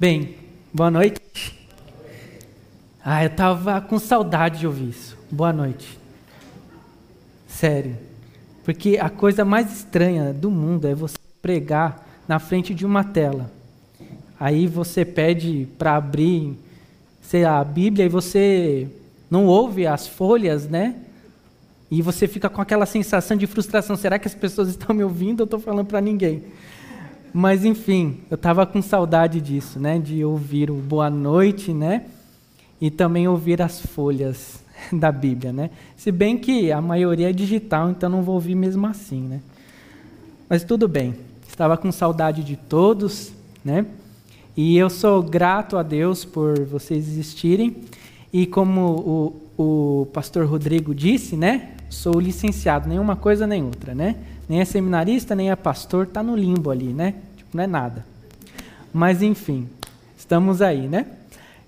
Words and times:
Bem, 0.00 0.36
boa 0.72 0.92
noite. 0.92 1.20
Ah, 3.04 3.24
eu 3.24 3.30
tava 3.30 3.80
com 3.80 3.98
saudade 3.98 4.60
de 4.60 4.66
ouvir 4.68 4.90
isso. 4.90 5.18
Boa 5.28 5.52
noite. 5.52 5.98
Sério. 7.48 7.96
Porque 8.64 8.96
a 8.96 9.10
coisa 9.10 9.44
mais 9.44 9.72
estranha 9.72 10.32
do 10.32 10.52
mundo 10.52 10.86
é 10.86 10.94
você 10.94 11.16
pregar 11.42 12.06
na 12.28 12.38
frente 12.38 12.72
de 12.72 12.86
uma 12.86 13.02
tela. 13.02 13.50
Aí 14.38 14.68
você 14.68 15.04
pede 15.04 15.66
para 15.76 15.96
abrir, 15.96 16.56
sei 17.20 17.42
lá, 17.42 17.58
a 17.58 17.64
Bíblia 17.64 18.06
e 18.06 18.08
você 18.08 18.86
não 19.28 19.46
ouve 19.46 19.84
as 19.84 20.06
folhas, 20.06 20.68
né? 20.68 20.94
E 21.90 22.02
você 22.02 22.28
fica 22.28 22.48
com 22.48 22.62
aquela 22.62 22.86
sensação 22.86 23.36
de 23.36 23.48
frustração. 23.48 23.96
Será 23.96 24.16
que 24.16 24.28
as 24.28 24.34
pessoas 24.34 24.68
estão 24.68 24.94
me 24.94 25.02
ouvindo 25.02 25.40
ou 25.40 25.44
estou 25.44 25.58
falando 25.58 25.88
para 25.88 26.00
ninguém? 26.00 26.44
Mas 27.32 27.64
enfim, 27.64 28.18
eu 28.30 28.34
estava 28.34 28.66
com 28.66 28.80
saudade 28.80 29.40
disso, 29.40 29.78
né? 29.78 29.98
De 29.98 30.24
ouvir 30.24 30.70
o 30.70 30.74
boa 30.74 31.10
noite, 31.10 31.72
né? 31.72 32.06
E 32.80 32.90
também 32.90 33.28
ouvir 33.28 33.60
as 33.60 33.80
folhas 33.80 34.62
da 34.92 35.12
Bíblia, 35.12 35.52
né? 35.52 35.70
Se 35.96 36.10
bem 36.10 36.38
que 36.38 36.72
a 36.72 36.80
maioria 36.80 37.30
é 37.30 37.32
digital, 37.32 37.90
então 37.90 38.08
não 38.08 38.22
vou 38.22 38.34
ouvir 38.34 38.54
mesmo 38.54 38.86
assim, 38.86 39.20
né? 39.22 39.40
Mas 40.48 40.64
tudo 40.64 40.88
bem. 40.88 41.14
Estava 41.46 41.76
com 41.76 41.90
saudade 41.90 42.42
de 42.42 42.56
todos, 42.56 43.32
né? 43.64 43.84
E 44.56 44.76
eu 44.76 44.88
sou 44.88 45.22
grato 45.22 45.76
a 45.76 45.82
Deus 45.82 46.24
por 46.24 46.64
vocês 46.64 47.06
existirem. 47.08 47.76
E 48.32 48.46
como 48.46 49.40
o, 49.56 50.02
o 50.02 50.06
pastor 50.06 50.46
Rodrigo 50.46 50.94
disse, 50.94 51.36
né? 51.36 51.70
Sou 51.88 52.18
licenciado, 52.20 52.88
nenhuma 52.88 53.16
coisa 53.16 53.46
nem 53.46 53.62
outra, 53.62 53.94
né? 53.94 54.16
Nem 54.48 54.60
é 54.60 54.64
seminarista, 54.64 55.34
nem 55.34 55.50
é 55.50 55.56
pastor, 55.56 56.06
está 56.06 56.22
no 56.22 56.34
limbo 56.34 56.70
ali, 56.70 56.92
né? 56.92 57.14
Tipo, 57.36 57.56
não 57.56 57.64
é 57.64 57.66
nada. 57.66 58.06
Mas 58.92 59.22
enfim, 59.22 59.68
estamos 60.16 60.62
aí, 60.62 60.88
né? 60.88 61.06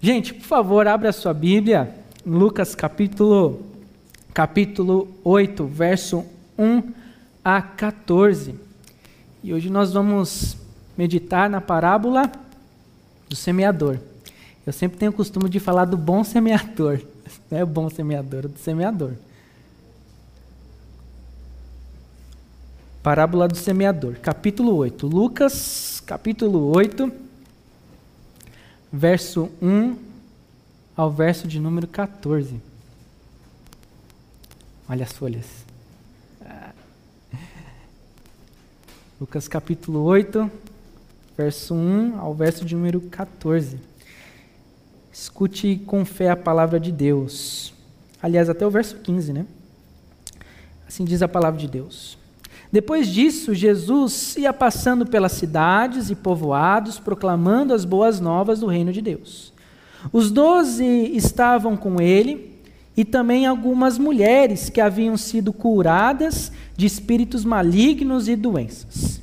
Gente, 0.00 0.32
por 0.32 0.46
favor, 0.46 0.88
abra 0.88 1.10
a 1.10 1.12
sua 1.12 1.34
Bíblia, 1.34 1.94
Lucas 2.24 2.74
capítulo, 2.74 3.60
capítulo 4.32 5.08
8, 5.22 5.66
verso 5.66 6.24
1 6.58 6.82
a 7.44 7.60
14. 7.60 8.54
E 9.44 9.52
hoje 9.52 9.68
nós 9.68 9.92
vamos 9.92 10.56
meditar 10.96 11.50
na 11.50 11.60
parábola 11.60 12.30
do 13.28 13.36
semeador. 13.36 13.98
Eu 14.66 14.72
sempre 14.72 14.98
tenho 14.98 15.10
o 15.10 15.14
costume 15.14 15.48
de 15.48 15.60
falar 15.60 15.84
do 15.84 15.96
bom 15.96 16.22
semeador. 16.24 17.00
Não 17.50 17.58
é 17.58 17.64
o 17.64 17.66
bom 17.66 17.90
semeador, 17.90 18.44
é 18.44 18.48
do 18.48 18.58
semeador. 18.58 19.12
Parábola 23.02 23.48
do 23.48 23.56
semeador, 23.56 24.16
capítulo 24.16 24.76
8. 24.76 25.06
Lucas, 25.06 26.02
capítulo 26.04 26.70
8, 26.76 27.10
verso 28.92 29.50
1 29.62 29.96
ao 30.94 31.10
verso 31.10 31.48
de 31.48 31.58
número 31.58 31.86
14. 31.86 32.60
Olha 34.86 35.04
as 35.04 35.12
folhas. 35.12 35.46
Lucas 39.18 39.48
capítulo 39.48 40.02
8, 40.02 40.50
verso 41.38 41.74
1 41.74 42.18
ao 42.18 42.34
verso 42.34 42.66
de 42.66 42.74
número 42.74 43.00
14. 43.00 43.78
Escute 45.10 45.76
com 45.86 46.04
fé 46.04 46.28
a 46.28 46.36
palavra 46.36 46.78
de 46.78 46.92
Deus. 46.92 47.72
Aliás, 48.20 48.50
até 48.50 48.66
o 48.66 48.70
verso 48.70 48.96
15, 48.96 49.32
né? 49.32 49.46
Assim 50.86 51.02
diz 51.02 51.22
a 51.22 51.28
palavra 51.28 51.58
de 51.58 51.66
Deus. 51.66 52.19
Depois 52.72 53.08
disso, 53.08 53.54
Jesus 53.54 54.36
ia 54.36 54.52
passando 54.52 55.04
pelas 55.04 55.32
cidades 55.32 56.08
e 56.10 56.14
povoados, 56.14 56.98
proclamando 56.98 57.74
as 57.74 57.84
boas 57.84 58.20
novas 58.20 58.60
do 58.60 58.66
reino 58.66 58.92
de 58.92 59.02
Deus. 59.02 59.52
Os 60.12 60.30
doze 60.30 60.84
estavam 61.14 61.76
com 61.76 62.00
ele 62.00 62.58
e 62.96 63.04
também 63.04 63.46
algumas 63.46 63.98
mulheres 63.98 64.70
que 64.70 64.80
haviam 64.80 65.16
sido 65.16 65.52
curadas 65.52 66.52
de 66.76 66.86
espíritos 66.86 67.44
malignos 67.44 68.28
e 68.28 68.36
doenças. 68.36 69.20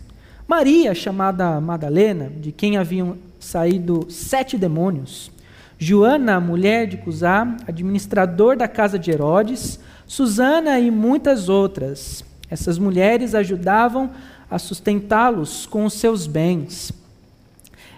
Maria, 0.47 0.93
chamada 0.93 1.59
Madalena, 1.59 2.31
de 2.39 2.51
quem 2.51 2.77
haviam 2.77 3.17
saído 3.39 4.07
sete 4.09 4.57
demônios. 4.57 5.31
Joana, 5.77 6.39
mulher 6.39 6.87
de 6.87 6.97
Cusá, 6.97 7.55
administrador 7.67 8.57
da 8.57 8.67
casa 8.67 8.97
de 8.97 9.11
Herodes. 9.11 9.79
Susana 10.07 10.79
e 10.79 10.89
muitas 10.89 11.49
outras. 11.49 12.23
Essas 12.49 12.77
mulheres 12.77 13.35
ajudavam 13.35 14.11
a 14.49 14.57
sustentá-los 14.57 15.65
com 15.65 15.85
os 15.85 15.93
seus 15.93 16.25
bens. 16.25 16.91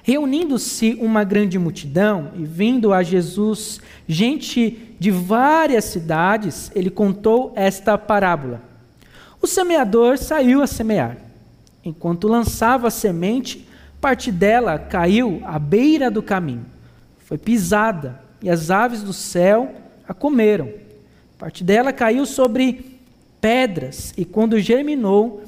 Reunindo-se 0.02 0.98
uma 1.00 1.24
grande 1.24 1.60
multidão 1.60 2.32
e 2.36 2.44
vindo 2.44 2.92
a 2.92 3.04
Jesus 3.04 3.80
gente 4.08 4.96
de 5.00 5.12
várias 5.12 5.86
cidades, 5.86 6.72
ele 6.74 6.90
contou 6.90 7.54
esta 7.56 7.98
parábola. 7.98 8.62
O 9.42 9.48
semeador 9.48 10.18
saiu 10.18 10.62
a 10.62 10.68
semear. 10.68 11.18
Enquanto 11.86 12.28
lançava 12.28 12.88
a 12.88 12.92
semente, 12.92 13.68
parte 14.02 14.32
dela 14.32 14.80
caiu 14.80 15.42
à 15.46 15.60
beira 15.60 16.10
do 16.10 16.24
caminho. 16.24 16.66
Foi 17.20 17.38
pisada 17.38 18.20
e 18.42 18.50
as 18.50 18.72
aves 18.72 19.04
do 19.04 19.14
céu 19.14 19.76
a 20.08 20.14
comeram. 20.14 20.70
Parte 21.38 21.64
dela 21.64 21.94
caiu 21.94 22.26
sobre 22.26 22.99
pedras, 23.42 24.14
e 24.18 24.26
quando 24.26 24.60
germinou, 24.60 25.44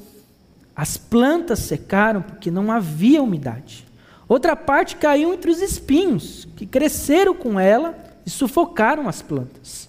as 0.74 0.96
plantas 0.96 1.60
secaram 1.60 2.22
porque 2.22 2.50
não 2.50 2.70
havia 2.70 3.22
umidade. 3.22 3.86
Outra 4.28 4.56
parte 4.56 4.96
caiu 4.96 5.34
entre 5.34 5.50
os 5.50 5.60
espinhos, 5.60 6.48
que 6.56 6.66
cresceram 6.66 7.34
com 7.34 7.60
ela 7.60 7.94
e 8.24 8.30
sufocaram 8.30 9.08
as 9.08 9.20
plantas. 9.20 9.88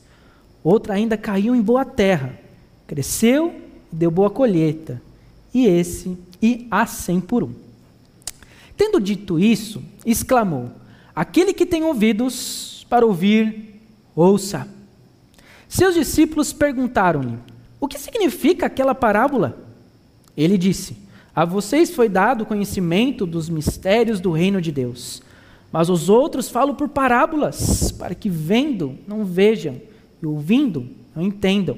Outra 0.63 0.95
ainda 0.95 1.17
caiu 1.17 1.55
em 1.55 1.61
boa 1.61 1.85
terra, 1.85 2.37
cresceu 2.85 3.53
e 3.91 3.95
deu 3.95 4.11
boa 4.11 4.29
colheita. 4.29 5.01
E 5.53 5.65
esse, 5.65 6.17
e 6.41 6.67
a 6.69 6.85
cem 6.85 7.21
por 7.21 7.43
um. 7.43 7.53
Tendo 8.75 8.99
dito 8.99 9.39
isso, 9.39 9.83
exclamou: 10.05 10.71
Aquele 11.15 11.53
que 11.53 11.65
tem 11.65 11.83
ouvidos 11.83 12.85
para 12.89 13.05
ouvir, 13.05 13.79
ouça. 14.15 14.67
Seus 15.69 15.93
discípulos 15.93 16.51
perguntaram-lhe: 16.51 17.37
o 17.83 17.87
que 17.87 17.99
significa 17.99 18.67
aquela 18.67 18.95
parábola? 18.95 19.57
Ele 20.37 20.57
disse: 20.57 20.95
A 21.35 21.43
vocês 21.43 21.93
foi 21.93 22.07
dado 22.07 22.45
conhecimento 22.45 23.25
dos 23.25 23.49
mistérios 23.49 24.21
do 24.21 24.31
reino 24.31 24.61
de 24.61 24.71
Deus, 24.71 25.21
mas 25.69 25.89
os 25.89 26.07
outros 26.07 26.49
falam 26.49 26.73
por 26.73 26.87
parábolas, 26.87 27.91
para 27.91 28.15
que 28.15 28.29
vendo 28.29 28.97
não 29.05 29.25
vejam 29.25 29.81
e 30.21 30.25
ouvindo 30.25 30.87
não 31.13 31.21
entendam. 31.21 31.77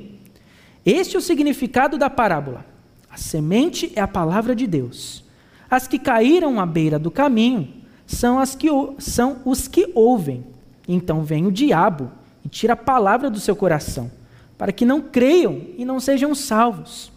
Este 0.86 1.16
é 1.16 1.20
o 1.20 1.24
significado 1.24 1.98
da 1.98 2.08
parábola. 2.08 2.64
A 3.10 3.18
semente 3.18 3.92
é 3.96 4.02
a 4.02 4.08
palavra 4.08 4.56
de 4.56 4.68
Deus. 4.68 5.24
As 5.68 5.88
que 5.88 5.98
caíram 5.98 6.60
à 6.60 6.68
beira 6.68 7.00
do 7.00 7.10
caminho 7.10 7.68
são, 8.06 8.38
as 8.38 8.54
que, 8.54 8.68
são 9.00 9.40
os 9.44 9.68
que 9.68 9.92
ouvem. 9.96 10.44
Então 10.88 11.24
vem 11.24 11.48
o 11.48 11.52
diabo 11.52 12.12
e 12.46 12.48
tira 12.48 12.74
a 12.74 12.78
palavra 12.78 13.28
do 13.28 13.40
seu 13.40 13.56
coração 13.56 14.12
para 14.58 14.72
que 14.72 14.86
não 14.86 15.02
creiam 15.02 15.62
e 15.78 15.86
não 15.86 16.00
sejam 16.00 16.34
salvos. 16.34 17.12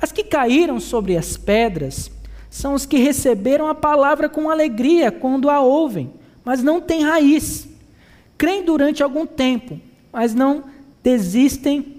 As 0.00 0.10
que 0.10 0.24
caíram 0.24 0.80
sobre 0.80 1.16
as 1.16 1.36
pedras 1.36 2.10
são 2.48 2.74
os 2.74 2.84
que 2.84 2.98
receberam 2.98 3.68
a 3.68 3.74
palavra 3.74 4.28
com 4.28 4.50
alegria 4.50 5.12
quando 5.12 5.48
a 5.48 5.60
ouvem, 5.60 6.12
mas 6.44 6.62
não 6.62 6.80
têm 6.80 7.04
raiz. 7.04 7.68
Creem 8.36 8.64
durante 8.64 9.02
algum 9.02 9.26
tempo, 9.26 9.78
mas 10.12 10.34
não 10.34 10.64
desistem. 11.02 11.98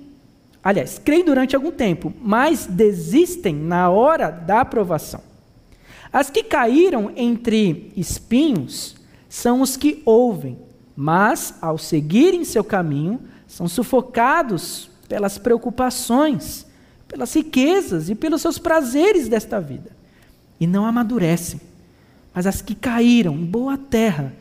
Aliás, 0.63 0.99
creem 0.99 1.23
durante 1.23 1.55
algum 1.55 1.71
tempo, 1.71 2.13
mas 2.21 2.65
desistem 2.65 3.55
na 3.55 3.89
hora 3.89 4.29
da 4.29 4.61
aprovação. 4.61 5.21
As 6.11 6.29
que 6.29 6.43
caíram 6.43 7.11
entre 7.15 7.93
espinhos 7.95 8.95
são 9.29 9.61
os 9.61 9.77
que 9.77 10.01
ouvem, 10.03 10.57
mas 10.95 11.55
ao 11.61 11.77
seguirem 11.77 12.43
seu 12.43 12.63
caminho, 12.63 13.21
são 13.47 13.67
sufocados 13.67 14.90
pelas 15.11 15.37
preocupações, 15.37 16.65
pelas 17.05 17.33
riquezas 17.35 18.09
e 18.09 18.15
pelos 18.15 18.41
seus 18.41 18.57
prazeres 18.57 19.27
desta 19.27 19.59
vida, 19.59 19.91
e 20.57 20.65
não 20.65 20.85
amadurecem. 20.85 21.59
Mas 22.33 22.47
as 22.47 22.61
que 22.61 22.73
caíram 22.73 23.35
em 23.35 23.43
boa 23.43 23.77
terra 23.77 24.31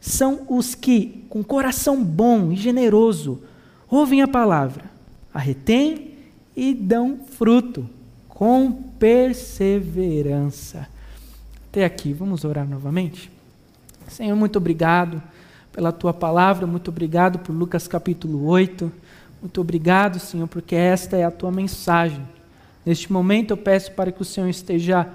são 0.00 0.44
os 0.48 0.74
que, 0.74 1.24
com 1.28 1.44
coração 1.44 2.02
bom 2.02 2.50
e 2.50 2.56
generoso, 2.56 3.40
ouvem 3.88 4.20
a 4.20 4.26
palavra, 4.26 4.86
a 5.32 5.38
retêm 5.38 6.16
e 6.56 6.74
dão 6.74 7.20
fruto, 7.38 7.88
com 8.28 8.72
perseverança. 8.98 10.88
Até 11.70 11.84
aqui, 11.84 12.12
vamos 12.12 12.44
orar 12.44 12.68
novamente? 12.68 13.30
Senhor, 14.08 14.34
muito 14.34 14.56
obrigado 14.56 15.22
pela 15.70 15.92
tua 15.92 16.12
palavra, 16.12 16.66
muito 16.66 16.88
obrigado 16.88 17.38
por 17.38 17.52
Lucas 17.52 17.86
capítulo 17.86 18.44
8. 18.46 19.05
Muito 19.40 19.60
obrigado, 19.60 20.18
Senhor, 20.18 20.48
porque 20.48 20.74
esta 20.74 21.16
é 21.16 21.24
a 21.24 21.30
tua 21.30 21.50
mensagem. 21.50 22.26
Neste 22.84 23.12
momento 23.12 23.50
eu 23.50 23.56
peço 23.56 23.92
para 23.92 24.12
que 24.12 24.22
o 24.22 24.24
Senhor 24.24 24.48
esteja 24.48 25.08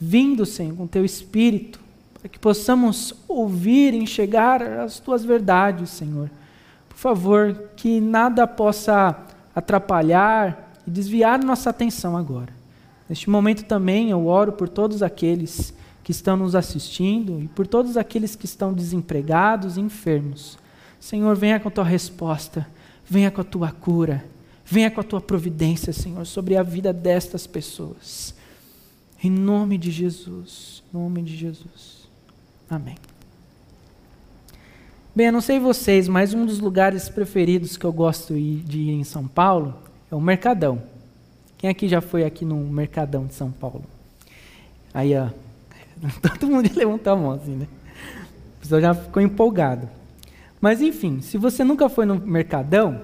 vindo, 0.00 0.46
Senhor, 0.46 0.74
com 0.74 0.86
teu 0.86 1.04
espírito, 1.04 1.78
para 2.14 2.28
que 2.28 2.38
possamos 2.38 3.14
ouvir, 3.28 3.94
enxergar 3.94 4.62
as 4.62 4.98
tuas 4.98 5.24
verdades, 5.24 5.90
Senhor. 5.90 6.30
Por 6.88 6.96
favor, 6.96 7.70
que 7.76 8.00
nada 8.00 8.46
possa 8.46 9.16
atrapalhar 9.54 10.72
e 10.86 10.90
desviar 10.90 11.42
nossa 11.42 11.70
atenção 11.70 12.16
agora. 12.16 12.52
Neste 13.08 13.28
momento 13.28 13.64
também 13.64 14.10
eu 14.10 14.26
oro 14.26 14.52
por 14.52 14.68
todos 14.68 15.02
aqueles 15.02 15.74
que 16.02 16.12
estão 16.12 16.36
nos 16.36 16.54
assistindo 16.54 17.40
e 17.42 17.48
por 17.48 17.66
todos 17.66 17.96
aqueles 17.96 18.34
que 18.34 18.44
estão 18.44 18.72
desempregados 18.72 19.76
e 19.76 19.80
enfermos. 19.80 20.58
Senhor, 20.98 21.34
venha 21.36 21.58
com 21.58 21.70
tua 21.70 21.84
resposta, 21.84 22.66
venha 23.10 23.30
com 23.30 23.40
a 23.40 23.44
tua 23.44 23.72
cura, 23.72 24.24
venha 24.64 24.88
com 24.88 25.00
a 25.00 25.04
tua 25.04 25.20
providência, 25.20 25.92
Senhor, 25.92 26.24
sobre 26.24 26.56
a 26.56 26.62
vida 26.62 26.92
destas 26.92 27.44
pessoas. 27.44 28.32
Em 29.22 29.28
nome 29.28 29.76
de 29.76 29.90
Jesus, 29.90 30.84
em 30.94 30.96
nome 30.96 31.20
de 31.22 31.36
Jesus. 31.36 32.08
Amém. 32.70 32.94
Bem, 35.14 35.26
eu 35.26 35.32
não 35.32 35.40
sei 35.40 35.58
vocês, 35.58 36.06
mas 36.06 36.32
um 36.32 36.46
dos 36.46 36.60
lugares 36.60 37.08
preferidos 37.08 37.76
que 37.76 37.84
eu 37.84 37.92
gosto 37.92 38.32
de 38.32 38.78
ir 38.78 38.90
em 38.92 39.02
São 39.02 39.26
Paulo 39.26 39.74
é 40.10 40.14
o 40.14 40.20
Mercadão. 40.20 40.80
Quem 41.58 41.68
aqui 41.68 41.88
já 41.88 42.00
foi 42.00 42.24
aqui 42.24 42.44
no 42.44 42.56
Mercadão 42.56 43.26
de 43.26 43.34
São 43.34 43.50
Paulo? 43.50 43.82
Aí, 44.94 45.16
ó, 45.16 45.28
todo 46.38 46.46
mundo 46.46 46.70
levantou 46.74 47.12
a 47.12 47.16
mão 47.16 47.32
assim, 47.32 47.56
né? 47.56 47.66
A 48.56 48.60
pessoa 48.60 48.80
já 48.80 48.94
ficou 48.94 49.20
empolgado. 49.20 49.99
Mas 50.60 50.80
enfim, 50.80 51.20
se 51.20 51.38
você 51.38 51.64
nunca 51.64 51.88
foi 51.88 52.04
no 52.04 52.16
Mercadão, 52.16 53.02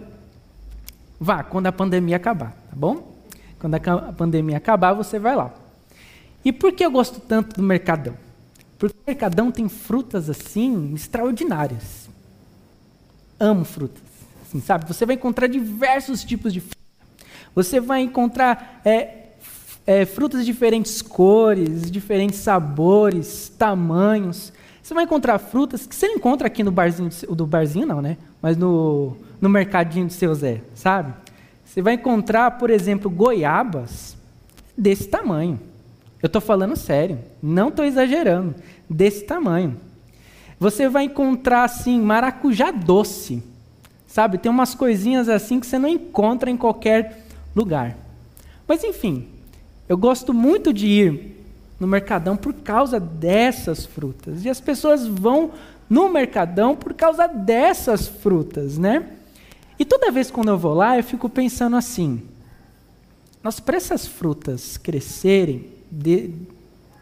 vá 1.18 1.42
quando 1.42 1.66
a 1.66 1.72
pandemia 1.72 2.16
acabar, 2.16 2.50
tá 2.50 2.76
bom? 2.76 3.16
Quando 3.58 3.74
a 3.74 4.12
pandemia 4.12 4.58
acabar, 4.58 4.92
você 4.92 5.18
vai 5.18 5.34
lá. 5.34 5.52
E 6.44 6.52
por 6.52 6.72
que 6.72 6.84
eu 6.84 6.90
gosto 6.90 7.18
tanto 7.18 7.56
do 7.56 7.62
Mercadão? 7.62 8.14
Porque 8.78 8.94
o 8.94 9.02
Mercadão 9.06 9.50
tem 9.50 9.68
frutas 9.68 10.28
assim 10.28 10.92
extraordinárias. 10.94 12.08
Amo 13.40 13.64
frutas. 13.64 14.02
Assim, 14.42 14.60
sabe? 14.60 14.86
Você 14.86 15.06
vai 15.06 15.16
encontrar 15.16 15.46
diversos 15.46 16.22
tipos 16.22 16.52
de 16.52 16.60
fruta. 16.60 16.76
Você 17.54 17.80
vai 17.80 18.02
encontrar 18.02 18.80
é, 18.84 19.30
é, 19.86 20.04
frutas 20.04 20.40
de 20.40 20.52
diferentes 20.52 21.00
cores, 21.00 21.90
diferentes 21.90 22.38
sabores, 22.40 23.48
tamanhos. 23.58 24.52
Você 24.86 24.94
vai 24.94 25.02
encontrar 25.02 25.36
frutas 25.40 25.84
que 25.84 25.96
você 25.96 26.06
não 26.06 26.14
encontra 26.14 26.46
aqui 26.46 26.62
no 26.62 26.70
barzinho, 26.70 27.10
do 27.34 27.44
barzinho 27.44 27.84
não, 27.84 28.00
né? 28.00 28.16
Mas 28.40 28.56
no, 28.56 29.16
no 29.40 29.48
mercadinho 29.48 30.06
do 30.06 30.12
seu 30.12 30.32
Zé, 30.32 30.62
sabe? 30.76 31.12
Você 31.64 31.82
vai 31.82 31.94
encontrar, 31.94 32.52
por 32.52 32.70
exemplo, 32.70 33.10
goiabas 33.10 34.16
desse 34.78 35.08
tamanho. 35.08 35.58
Eu 36.22 36.28
estou 36.28 36.40
falando 36.40 36.76
sério, 36.76 37.18
não 37.42 37.66
estou 37.66 37.84
exagerando, 37.84 38.54
desse 38.88 39.24
tamanho. 39.24 39.76
Você 40.56 40.88
vai 40.88 41.06
encontrar, 41.06 41.64
assim, 41.64 42.00
maracujá 42.00 42.70
doce, 42.70 43.42
sabe? 44.06 44.38
Tem 44.38 44.52
umas 44.52 44.72
coisinhas 44.72 45.28
assim 45.28 45.58
que 45.58 45.66
você 45.66 45.80
não 45.80 45.88
encontra 45.88 46.48
em 46.48 46.56
qualquer 46.56 47.26
lugar. 47.56 47.96
Mas, 48.68 48.84
enfim, 48.84 49.26
eu 49.88 49.98
gosto 49.98 50.32
muito 50.32 50.72
de 50.72 50.86
ir 50.86 51.35
no 51.78 51.86
Mercadão 51.86 52.36
por 52.36 52.52
causa 52.54 52.98
dessas 52.98 53.84
frutas. 53.84 54.44
E 54.44 54.48
as 54.48 54.60
pessoas 54.60 55.06
vão 55.06 55.52
no 55.88 56.08
Mercadão 56.08 56.74
por 56.74 56.94
causa 56.94 57.26
dessas 57.26 58.08
frutas, 58.08 58.78
né? 58.78 59.10
E 59.78 59.84
toda 59.84 60.10
vez 60.10 60.30
quando 60.30 60.48
eu 60.48 60.58
vou 60.58 60.74
lá, 60.74 60.96
eu 60.96 61.04
fico 61.04 61.28
pensando 61.28 61.76
assim: 61.76 62.22
nós 63.42 63.60
para 63.60 63.76
essas 63.76 64.06
frutas 64.06 64.76
crescerem, 64.76 65.66
de, 65.90 66.30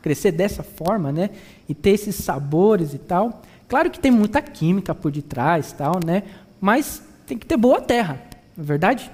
crescer 0.02 0.32
dessa 0.32 0.62
forma, 0.62 1.10
né? 1.10 1.30
E 1.68 1.74
ter 1.74 1.90
esses 1.90 2.16
sabores 2.16 2.92
e 2.92 2.98
tal. 2.98 3.42
Claro 3.66 3.90
que 3.90 3.98
tem 3.98 4.10
muita 4.10 4.42
química 4.42 4.94
por 4.94 5.10
detrás, 5.10 5.72
tal, 5.72 5.98
né? 6.04 6.24
Mas 6.60 7.02
tem 7.26 7.38
que 7.38 7.46
ter 7.46 7.56
boa 7.56 7.80
terra, 7.80 8.20
não 8.56 8.62
é 8.62 8.66
verdade? 8.66 9.10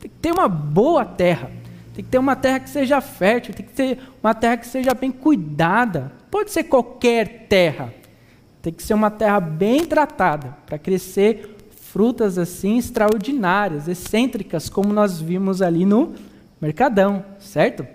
Tem 0.00 0.10
que 0.10 0.16
ter 0.16 0.32
uma 0.32 0.48
boa 0.48 1.04
terra. 1.04 1.50
Tem 1.94 2.04
que 2.04 2.10
ter 2.10 2.18
uma 2.18 2.36
terra 2.36 2.60
que 2.60 2.70
seja 2.70 3.00
fértil, 3.00 3.54
tem 3.54 3.66
que 3.66 3.72
ter 3.72 3.98
uma 4.22 4.34
terra 4.34 4.56
que 4.56 4.66
seja 4.66 4.94
bem 4.94 5.10
cuidada. 5.10 6.12
Pode 6.30 6.50
ser 6.52 6.64
qualquer 6.64 7.46
terra. 7.48 7.92
Tem 8.62 8.72
que 8.72 8.82
ser 8.82 8.94
uma 8.94 9.10
terra 9.10 9.40
bem 9.40 9.84
tratada 9.84 10.56
para 10.66 10.78
crescer 10.78 11.56
frutas 11.70 12.38
assim 12.38 12.78
extraordinárias, 12.78 13.88
excêntricas, 13.88 14.68
como 14.68 14.92
nós 14.92 15.20
vimos 15.20 15.60
ali 15.60 15.84
no 15.84 16.14
Mercadão, 16.60 17.24
certo? 17.40 17.86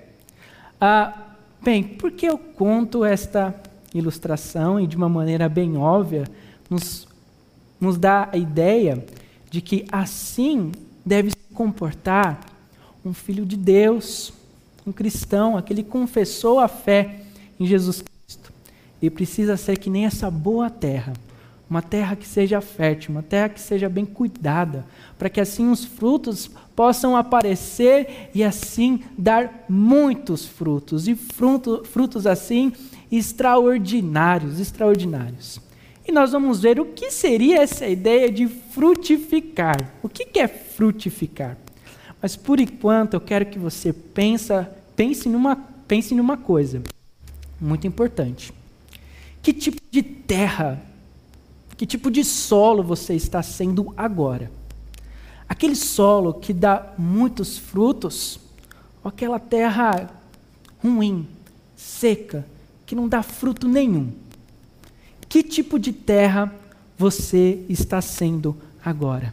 Ah, 0.81 1.13
bem, 1.61 1.83
por 1.83 2.11
que 2.11 2.25
eu 2.25 2.37
conto 2.37 3.05
esta 3.05 3.55
ilustração 3.93 4.79
e 4.79 4.87
de 4.87 4.97
uma 4.97 5.07
maneira 5.07 5.47
bem 5.47 5.77
óbvia 5.77 6.25
nos, 6.69 7.07
nos 7.79 7.97
dá 7.97 8.27
a 8.31 8.37
ideia 8.37 9.05
de 9.49 9.61
que 9.61 9.85
assim 9.89 10.71
deve 11.05 11.29
se 11.29 11.53
comportar 11.53 12.41
um 13.05 13.13
filho 13.13 13.45
de 13.45 13.55
Deus, 13.55 14.33
um 14.85 14.91
cristão, 14.91 15.55
aquele 15.55 15.83
que 15.83 15.89
confessou 15.89 16.59
a 16.59 16.67
fé 16.67 17.21
em 17.59 17.65
Jesus 17.65 18.01
Cristo. 18.01 18.51
Ele 19.01 19.11
precisa 19.11 19.55
ser 19.55 19.77
que 19.77 19.89
nem 19.89 20.05
essa 20.05 20.29
boa 20.31 20.69
terra, 20.69 21.13
uma 21.69 21.81
terra 21.81 22.15
que 22.15 22.27
seja 22.27 22.61
fértil, 22.61 23.11
uma 23.11 23.23
terra 23.23 23.49
que 23.49 23.61
seja 23.61 23.87
bem 23.87 24.05
cuidada, 24.05 24.85
para 25.17 25.29
que 25.29 25.39
assim 25.39 25.69
os 25.69 25.85
frutos 25.85 26.49
possam 26.75 27.15
aparecer 27.15 28.29
e 28.33 28.43
assim 28.43 29.01
dar 29.17 29.65
muitos 29.69 30.45
frutos, 30.45 31.07
e 31.07 31.15
fruto, 31.15 31.83
frutos 31.85 32.27
assim 32.27 32.73
extraordinários, 33.11 34.59
extraordinários. 34.59 35.59
E 36.07 36.11
nós 36.11 36.31
vamos 36.31 36.61
ver 36.61 36.79
o 36.79 36.85
que 36.85 37.09
seria 37.09 37.61
essa 37.61 37.87
ideia 37.87 38.31
de 38.31 38.47
frutificar. 38.47 39.93
O 40.03 40.09
que 40.09 40.39
é 40.39 40.47
frutificar? 40.47 41.57
Mas 42.25 42.35
por 42.35 42.59
enquanto 42.59 43.13
eu 43.13 43.21
quero 43.21 43.45
que 43.45 43.59
você 43.59 43.93
pensa, 43.93 44.67
pense 44.95 45.29
numa, 45.29 45.55
pense 45.87 46.15
numa 46.15 46.35
coisa 46.35 46.81
muito 47.61 47.85
importante. 47.85 48.51
Que 49.43 49.53
tipo 49.53 49.79
de 49.91 50.01
terra, 50.01 50.83
que 51.77 51.85
tipo 51.85 52.09
de 52.09 52.23
solo 52.23 52.81
você 52.81 53.13
está 53.13 53.43
sendo 53.43 53.93
agora? 53.95 54.51
Aquele 55.47 55.75
solo 55.75 56.33
que 56.33 56.51
dá 56.51 56.95
muitos 56.97 57.59
frutos, 57.59 58.39
ou 59.03 59.09
aquela 59.09 59.37
terra 59.37 60.09
ruim, 60.83 61.27
seca, 61.75 62.43
que 62.87 62.95
não 62.95 63.07
dá 63.07 63.21
fruto 63.21 63.67
nenhum? 63.67 64.11
Que 65.29 65.43
tipo 65.43 65.77
de 65.77 65.93
terra 65.93 66.51
você 66.97 67.63
está 67.69 68.01
sendo 68.01 68.57
agora? 68.83 69.31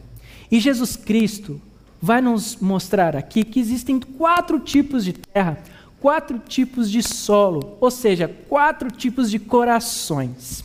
E 0.51 0.61
Jesus 0.61 0.95
Cristo, 0.95 1.59
vai 2.03 2.21
nos 2.21 2.57
mostrar 2.57 3.15
aqui 3.15 3.45
que 3.45 3.61
existem 3.61 4.01
quatro 4.01 4.59
tipos 4.59 5.05
de 5.05 5.13
terra, 5.13 5.57
quatro 6.01 6.37
tipos 6.41 6.91
de 6.91 7.01
solo, 7.01 7.79
ou 7.81 7.93
seja, 7.93 8.27
quatro 8.49 8.91
tipos 8.91 9.31
de 9.31 9.39
corações. 9.39 10.65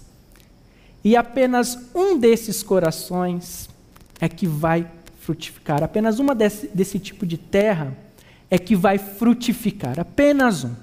E 1.03 1.15
apenas 1.15 1.77
um 1.93 2.17
desses 2.17 2.63
corações 2.63 3.69
é 4.19 4.27
que 4.27 4.47
vai 4.47 4.87
frutificar. 5.19 5.83
Apenas 5.83 6.17
uma 6.17 6.33
desse, 6.33 6.67
desse 6.73 6.97
tipo 6.97 7.23
de 7.23 7.37
terra 7.37 7.95
é 8.49 8.57
que 8.57 8.75
vai 8.75 8.97
frutificar. 8.97 9.99
Apenas 9.99 10.63
um. 10.63 10.73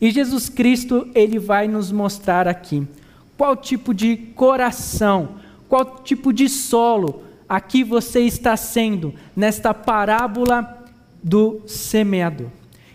E 0.00 0.10
Jesus 0.10 0.48
Cristo, 0.48 1.10
ele 1.14 1.38
vai 1.38 1.68
nos 1.68 1.92
mostrar 1.92 2.48
aqui 2.48 2.88
qual 3.36 3.54
tipo 3.54 3.92
de 3.92 4.16
coração, 4.16 5.36
qual 5.68 6.00
tipo 6.02 6.32
de 6.32 6.48
solo 6.48 7.22
aqui 7.50 7.82
você 7.82 8.20
está 8.20 8.56
sendo 8.56 9.12
nesta 9.34 9.74
parábola 9.74 10.86
do 11.20 11.62
semeador. 11.66 12.46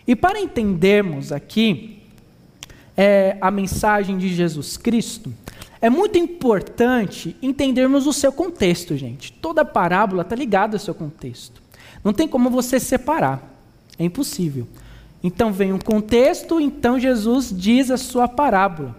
E 0.07 0.15
para 0.15 0.39
entendermos 0.39 1.33
aqui 1.33 2.01
é, 2.95 3.38
a 3.41 3.51
mensagem 3.51 4.17
de 4.17 4.33
Jesus 4.33 4.77
Cristo, 4.77 5.33
é 5.81 5.89
muito 5.89 6.17
importante 6.17 7.35
entendermos 7.41 8.07
o 8.07 8.13
seu 8.13 8.31
contexto, 8.31 8.95
gente. 8.95 9.33
Toda 9.33 9.65
parábola 9.65 10.21
está 10.21 10.38
ligada 10.38 10.77
ao 10.77 10.79
seu 10.79 10.95
contexto. 10.95 11.62
Não 12.01 12.13
tem 12.13 12.25
como 12.25 12.50
você 12.50 12.79
separar. 12.79 13.43
É 14.00 14.05
impossível. 14.05 14.65
Então 15.21 15.51
vem 15.51 15.74
um 15.74 15.79
contexto, 15.79 16.62
então 16.62 16.97
Jesus 16.97 17.53
diz 17.53 17.91
a 17.91 17.97
sua 17.97 18.27
parábola. 18.27 18.95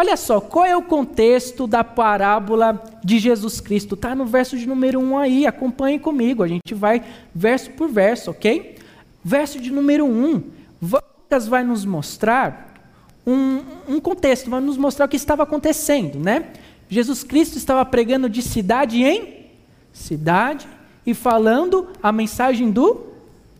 Olha 0.00 0.16
só, 0.16 0.40
qual 0.40 0.64
é 0.64 0.74
o 0.74 0.80
contexto 0.80 1.66
da 1.66 1.84
parábola 1.84 2.82
de 3.04 3.18
Jesus 3.18 3.60
Cristo? 3.60 3.96
Está 3.96 4.14
no 4.14 4.24
verso 4.24 4.56
de 4.56 4.66
número 4.66 4.98
1 4.98 5.18
aí, 5.18 5.46
acompanhe 5.46 5.98
comigo, 5.98 6.42
a 6.42 6.48
gente 6.48 6.72
vai 6.72 7.04
verso 7.34 7.70
por 7.72 7.86
verso, 7.86 8.30
ok? 8.30 8.78
Verso 9.22 9.60
de 9.60 9.70
número 9.70 10.06
1, 10.06 10.42
Lucas 10.80 11.46
vai 11.46 11.62
nos 11.62 11.84
mostrar 11.84 12.80
um, 13.26 13.60
um 13.86 14.00
contexto, 14.00 14.48
vai 14.48 14.62
nos 14.62 14.78
mostrar 14.78 15.04
o 15.04 15.08
que 15.08 15.18
estava 15.18 15.42
acontecendo, 15.42 16.18
né? 16.18 16.46
Jesus 16.88 17.22
Cristo 17.22 17.58
estava 17.58 17.84
pregando 17.84 18.26
de 18.26 18.40
cidade 18.40 19.04
em 19.04 19.50
cidade 19.92 20.66
e 21.04 21.12
falando 21.12 21.88
a 22.02 22.10
mensagem 22.10 22.70
do 22.70 23.02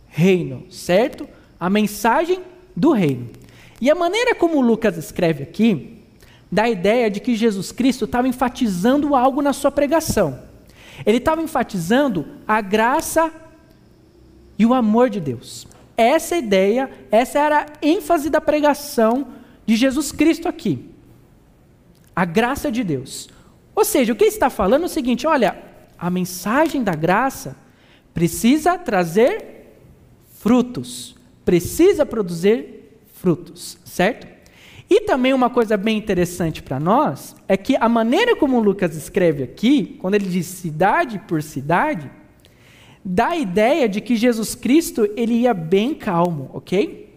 reino, 0.08 0.64
certo? 0.70 1.28
A 1.60 1.68
mensagem 1.68 2.40
do 2.74 2.92
reino. 2.92 3.28
E 3.78 3.90
a 3.90 3.94
maneira 3.94 4.34
como 4.34 4.62
Lucas 4.62 4.96
escreve 4.96 5.42
aqui, 5.42 5.99
da 6.50 6.68
ideia 6.68 7.10
de 7.10 7.20
que 7.20 7.36
Jesus 7.36 7.70
Cristo 7.70 8.06
estava 8.06 8.26
enfatizando 8.26 9.14
algo 9.14 9.40
na 9.40 9.52
sua 9.52 9.70
pregação. 9.70 10.42
Ele 11.06 11.18
estava 11.18 11.42
enfatizando 11.42 12.26
a 12.46 12.60
graça 12.60 13.32
e 14.58 14.66
o 14.66 14.74
amor 14.74 15.08
de 15.08 15.20
Deus. 15.20 15.66
Essa 15.96 16.36
ideia, 16.36 16.90
essa 17.10 17.38
era 17.38 17.60
a 17.60 17.66
ênfase 17.86 18.28
da 18.28 18.40
pregação 18.40 19.28
de 19.64 19.76
Jesus 19.76 20.10
Cristo 20.12 20.48
aqui. 20.48 20.90
A 22.14 22.24
graça 22.24 22.70
de 22.70 22.82
Deus. 22.82 23.28
Ou 23.74 23.84
seja, 23.84 24.12
o 24.12 24.16
que 24.16 24.24
ele 24.24 24.32
está 24.32 24.50
falando 24.50 24.82
é 24.82 24.86
o 24.86 24.88
seguinte: 24.88 25.26
olha, 25.26 25.62
a 25.98 26.10
mensagem 26.10 26.82
da 26.82 26.94
graça 26.94 27.56
precisa 28.12 28.76
trazer 28.76 29.76
frutos, 30.38 31.14
precisa 31.44 32.04
produzir 32.04 32.98
frutos, 33.14 33.78
certo? 33.84 34.26
E 34.90 35.02
também 35.02 35.32
uma 35.32 35.48
coisa 35.48 35.76
bem 35.76 35.96
interessante 35.96 36.60
para 36.60 36.80
nós 36.80 37.36
é 37.46 37.56
que 37.56 37.76
a 37.76 37.88
maneira 37.88 38.34
como 38.34 38.58
Lucas 38.58 38.96
escreve 38.96 39.44
aqui, 39.44 39.96
quando 40.00 40.16
ele 40.16 40.26
diz 40.26 40.46
cidade 40.46 41.20
por 41.28 41.40
cidade, 41.44 42.10
dá 43.04 43.28
a 43.28 43.36
ideia 43.36 43.88
de 43.88 44.00
que 44.00 44.16
Jesus 44.16 44.56
Cristo 44.56 45.08
ele 45.16 45.34
ia 45.34 45.54
bem 45.54 45.94
calmo, 45.94 46.50
ok? 46.52 47.08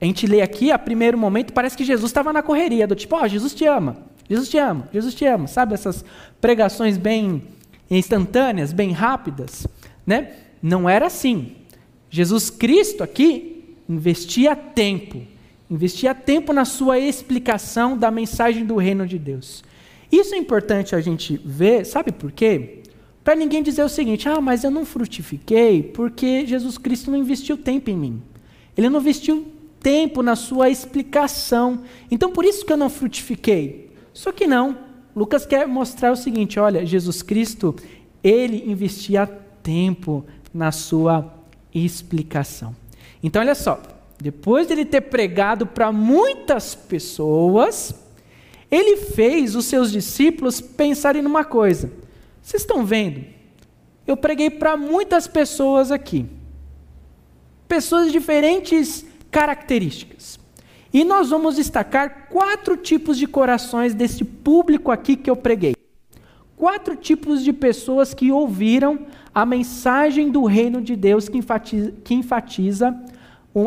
A 0.00 0.06
gente 0.06 0.26
lê 0.26 0.40
aqui, 0.40 0.72
a 0.72 0.78
primeiro 0.78 1.18
momento, 1.18 1.52
parece 1.52 1.76
que 1.76 1.84
Jesus 1.84 2.10
estava 2.10 2.32
na 2.32 2.42
correria, 2.42 2.86
do 2.86 2.94
tipo, 2.94 3.14
ó, 3.14 3.24
oh, 3.24 3.28
Jesus 3.28 3.52
te 3.52 3.66
ama, 3.66 3.98
Jesus 4.26 4.48
te 4.48 4.56
ama, 4.56 4.88
Jesus 4.90 5.14
te 5.14 5.26
ama, 5.26 5.46
sabe? 5.46 5.74
Essas 5.74 6.02
pregações 6.40 6.96
bem 6.96 7.42
instantâneas, 7.90 8.72
bem 8.72 8.90
rápidas, 8.90 9.66
né? 10.06 10.32
Não 10.62 10.88
era 10.88 11.08
assim. 11.08 11.56
Jesus 12.08 12.48
Cristo 12.48 13.02
aqui 13.02 13.76
investia 13.86 14.56
tempo 14.56 15.33
investia 15.70 16.14
tempo 16.14 16.52
na 16.52 16.64
sua 16.64 16.98
explicação 16.98 17.96
da 17.96 18.10
mensagem 18.10 18.64
do 18.64 18.76
reino 18.76 19.06
de 19.06 19.18
Deus. 19.18 19.64
Isso 20.10 20.34
é 20.34 20.38
importante 20.38 20.94
a 20.94 21.00
gente 21.00 21.40
ver, 21.44 21.84
sabe 21.84 22.12
por 22.12 22.30
quê? 22.30 22.82
Para 23.24 23.34
ninguém 23.34 23.62
dizer 23.62 23.82
o 23.82 23.88
seguinte: 23.88 24.28
ah, 24.28 24.40
mas 24.40 24.62
eu 24.62 24.70
não 24.70 24.84
frutifiquei 24.84 25.82
porque 25.82 26.46
Jesus 26.46 26.76
Cristo 26.76 27.10
não 27.10 27.18
investiu 27.18 27.56
tempo 27.56 27.90
em 27.90 27.96
mim. 27.96 28.22
Ele 28.76 28.88
não 28.88 29.00
investiu 29.00 29.46
tempo 29.80 30.22
na 30.22 30.36
sua 30.36 30.68
explicação. 30.68 31.82
Então 32.10 32.30
por 32.30 32.44
isso 32.44 32.64
que 32.64 32.72
eu 32.72 32.76
não 32.76 32.90
frutifiquei. 32.90 33.90
Só 34.12 34.30
que 34.30 34.46
não. 34.46 34.78
Lucas 35.16 35.46
quer 35.46 35.66
mostrar 35.66 36.12
o 36.12 36.16
seguinte: 36.16 36.60
olha, 36.60 36.84
Jesus 36.84 37.22
Cristo, 37.22 37.74
ele 38.22 38.70
investia 38.70 39.26
tempo 39.62 40.24
na 40.52 40.70
sua 40.70 41.32
explicação. 41.74 42.76
Então 43.22 43.40
olha 43.40 43.54
só, 43.54 43.80
depois 44.24 44.66
de 44.66 44.72
ele 44.72 44.86
ter 44.86 45.02
pregado 45.02 45.66
para 45.66 45.92
muitas 45.92 46.74
pessoas, 46.74 47.94
ele 48.70 48.96
fez 48.96 49.54
os 49.54 49.66
seus 49.66 49.92
discípulos 49.92 50.62
pensarem 50.62 51.20
numa 51.20 51.44
coisa. 51.44 51.92
Vocês 52.40 52.62
estão 52.62 52.86
vendo? 52.86 53.22
Eu 54.06 54.16
preguei 54.16 54.48
para 54.48 54.78
muitas 54.78 55.26
pessoas 55.26 55.92
aqui. 55.92 56.24
Pessoas 57.68 58.06
de 58.06 58.12
diferentes 58.12 59.04
características. 59.30 60.40
E 60.90 61.04
nós 61.04 61.28
vamos 61.28 61.56
destacar 61.56 62.30
quatro 62.30 62.78
tipos 62.78 63.18
de 63.18 63.26
corações 63.26 63.92
desse 63.92 64.24
público 64.24 64.90
aqui 64.90 65.16
que 65.16 65.28
eu 65.28 65.36
preguei. 65.36 65.76
Quatro 66.56 66.96
tipos 66.96 67.44
de 67.44 67.52
pessoas 67.52 68.14
que 68.14 68.32
ouviram 68.32 69.00
a 69.34 69.44
mensagem 69.44 70.30
do 70.30 70.46
reino 70.46 70.80
de 70.80 70.96
Deus 70.96 71.28
que 71.28 71.36
enfatiza, 71.36 71.92
que 72.02 72.14
enfatiza 72.14 72.98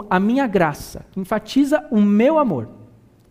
a 0.09 0.19
minha 0.19 0.45
graça, 0.47 1.05
enfatiza 1.15 1.85
o 1.89 2.01
meu 2.01 2.37
amor, 2.37 2.69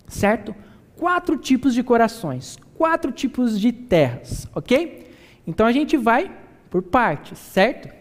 certo? 0.06 0.54
Quatro 0.96 1.36
tipos 1.36 1.74
de 1.74 1.82
corações, 1.82 2.58
quatro 2.74 3.12
tipos 3.12 3.60
de 3.60 3.72
terras, 3.72 4.48
ok? 4.54 5.10
Então 5.46 5.66
a 5.66 5.72
gente 5.72 5.96
vai 5.96 6.34
por 6.70 6.82
partes, 6.82 7.38
certo? 7.38 7.94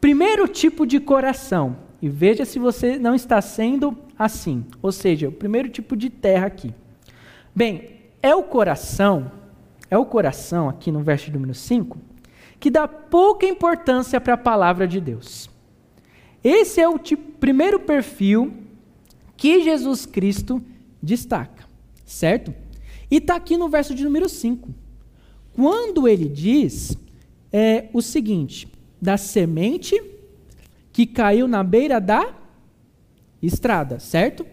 Primeiro 0.00 0.48
tipo 0.48 0.86
de 0.86 0.98
coração, 0.98 1.76
e 2.00 2.08
veja 2.08 2.44
se 2.44 2.58
você 2.58 2.98
não 2.98 3.14
está 3.14 3.40
sendo 3.40 3.96
assim, 4.18 4.64
ou 4.82 4.92
seja, 4.92 5.28
o 5.28 5.32
primeiro 5.32 5.68
tipo 5.68 5.96
de 5.96 6.10
terra 6.10 6.46
aqui. 6.46 6.74
Bem, 7.54 7.98
é 8.22 8.34
o 8.34 8.42
coração, 8.42 9.30
é 9.90 9.96
o 9.96 10.04
coração 10.04 10.68
aqui 10.68 10.90
no 10.92 11.02
verso 11.02 11.30
número 11.32 11.54
5, 11.54 11.98
que 12.60 12.70
dá 12.70 12.86
pouca 12.86 13.46
importância 13.46 14.20
para 14.20 14.34
a 14.34 14.38
palavra 14.38 14.86
de 14.86 15.00
Deus. 15.00 15.48
Esse 16.42 16.80
é 16.80 16.88
o 16.88 16.98
tipo, 16.98 17.32
primeiro 17.38 17.80
perfil 17.80 18.52
que 19.36 19.62
Jesus 19.62 20.06
Cristo 20.06 20.62
destaca, 21.02 21.64
certo? 22.04 22.54
E 23.10 23.16
está 23.16 23.36
aqui 23.36 23.56
no 23.56 23.68
verso 23.68 23.94
de 23.94 24.04
número 24.04 24.28
5. 24.28 24.68
Quando 25.52 26.06
ele 26.06 26.28
diz 26.28 26.96
é, 27.52 27.88
o 27.92 28.02
seguinte: 28.02 28.68
da 29.00 29.16
semente 29.16 30.00
que 30.92 31.06
caiu 31.06 31.46
na 31.46 31.62
beira 31.62 32.00
da 32.00 32.34
estrada, 33.42 33.98
certo? 34.00 34.44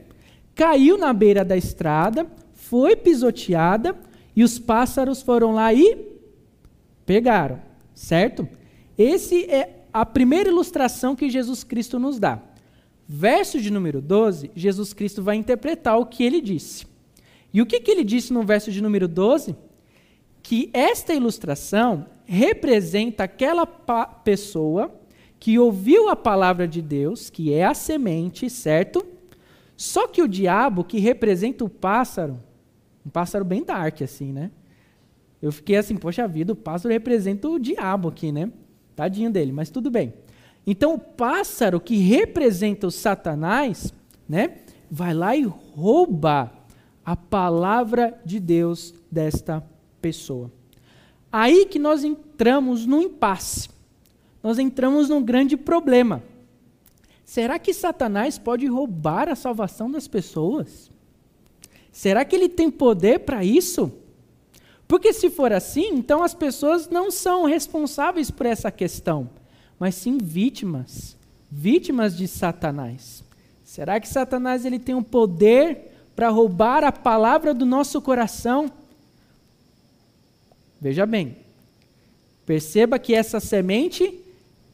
Caiu 0.54 0.98
na 0.98 1.12
beira 1.12 1.44
da 1.44 1.58
estrada, 1.58 2.28
foi 2.54 2.96
pisoteada 2.96 3.96
e 4.36 4.44
os 4.44 4.60
pássaros 4.60 5.22
foram 5.22 5.54
lá 5.54 5.74
e 5.74 5.98
pegaram, 7.06 7.62
certo? 7.94 8.48
Esse 8.98 9.46
é 9.46 9.75
a 9.96 10.06
primeira 10.06 10.50
ilustração 10.50 11.16
que 11.16 11.30
Jesus 11.30 11.64
Cristo 11.64 11.98
nos 11.98 12.20
dá. 12.20 12.42
Verso 13.08 13.62
de 13.62 13.72
número 13.72 14.02
12, 14.02 14.52
Jesus 14.54 14.92
Cristo 14.92 15.24
vai 15.24 15.38
interpretar 15.38 15.98
o 15.98 16.06
que 16.06 16.22
ele 16.22 16.42
disse. 16.42 16.86
E 17.54 17.62
o 17.62 17.66
que, 17.66 17.80
que 17.80 17.90
ele 17.92 18.04
disse 18.04 18.34
no 18.34 18.44
verso 18.44 18.74
de 18.74 18.84
número 18.84 19.08
12? 19.08 19.56
Que 20.44 20.70
esta 20.74 21.14
ilustração 21.14 22.08
representa 22.26 23.24
aquela 23.24 23.66
pessoa 23.66 24.94
que 25.40 25.58
ouviu 25.58 26.10
a 26.10 26.16
palavra 26.18 26.68
de 26.68 26.82
Deus, 26.82 27.30
que 27.30 27.54
é 27.54 27.64
a 27.64 27.74
semente, 27.74 28.50
certo? 28.50 29.02
Só 29.78 30.10
que 30.10 30.22
o 30.22 30.28
diabo, 30.28 30.84
que 30.84 31.00
representa 31.00 31.64
o 31.64 31.70
pássaro, 31.70 32.38
um 33.06 33.10
pássaro 33.10 33.46
bem 33.46 33.64
dark 33.64 34.02
assim, 34.02 34.34
né? 34.34 34.52
Eu 35.42 35.54
fiquei 35.54 35.78
assim, 35.78 35.96
poxa 35.96 36.28
vida, 36.28 36.52
o 36.52 36.56
pássaro 36.56 36.92
representa 36.92 37.48
o 37.48 37.58
diabo 37.58 38.10
aqui, 38.10 38.30
né? 38.30 38.52
Tadinho 38.96 39.32
dele, 39.32 39.52
mas 39.52 39.70
tudo 39.70 39.92
bem. 39.92 40.14
Então 40.66 40.96
o 40.96 41.00
pássaro 41.00 41.80
que 41.80 41.98
representa 41.98 42.88
o 42.88 42.92
Satanás, 42.92 43.94
né, 44.28 44.58
vai 44.90 45.14
lá 45.14 45.36
e 45.36 45.44
rouba 45.44 46.52
a 47.06 47.16
palavra 47.16 48.20
de 48.26 48.40
Deus 48.40 48.94
desta 49.12 49.64
pessoa. 50.02 50.52
Aí 51.32 51.66
que 51.66 51.78
nós 51.78 52.04
entramos 52.04 52.86
num 52.86 53.02
impasse. 53.02 53.70
Nós 54.42 54.58
entramos 54.58 55.10
num 55.10 55.22
grande 55.22 55.58
problema. 55.58 56.24
Será 57.24 57.60
que 57.60 57.74
Satanás 57.74 58.38
pode 58.38 58.66
roubar 58.68 59.28
a 59.28 59.36
salvação 59.36 59.90
das 59.90 60.08
pessoas? 60.08 60.90
Será 61.92 62.24
que 62.24 62.36
ele 62.36 62.48
tem 62.48 62.70
poder 62.70 63.20
para 63.20 63.44
isso? 63.44 63.92
Porque 64.88 65.14
se 65.14 65.30
for 65.30 65.52
assim, 65.52 65.90
então 65.94 66.24
as 66.24 66.34
pessoas 66.34 66.90
não 66.90 67.10
são 67.10 67.46
responsáveis 67.46 68.30
por 68.30 68.46
essa 68.46 68.72
questão, 68.72 69.30
mas 69.80 69.96
sim 69.96 70.18
vítimas, 70.18 71.18
vítimas 71.52 72.16
de 72.16 72.28
Satanás. 72.28 73.24
Será 73.64 74.00
que 74.00 74.08
Satanás 74.08 74.64
ele 74.64 74.78
tem 74.80 74.94
o 74.94 75.00
um 75.00 75.04
poder 75.04 75.92
para 76.16 76.30
roubar 76.30 76.84
a 76.84 76.92
palavra 76.92 77.54
do 77.54 77.66
nosso 77.66 78.00
coração? 78.02 78.72
Veja 80.80 81.06
bem. 81.06 81.36
Perceba 82.46 83.00
que 83.00 83.14
essa 83.16 83.40
semente, 83.40 84.20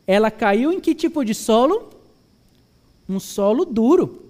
ela 0.05 0.29
caiu 0.29 0.73
em 0.73 0.81
que 0.81 0.93
tipo 0.93 1.23
de 1.23 1.33
solo? 1.33 1.89
Um 3.07 3.19
solo 3.19 3.63
duro, 3.63 4.29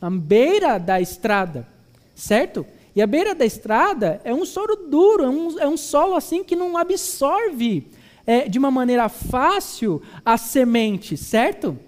na 0.00 0.10
beira 0.10 0.78
da 0.78 1.00
estrada, 1.00 1.66
certo? 2.14 2.66
E 2.94 3.00
a 3.00 3.06
beira 3.06 3.34
da 3.34 3.44
estrada 3.44 4.20
é 4.22 4.34
um 4.34 4.44
solo 4.44 4.76
duro, 4.76 5.24
é 5.24 5.28
um, 5.28 5.60
é 5.60 5.68
um 5.68 5.76
solo 5.76 6.14
assim 6.14 6.44
que 6.44 6.54
não 6.54 6.76
absorve 6.76 7.86
é, 8.26 8.48
de 8.48 8.58
uma 8.58 8.70
maneira 8.70 9.08
fácil 9.08 10.02
a 10.24 10.36
semente, 10.36 11.16
certo? 11.16 11.78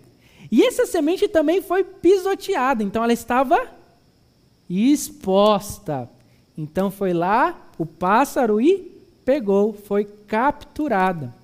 E 0.50 0.62
essa 0.62 0.86
semente 0.86 1.28
também 1.28 1.60
foi 1.60 1.84
pisoteada, 1.84 2.82
então 2.82 3.02
ela 3.02 3.12
estava 3.12 3.68
exposta. 4.68 6.08
Então 6.56 6.90
foi 6.90 7.12
lá 7.12 7.70
o 7.76 7.84
pássaro 7.84 8.60
e 8.60 8.92
pegou, 9.24 9.72
foi 9.72 10.04
capturada. 10.04 11.34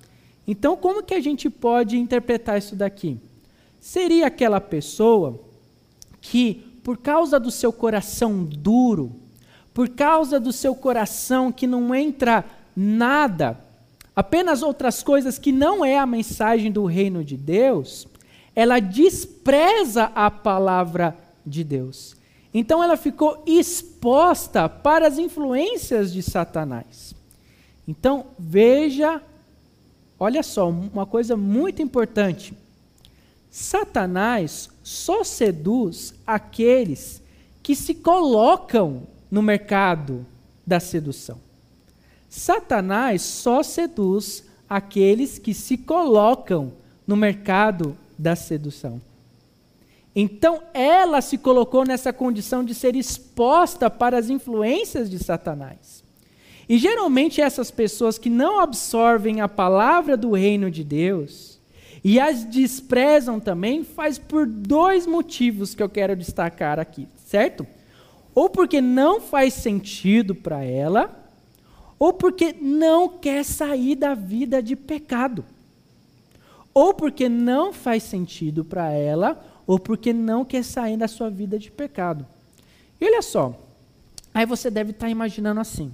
Então 0.47 0.75
como 0.75 1.03
que 1.03 1.13
a 1.13 1.19
gente 1.19 1.49
pode 1.49 1.97
interpretar 1.97 2.57
isso 2.57 2.75
daqui? 2.75 3.19
Seria 3.79 4.27
aquela 4.27 4.61
pessoa 4.61 5.39
que, 6.19 6.79
por 6.83 6.97
causa 6.97 7.39
do 7.39 7.51
seu 7.51 7.73
coração 7.73 8.43
duro, 8.43 9.20
por 9.73 9.89
causa 9.89 10.39
do 10.39 10.51
seu 10.51 10.75
coração 10.75 11.51
que 11.51 11.65
não 11.65 11.93
entra 11.95 12.43
nada, 12.75 13.59
apenas 14.15 14.61
outras 14.61 15.01
coisas 15.01 15.37
que 15.37 15.51
não 15.51 15.83
é 15.83 15.97
a 15.97 16.05
mensagem 16.05 16.71
do 16.71 16.85
reino 16.85 17.23
de 17.23 17.37
Deus, 17.37 18.07
ela 18.55 18.79
despreza 18.79 20.11
a 20.13 20.29
palavra 20.29 21.17
de 21.45 21.63
Deus. 21.63 22.15
Então 22.53 22.83
ela 22.83 22.97
ficou 22.97 23.41
exposta 23.45 24.67
para 24.67 25.07
as 25.07 25.17
influências 25.17 26.11
de 26.11 26.21
Satanás. 26.21 27.15
Então 27.87 28.27
veja, 28.37 29.21
olha 30.19 30.43
só, 30.43 30.69
uma 30.69 31.05
coisa 31.05 31.37
muito 31.37 31.81
importante. 31.81 32.53
Satanás 33.49 34.69
só 34.83 35.23
seduz 35.23 36.13
aqueles 36.27 37.21
que 37.63 37.75
se 37.75 37.95
colocam 37.95 39.03
no 39.31 39.41
mercado 39.41 40.25
da 40.67 40.79
sedução. 40.79 41.39
Satanás 42.29 43.21
só 43.21 43.63
seduz 43.63 44.43
aqueles 44.69 45.39
que 45.39 45.53
se 45.53 45.77
colocam 45.77 46.73
no 47.07 47.15
mercado 47.15 47.97
da 48.17 48.35
sedução. 48.35 49.01
Então 50.15 50.61
ela 50.73 51.21
se 51.21 51.37
colocou 51.37 51.85
nessa 51.85 52.11
condição 52.11 52.63
de 52.63 52.73
ser 52.73 52.95
exposta 52.95 53.89
para 53.89 54.17
as 54.17 54.29
influências 54.29 55.09
de 55.09 55.17
Satanás. 55.17 56.03
E 56.67 56.77
geralmente 56.77 57.41
essas 57.41 57.71
pessoas 57.71 58.17
que 58.17 58.29
não 58.29 58.59
absorvem 58.59 59.41
a 59.41 59.47
palavra 59.47 60.15
do 60.15 60.31
reino 60.31 60.69
de 60.69 60.83
Deus 60.83 61.59
e 62.03 62.19
as 62.19 62.43
desprezam 62.43 63.39
também, 63.39 63.83
faz 63.83 64.17
por 64.17 64.47
dois 64.47 65.05
motivos 65.05 65.75
que 65.75 65.83
eu 65.83 65.89
quero 65.89 66.15
destacar 66.15 66.79
aqui, 66.79 67.07
certo? 67.17 67.65
Ou 68.33 68.49
porque 68.49 68.81
não 68.81 69.19
faz 69.19 69.53
sentido 69.53 70.33
para 70.33 70.63
ela, 70.63 71.17
ou 71.99 72.13
porque 72.13 72.53
não 72.53 73.07
quer 73.07 73.43
sair 73.43 73.95
da 73.95 74.13
vida 74.13 74.61
de 74.61 74.75
pecado. 74.75 75.45
Ou 76.73 76.93
porque 76.93 77.27
não 77.27 77.73
faz 77.73 78.03
sentido 78.03 78.63
para 78.63 78.91
ela, 78.91 79.43
ou 79.67 79.77
porque 79.77 80.13
não 80.13 80.43
quer 80.43 80.63
sair 80.63 80.97
da 80.97 81.07
sua 81.07 81.29
vida 81.29 81.59
de 81.59 81.69
pecado. 81.69 82.25
E 82.99 83.05
olha 83.05 83.21
só, 83.21 83.59
aí 84.33 84.45
você 84.45 84.69
deve 84.69 84.91
estar 84.91 85.07
tá 85.07 85.11
imaginando 85.11 85.59
assim, 85.59 85.93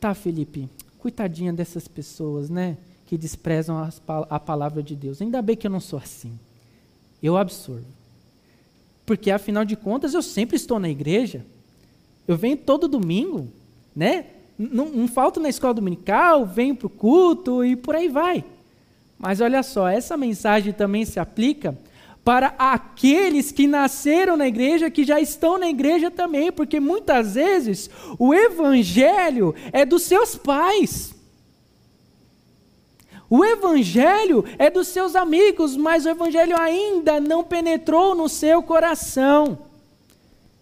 tá, 0.00 0.14
Felipe, 0.14 0.68
coitadinha 0.98 1.52
dessas 1.52 1.88
pessoas, 1.88 2.48
né, 2.48 2.76
que 3.06 3.18
desprezam 3.18 3.90
a 4.30 4.40
palavra 4.40 4.82
de 4.82 4.96
Deus. 4.96 5.20
Ainda 5.20 5.42
bem 5.42 5.56
que 5.56 5.66
eu 5.66 5.70
não 5.70 5.80
sou 5.80 5.98
assim. 5.98 6.38
Eu 7.22 7.36
absorvo. 7.36 7.86
Porque 9.04 9.30
afinal 9.30 9.64
de 9.64 9.76
contas 9.76 10.14
eu 10.14 10.22
sempre 10.22 10.56
estou 10.56 10.78
na 10.78 10.88
igreja. 10.88 11.44
Eu 12.26 12.36
venho 12.36 12.56
todo 12.56 12.88
domingo, 12.88 13.48
né? 13.94 14.26
Não, 14.58 14.86
não 14.86 15.08
falto 15.08 15.40
na 15.40 15.48
escola 15.48 15.74
dominical, 15.74 16.46
venho 16.46 16.76
para 16.76 16.86
o 16.86 16.90
culto 16.90 17.64
e 17.64 17.76
por 17.76 17.94
aí 17.94 18.08
vai. 18.08 18.44
Mas 19.18 19.40
olha 19.40 19.62
só, 19.62 19.88
essa 19.88 20.16
mensagem 20.16 20.72
também 20.72 21.04
se 21.04 21.18
aplica 21.18 21.76
para 22.24 22.54
aqueles 22.58 23.52
que 23.52 23.66
nasceram 23.66 24.36
na 24.36 24.48
igreja, 24.48 24.90
que 24.90 25.04
já 25.04 25.20
estão 25.20 25.58
na 25.58 25.68
igreja 25.68 26.10
também, 26.10 26.50
porque 26.50 26.80
muitas 26.80 27.34
vezes 27.34 27.90
o 28.18 28.32
evangelho 28.32 29.54
é 29.72 29.84
dos 29.84 30.02
seus 30.02 30.34
pais. 30.34 31.14
O 33.28 33.44
evangelho 33.44 34.44
é 34.58 34.70
dos 34.70 34.88
seus 34.88 35.14
amigos, 35.14 35.76
mas 35.76 36.06
o 36.06 36.08
evangelho 36.08 36.58
ainda 36.58 37.20
não 37.20 37.44
penetrou 37.44 38.14
no 38.14 38.28
seu 38.28 38.62
coração. 38.62 39.58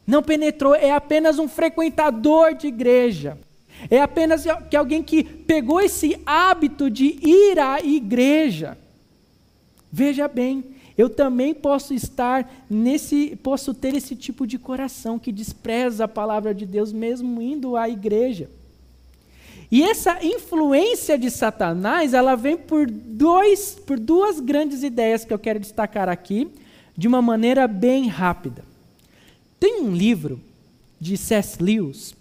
Não 0.06 0.23
penetrou, 0.23 0.75
é 0.75 0.90
apenas 0.92 1.38
um 1.38 1.49
frequentador 1.49 2.54
de 2.54 2.66
igreja. 2.66 3.38
É 3.90 4.00
apenas 4.00 4.44
que 4.68 4.76
alguém 4.76 5.02
que 5.02 5.23
pegou 5.23 5.80
esse 5.80 6.21
hábito 6.25 6.90
de 6.90 7.18
ir 7.23 7.59
à 7.59 7.80
igreja. 7.80 8.78
Veja 9.90 10.28
bem, 10.28 10.64
eu 10.97 11.09
também 11.09 11.54
posso 11.54 11.94
estar 11.94 12.50
nesse, 12.68 13.37
posso 13.42 13.73
ter 13.75 13.94
esse 13.94 14.14
tipo 14.14 14.47
de 14.47 14.59
coração 14.59 15.18
que 15.18 15.32
despreza 15.32 16.04
a 16.04 16.09
palavra 16.09 16.54
de 16.54 16.66
Deus 16.66 16.92
mesmo 16.92 17.40
indo 17.40 17.76
à 17.76 17.88
igreja. 17.88 18.50
E 19.71 19.82
essa 19.82 20.23
influência 20.23 21.16
de 21.16 21.30
Satanás, 21.30 22.12
ela 22.12 22.37
vem 22.37 22.59
por, 22.59 22.87
dois, 22.90 23.74
por 23.87 23.98
duas 23.98 24.38
grandes 24.38 24.83
ideias 24.83 25.24
que 25.24 25.33
eu 25.33 25.38
quero 25.38 25.59
destacar 25.59 26.11
aqui, 26.11 26.50
de 26.94 27.09
uma 27.09 27.22
maneira 27.22 27.66
bem 27.66 28.07
rápida. 28.07 28.71
Tem 29.62 29.81
um 29.81 29.94
livro 29.94 30.40
de 31.01 31.16
C.S. 31.16 31.62
Lewis 31.62 32.14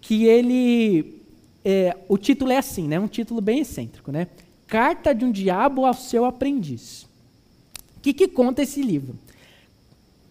que 0.00 0.26
ele, 0.26 1.20
é, 1.64 1.96
o 2.08 2.16
título 2.16 2.52
é 2.52 2.58
assim, 2.58 2.86
né? 2.86 3.00
Um 3.00 3.08
título 3.08 3.40
bem 3.40 3.60
excêntrico, 3.60 4.12
né? 4.12 4.28
Carta 4.68 5.12
de 5.12 5.24
um 5.24 5.32
diabo 5.32 5.84
ao 5.84 5.94
seu 5.94 6.24
aprendiz 6.24 7.06
que, 8.04 8.12
que 8.12 8.28
conta 8.28 8.62
esse 8.62 8.82
livro? 8.82 9.18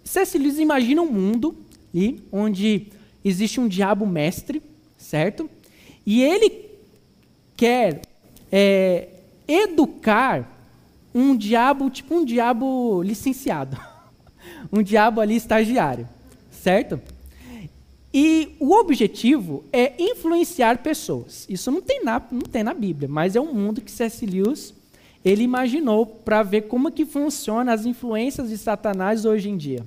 C.S. 0.04 0.38
Lewis 0.38 0.60
imagina 0.60 1.02
um 1.02 1.12
mundo 1.12 1.58
ali, 1.91 2.23
onde 2.32 2.89
existe 3.26 3.60
um 3.60 3.67
diabo 3.67 4.06
mestre, 4.06 4.62
certo? 4.95 5.49
E 6.06 6.21
ele 6.21 6.69
quer 7.58 8.02
é, 8.52 9.08
educar 9.47 10.47
um 11.15 11.36
diabo, 11.36 11.89
tipo 11.89 12.13
um 12.13 12.23
diabo 12.23 13.02
licenciado, 13.02 13.76
um 14.71 14.84
diabo 14.84 15.19
ali 15.19 15.36
estagiário, 15.36 16.08
certo? 16.63 16.99
E 18.13 18.56
o 18.60 18.73
objetivo 18.73 19.65
é 19.73 19.93
influenciar 19.99 20.78
pessoas. 20.78 21.45
Isso 21.49 21.69
não 21.69 21.82
tem 21.82 22.04
na, 22.04 22.21
não 22.32 22.41
tem 22.41 22.63
na 22.63 22.73
Bíblia, 22.73 23.10
mas 23.10 23.36
é 23.36 23.41
um 23.41 23.54
mundo 23.54 23.82
que 23.82 23.91
C.S. 23.91 24.26
Lewis 24.26 24.73
ele 25.26 25.43
imaginou 25.43 26.06
para 26.06 26.41
ver 26.41 26.63
como 26.63 26.91
que 26.91 27.06
funciona 27.06 27.73
as 27.73 27.86
influências 27.86 28.49
de 28.49 28.58
Satanás 28.58 29.26
hoje 29.26 29.49
em 29.49 29.58
dia. 29.58 29.86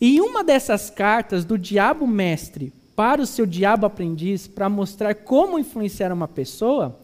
E 0.00 0.20
uma 0.20 0.42
dessas 0.42 0.88
cartas 0.88 1.44
do 1.44 1.58
diabo 1.58 2.06
mestre 2.06 2.72
para 2.96 3.20
o 3.20 3.26
seu 3.26 3.44
diabo 3.44 3.84
aprendiz, 3.84 4.46
para 4.46 4.68
mostrar 4.68 5.14
como 5.14 5.58
influenciar 5.58 6.12
uma 6.12 6.28
pessoa, 6.28 6.98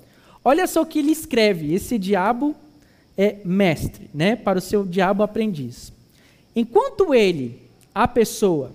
olha 0.44 0.66
só 0.66 0.82
o 0.82 0.86
que 0.86 1.00
ele 1.00 1.10
escreve, 1.10 1.74
esse 1.74 1.98
diabo 1.98 2.54
é 3.16 3.38
mestre, 3.44 4.08
né, 4.14 4.36
para 4.36 4.58
o 4.58 4.62
seu 4.62 4.84
diabo 4.84 5.22
aprendiz. 5.22 5.92
Enquanto 6.54 7.12
ele, 7.14 7.69
a 7.94 8.06
pessoa, 8.06 8.72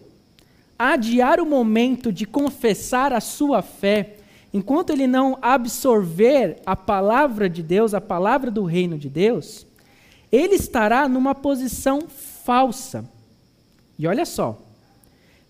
adiar 0.78 1.39
o 1.39 1.45
momento 1.45 2.12
de 2.12 2.25
confessar 2.25 3.13
a 3.13 3.21
sua 3.21 3.62
fé 3.62 4.17
enquanto 4.54 4.91
ele 4.91 5.06
não 5.06 5.38
absorver 5.41 6.62
a 6.65 6.78
palavra 6.78 7.49
de 7.49 7.62
Deus, 7.62 7.93
a 7.93 7.99
palavra 7.99 8.49
do 8.49 8.63
reino 8.63 8.97
de 8.97 9.10
Deus, 9.10 9.67
ele 10.32 10.56
estará 10.56 11.10
numa 11.10 11.36
posição 11.36 12.08
falsa. 12.08 13.04
E 13.99 14.08
olha 14.08 14.25
só, 14.25 14.62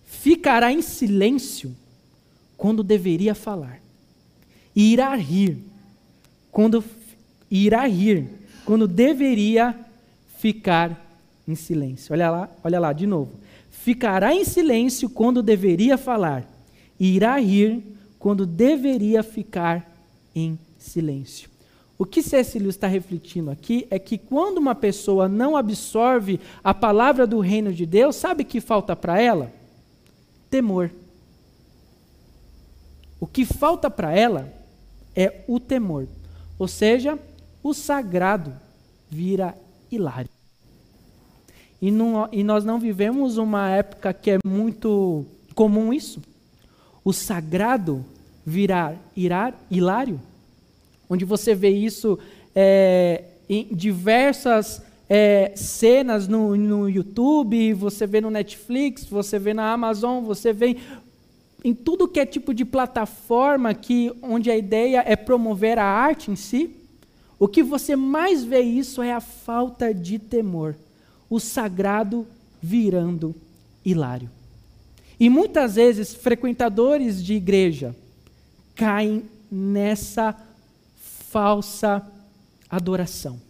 ficará 0.04 0.72
em 0.72 0.82
silêncio 0.82 1.72
quando 2.56 2.82
deveria 2.82 3.34
falar. 3.34 3.80
E 4.74 4.92
irá 4.92 5.14
rir 5.14 5.58
quando 6.50 6.84
irá 7.48 7.86
rir 7.86 8.28
quando 8.64 8.88
deveria 8.88 9.74
ficar 10.38 11.00
em 11.46 11.54
silêncio. 11.54 12.12
Olha 12.12 12.28
lá, 12.28 12.50
olha 12.64 12.80
lá 12.80 12.92
de 12.92 13.06
novo. 13.06 13.30
Ficará 13.86 14.34
em 14.34 14.44
silêncio 14.44 15.08
quando 15.08 15.40
deveria 15.40 15.96
falar. 15.96 16.44
E 16.98 17.14
irá 17.14 17.38
rir 17.38 17.84
quando 18.18 18.44
deveria 18.44 19.22
ficar 19.22 19.96
em 20.34 20.58
silêncio. 20.76 21.48
O 21.96 22.04
que. 22.04 22.20
Lewis 22.20 22.74
está 22.74 22.88
refletindo 22.88 23.48
aqui 23.48 23.86
é 23.88 23.96
que 23.96 24.18
quando 24.18 24.58
uma 24.58 24.74
pessoa 24.74 25.28
não 25.28 25.56
absorve 25.56 26.40
a 26.64 26.74
palavra 26.74 27.28
do 27.28 27.38
reino 27.38 27.72
de 27.72 27.86
Deus, 27.86 28.16
sabe 28.16 28.42
que 28.42 28.60
falta 28.60 28.96
para 28.96 29.20
ela? 29.22 29.52
Temor. 30.50 30.90
O 33.20 33.26
que 33.28 33.44
falta 33.44 33.88
para 33.88 34.12
ela 34.12 34.52
é 35.14 35.44
o 35.46 35.60
temor. 35.60 36.08
Ou 36.58 36.66
seja, 36.66 37.16
o 37.62 37.72
sagrado 37.72 38.52
vira 39.08 39.56
hilário. 39.92 40.35
E, 41.80 41.90
não, 41.90 42.28
e 42.32 42.42
nós 42.42 42.64
não 42.64 42.78
vivemos 42.78 43.36
uma 43.36 43.68
época 43.70 44.12
que 44.12 44.30
é 44.30 44.38
muito 44.44 45.26
comum 45.54 45.92
isso. 45.92 46.20
O 47.04 47.12
sagrado 47.12 48.04
virar 48.44 48.96
irar, 49.16 49.54
hilário, 49.70 50.20
onde 51.10 51.24
você 51.24 51.54
vê 51.54 51.70
isso 51.70 52.18
é, 52.54 53.24
em 53.48 53.64
diversas 53.72 54.82
é, 55.08 55.52
cenas 55.54 56.26
no, 56.26 56.56
no 56.56 56.88
YouTube, 56.88 57.72
você 57.74 58.06
vê 58.06 58.20
no 58.20 58.30
Netflix, 58.30 59.04
você 59.04 59.38
vê 59.38 59.52
na 59.52 59.72
Amazon, 59.72 60.22
você 60.24 60.52
vê 60.52 60.76
em 61.64 61.74
tudo 61.74 62.08
que 62.08 62.20
é 62.20 62.26
tipo 62.26 62.54
de 62.54 62.64
plataforma 62.64 63.74
que, 63.74 64.12
onde 64.22 64.50
a 64.50 64.56
ideia 64.56 65.02
é 65.06 65.16
promover 65.16 65.78
a 65.78 65.84
arte 65.84 66.30
em 66.30 66.36
si, 66.36 66.76
o 67.38 67.48
que 67.48 67.62
você 67.62 67.96
mais 67.96 68.44
vê 68.44 68.60
isso 68.60 69.02
é 69.02 69.12
a 69.12 69.20
falta 69.20 69.92
de 69.92 70.18
temor, 70.18 70.76
o 71.28 71.40
sagrado 71.40 72.26
virando 72.62 73.34
hilário. 73.84 74.30
E 75.18 75.30
muitas 75.30 75.76
vezes, 75.76 76.14
frequentadores 76.14 77.24
de 77.24 77.34
igreja, 77.34 77.96
caem 78.74 79.24
nessa 79.50 80.36
falsa 81.30 82.06
adoração. 82.68 83.40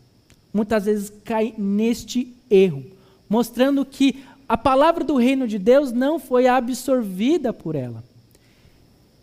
Muitas 0.52 0.84
vezes 0.84 1.12
caem 1.24 1.54
neste 1.58 2.32
erro, 2.48 2.84
mostrando 3.28 3.84
que 3.84 4.24
a 4.48 4.56
palavra 4.56 5.02
do 5.02 5.16
reino 5.16 5.48
de 5.48 5.58
Deus 5.58 5.92
não 5.92 6.18
foi 6.18 6.46
absorvida 6.46 7.52
por 7.52 7.74
ela. 7.74 8.04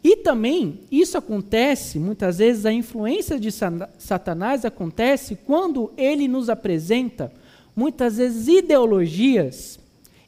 E 0.03 0.17
também 0.17 0.81
isso 0.91 1.17
acontece, 1.17 1.97
muitas 1.97 2.39
vezes, 2.39 2.65
a 2.65 2.73
influência 2.73 3.39
de 3.39 3.49
Satanás 3.97 4.65
acontece 4.65 5.37
quando 5.45 5.91
ele 5.95 6.27
nos 6.27 6.49
apresenta, 6.49 7.31
muitas 7.75 8.17
vezes, 8.17 8.47
ideologias 8.47 9.79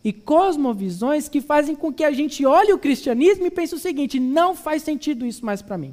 e 0.03 0.13
cosmovisões 0.13 1.27
que 1.27 1.41
fazem 1.41 1.75
com 1.75 1.91
que 1.91 2.03
a 2.03 2.11
gente 2.11 2.45
olhe 2.45 2.71
o 2.71 2.77
cristianismo 2.77 3.45
e 3.45 3.51
pense 3.51 3.73
o 3.73 3.79
seguinte: 3.79 4.19
não 4.19 4.55
faz 4.55 4.83
sentido 4.83 5.25
isso 5.25 5.45
mais 5.45 5.61
para 5.61 5.77
mim. 5.77 5.91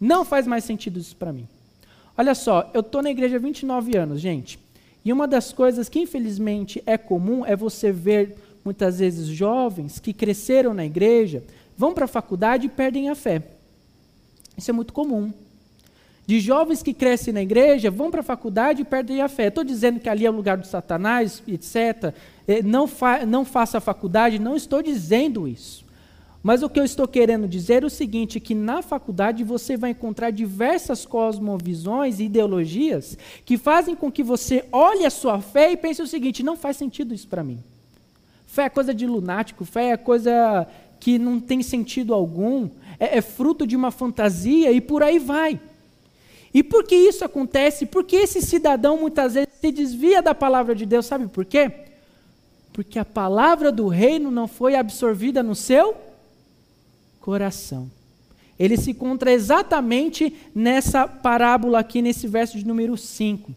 Não 0.00 0.24
faz 0.24 0.46
mais 0.46 0.64
sentido 0.64 0.98
isso 0.98 1.16
para 1.16 1.32
mim. 1.32 1.46
Olha 2.16 2.34
só, 2.34 2.70
eu 2.74 2.80
estou 2.80 3.02
na 3.02 3.10
igreja 3.10 3.36
há 3.36 3.38
29 3.38 3.96
anos, 3.96 4.20
gente. 4.20 4.58
E 5.04 5.12
uma 5.12 5.26
das 5.26 5.52
coisas 5.52 5.88
que 5.88 6.00
infelizmente 6.00 6.82
é 6.84 6.98
comum 6.98 7.44
é 7.44 7.56
você 7.56 7.90
ver 7.90 8.36
muitas 8.64 8.98
vezes 8.98 9.26
jovens 9.26 9.98
que 9.98 10.12
cresceram 10.12 10.74
na 10.74 10.84
igreja, 10.84 11.42
vão 11.76 11.94
para 11.94 12.04
a 12.04 12.08
faculdade 12.08 12.66
e 12.66 12.68
perdem 12.68 13.08
a 13.08 13.14
fé. 13.14 13.42
Isso 14.56 14.70
é 14.70 14.74
muito 14.74 14.92
comum. 14.92 15.32
De 16.30 16.38
jovens 16.38 16.80
que 16.80 16.94
crescem 16.94 17.34
na 17.34 17.42
igreja, 17.42 17.90
vão 17.90 18.08
para 18.08 18.20
a 18.20 18.22
faculdade 18.22 18.82
e 18.82 18.84
perdem 18.84 19.20
a 19.20 19.28
fé. 19.28 19.48
Estou 19.48 19.64
dizendo 19.64 19.98
que 19.98 20.08
ali 20.08 20.24
é 20.24 20.30
o 20.30 20.32
lugar 20.32 20.56
do 20.56 20.64
Satanás, 20.64 21.42
etc. 21.48 22.14
É, 22.46 22.62
não, 22.62 22.86
fa 22.86 23.26
não 23.26 23.44
faça 23.44 23.78
a 23.78 23.80
faculdade, 23.80 24.38
não 24.38 24.54
estou 24.54 24.80
dizendo 24.80 25.48
isso. 25.48 25.84
Mas 26.40 26.62
o 26.62 26.70
que 26.70 26.78
eu 26.78 26.84
estou 26.84 27.08
querendo 27.08 27.48
dizer 27.48 27.82
é 27.82 27.86
o 27.86 27.90
seguinte: 27.90 28.38
que 28.38 28.54
na 28.54 28.80
faculdade 28.80 29.42
você 29.42 29.76
vai 29.76 29.90
encontrar 29.90 30.30
diversas 30.30 31.04
cosmovisões 31.04 32.20
e 32.20 32.26
ideologias 32.26 33.18
que 33.44 33.58
fazem 33.58 33.96
com 33.96 34.08
que 34.08 34.22
você 34.22 34.64
olhe 34.70 35.04
a 35.04 35.10
sua 35.10 35.40
fé 35.40 35.72
e 35.72 35.76
pense 35.76 36.00
o 36.00 36.06
seguinte: 36.06 36.44
não 36.44 36.56
faz 36.56 36.76
sentido 36.76 37.12
isso 37.12 37.26
para 37.26 37.42
mim. 37.42 37.58
Fé 38.46 38.66
é 38.66 38.68
coisa 38.68 38.94
de 38.94 39.04
lunático, 39.04 39.64
fé 39.64 39.88
é 39.88 39.96
coisa 39.96 40.64
que 41.00 41.18
não 41.18 41.40
tem 41.40 41.60
sentido 41.60 42.14
algum, 42.14 42.70
é, 43.00 43.18
é 43.18 43.20
fruto 43.20 43.66
de 43.66 43.74
uma 43.74 43.90
fantasia 43.90 44.70
e 44.70 44.80
por 44.80 45.02
aí 45.02 45.18
vai. 45.18 45.58
E 46.52 46.62
por 46.62 46.84
que 46.84 46.94
isso 46.94 47.24
acontece? 47.24 47.86
Porque 47.86 48.16
esse 48.16 48.42
cidadão 48.42 48.98
muitas 48.98 49.34
vezes 49.34 49.48
se 49.60 49.70
desvia 49.70 50.20
da 50.20 50.34
palavra 50.34 50.74
de 50.74 50.84
Deus, 50.84 51.06
sabe 51.06 51.28
por 51.28 51.44
quê? 51.44 51.70
Porque 52.72 52.98
a 52.98 53.04
palavra 53.04 53.70
do 53.70 53.88
reino 53.88 54.30
não 54.30 54.48
foi 54.48 54.74
absorvida 54.74 55.42
no 55.42 55.54
seu 55.54 55.96
coração. 57.20 57.90
Ele 58.58 58.76
se 58.76 58.90
encontra 58.90 59.32
exatamente 59.32 60.34
nessa 60.54 61.06
parábola 61.08 61.78
aqui, 61.78 62.02
nesse 62.02 62.26
verso 62.26 62.58
de 62.58 62.66
número 62.66 62.96
5, 62.96 63.54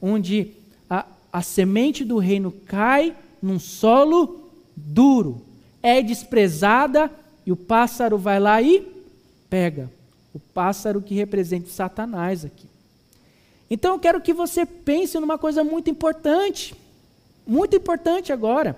onde 0.00 0.52
a, 0.88 1.04
a 1.32 1.42
semente 1.42 2.04
do 2.04 2.18
reino 2.18 2.50
cai 2.50 3.14
num 3.42 3.58
solo 3.58 4.50
duro 4.74 5.42
é 5.82 6.02
desprezada 6.02 7.10
e 7.44 7.52
o 7.52 7.56
pássaro 7.56 8.18
vai 8.18 8.40
lá 8.40 8.60
e 8.60 8.86
pega. 9.48 9.90
O 10.34 10.38
pássaro 10.38 11.00
que 11.00 11.14
representa 11.14 11.68
Satanás 11.68 12.44
aqui. 12.44 12.66
Então 13.70 13.94
eu 13.94 13.98
quero 13.98 14.20
que 14.20 14.32
você 14.32 14.64
pense 14.64 15.18
numa 15.18 15.38
coisa 15.38 15.62
muito 15.62 15.90
importante. 15.90 16.74
Muito 17.46 17.76
importante 17.76 18.32
agora. 18.32 18.76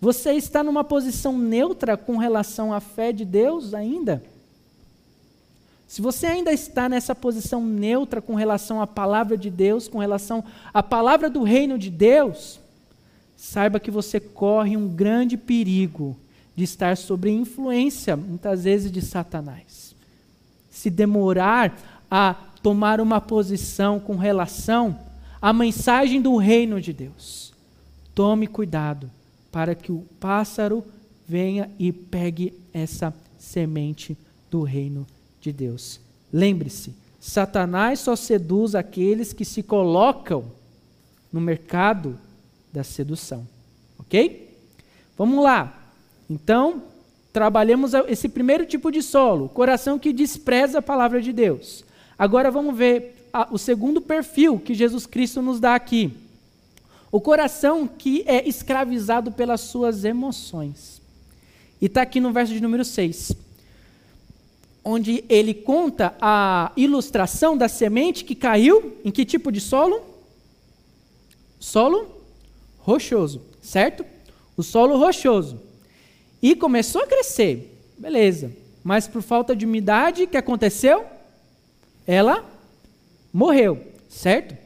Você 0.00 0.32
está 0.32 0.62
numa 0.62 0.84
posição 0.84 1.38
neutra 1.38 1.96
com 1.96 2.16
relação 2.16 2.72
à 2.72 2.80
fé 2.80 3.12
de 3.12 3.24
Deus 3.24 3.72
ainda? 3.72 4.22
Se 5.86 6.02
você 6.02 6.26
ainda 6.26 6.52
está 6.52 6.88
nessa 6.88 7.14
posição 7.14 7.64
neutra 7.64 8.20
com 8.20 8.34
relação 8.34 8.82
à 8.82 8.86
palavra 8.86 9.36
de 9.36 9.48
Deus, 9.48 9.86
com 9.86 9.98
relação 9.98 10.44
à 10.74 10.82
palavra 10.82 11.30
do 11.30 11.42
reino 11.42 11.78
de 11.78 11.90
Deus, 11.90 12.60
saiba 13.36 13.78
que 13.78 13.90
você 13.90 14.18
corre 14.18 14.76
um 14.76 14.88
grande 14.88 15.36
perigo 15.36 16.16
de 16.56 16.64
estar 16.64 16.96
sob 16.96 17.30
influência, 17.30 18.16
muitas 18.16 18.64
vezes, 18.64 18.90
de 18.90 19.00
Satanás. 19.00 19.85
Se 20.86 20.90
demorar 20.90 21.76
a 22.08 22.32
tomar 22.62 23.00
uma 23.00 23.20
posição 23.20 23.98
com 23.98 24.14
relação 24.14 24.96
à 25.42 25.52
mensagem 25.52 26.22
do 26.22 26.36
reino 26.36 26.80
de 26.80 26.92
Deus, 26.92 27.52
tome 28.14 28.46
cuidado 28.46 29.10
para 29.50 29.74
que 29.74 29.90
o 29.90 30.06
pássaro 30.20 30.84
venha 31.26 31.68
e 31.76 31.90
pegue 31.90 32.54
essa 32.72 33.12
semente 33.36 34.16
do 34.48 34.62
reino 34.62 35.04
de 35.40 35.52
Deus. 35.52 35.98
Lembre-se, 36.32 36.94
Satanás 37.18 37.98
só 37.98 38.14
seduz 38.14 38.76
aqueles 38.76 39.32
que 39.32 39.44
se 39.44 39.64
colocam 39.64 40.44
no 41.32 41.40
mercado 41.40 42.16
da 42.72 42.84
sedução. 42.84 43.44
Ok? 43.98 44.56
Vamos 45.18 45.42
lá. 45.42 45.82
Então, 46.30 46.84
trabalhamos 47.36 47.92
esse 48.08 48.30
primeiro 48.30 48.64
tipo 48.64 48.90
de 48.90 49.02
solo, 49.02 49.50
coração 49.50 49.98
que 49.98 50.10
despreza 50.10 50.78
a 50.78 50.82
palavra 50.82 51.20
de 51.20 51.34
Deus. 51.34 51.84
Agora 52.18 52.50
vamos 52.50 52.74
ver 52.74 53.28
a, 53.30 53.46
o 53.52 53.58
segundo 53.58 54.00
perfil 54.00 54.58
que 54.58 54.72
Jesus 54.72 55.04
Cristo 55.04 55.42
nos 55.42 55.60
dá 55.60 55.74
aqui. 55.74 56.10
O 57.12 57.20
coração 57.20 57.86
que 57.86 58.24
é 58.26 58.48
escravizado 58.48 59.30
pelas 59.30 59.60
suas 59.60 60.02
emoções. 60.02 61.02
E 61.78 61.84
está 61.84 62.00
aqui 62.00 62.20
no 62.20 62.32
verso 62.32 62.54
de 62.54 62.62
número 62.62 62.86
6, 62.86 63.32
onde 64.82 65.22
ele 65.28 65.52
conta 65.52 66.14
a 66.18 66.72
ilustração 66.74 67.54
da 67.54 67.68
semente 67.68 68.24
que 68.24 68.34
caiu 68.34 68.96
em 69.04 69.10
que 69.10 69.26
tipo 69.26 69.52
de 69.52 69.60
solo? 69.60 70.00
Solo 71.60 72.10
rochoso, 72.78 73.42
certo? 73.60 74.06
O 74.56 74.62
solo 74.62 74.96
rochoso. 74.96 75.65
E 76.42 76.54
começou 76.54 77.02
a 77.02 77.06
crescer, 77.06 77.76
beleza. 77.98 78.52
Mas 78.84 79.08
por 79.08 79.22
falta 79.22 79.54
de 79.56 79.66
umidade, 79.66 80.24
o 80.24 80.28
que 80.28 80.36
aconteceu? 80.36 81.04
Ela 82.06 82.44
morreu, 83.32 83.82
certo? 84.08 84.56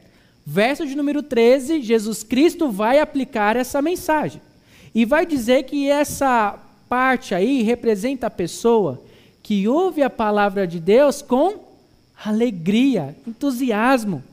Verso 0.45 0.85
de 0.85 0.95
número 0.95 1.23
13, 1.23 1.81
Jesus 1.81 2.23
Cristo 2.23 2.69
vai 2.69 2.99
aplicar 2.99 3.55
essa 3.55 3.81
mensagem. 3.81 4.41
E 4.93 5.05
vai 5.05 5.25
dizer 5.25 5.63
que 5.63 5.89
essa 5.89 6.59
parte 6.89 7.33
aí 7.33 7.61
representa 7.61 8.27
a 8.27 8.29
pessoa 8.29 9.01
que 9.41 9.67
ouve 9.67 10.03
a 10.03 10.09
palavra 10.09 10.67
de 10.67 10.79
Deus 10.79 11.21
com 11.21 11.71
alegria, 12.23 13.15
entusiasmo, 13.25 14.23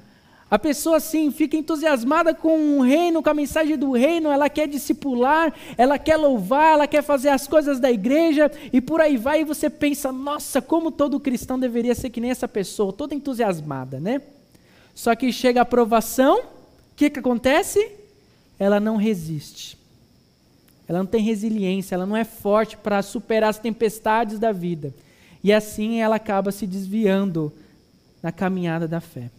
a 0.51 0.59
pessoa 0.59 0.97
assim 0.97 1.31
fica 1.31 1.57
entusiasmada 1.57 2.33
com 2.33 2.79
o 2.79 2.83
reino, 2.83 3.23
com 3.23 3.29
a 3.29 3.35
mensagem 3.35 3.77
do 3.77 3.93
reino, 3.93 4.31
ela 4.31 4.49
quer 4.49 4.67
discipular, 4.67 5.53
ela 5.77 5.99
quer 5.99 6.17
louvar, 6.17 6.73
ela 6.73 6.87
quer 6.87 7.03
fazer 7.03 7.29
as 7.29 7.47
coisas 7.47 7.79
da 7.79 7.91
igreja 7.91 8.51
e 8.73 8.81
por 8.81 9.01
aí 9.01 9.19
vai 9.19 9.43
e 9.43 9.45
você 9.45 9.69
pensa, 9.69 10.11
nossa, 10.11 10.63
como 10.63 10.91
todo 10.91 11.21
cristão 11.21 11.59
deveria 11.59 11.95
ser 11.95 12.09
que 12.09 12.21
nem 12.21 12.31
essa 12.31 12.49
pessoa, 12.49 12.93
toda 12.95 13.15
entusiasmada, 13.15 14.01
né? 14.01 14.23
Só 14.95 15.15
que 15.15 15.31
chega 15.33 15.61
a 15.61 15.63
aprovação, 15.63 16.41
o 16.41 16.45
que, 16.97 17.11
que 17.11 17.19
acontece? 17.19 17.93
Ela 18.59 18.81
não 18.81 18.97
resiste. 18.97 19.77
Ela 20.89 21.01
não 21.01 21.07
tem 21.07 21.23
resiliência, 21.23 21.95
ela 21.95 22.07
não 22.07 22.17
é 22.17 22.25
forte 22.25 22.75
para 22.75 23.03
superar 23.03 23.51
as 23.51 23.59
tempestades 23.59 24.39
da 24.39 24.51
vida. 24.51 24.95
E 25.45 25.53
assim 25.53 26.01
ela 26.01 26.17
acaba 26.17 26.51
se 26.51 26.67
desviando 26.67 27.53
na 28.23 28.33
caminhada 28.33 28.89
da 28.89 29.01
fé. 29.01 29.31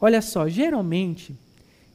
Olha 0.00 0.22
só, 0.22 0.48
geralmente, 0.48 1.34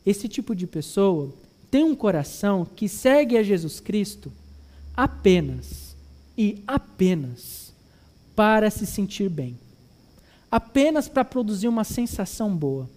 esse 0.06 0.28
tipo 0.28 0.56
de 0.56 0.68
pessoa 0.68 1.30
tem 1.72 1.84
um 1.84 1.96
coração 1.96 2.68
que 2.76 2.88
segue 2.88 3.38
a 3.38 3.44
Jesus 3.44 3.80
Cristo 3.80 4.32
apenas 4.96 5.96
e 6.38 6.62
apenas 6.68 7.74
para 8.36 8.70
se 8.70 8.86
sentir 8.86 9.30
bem. 9.30 9.58
Apenas 10.52 11.08
para 11.08 11.26
produzir 11.26 11.68
uma 11.68 11.84
sensação 11.84 12.56
boa. 12.56 12.88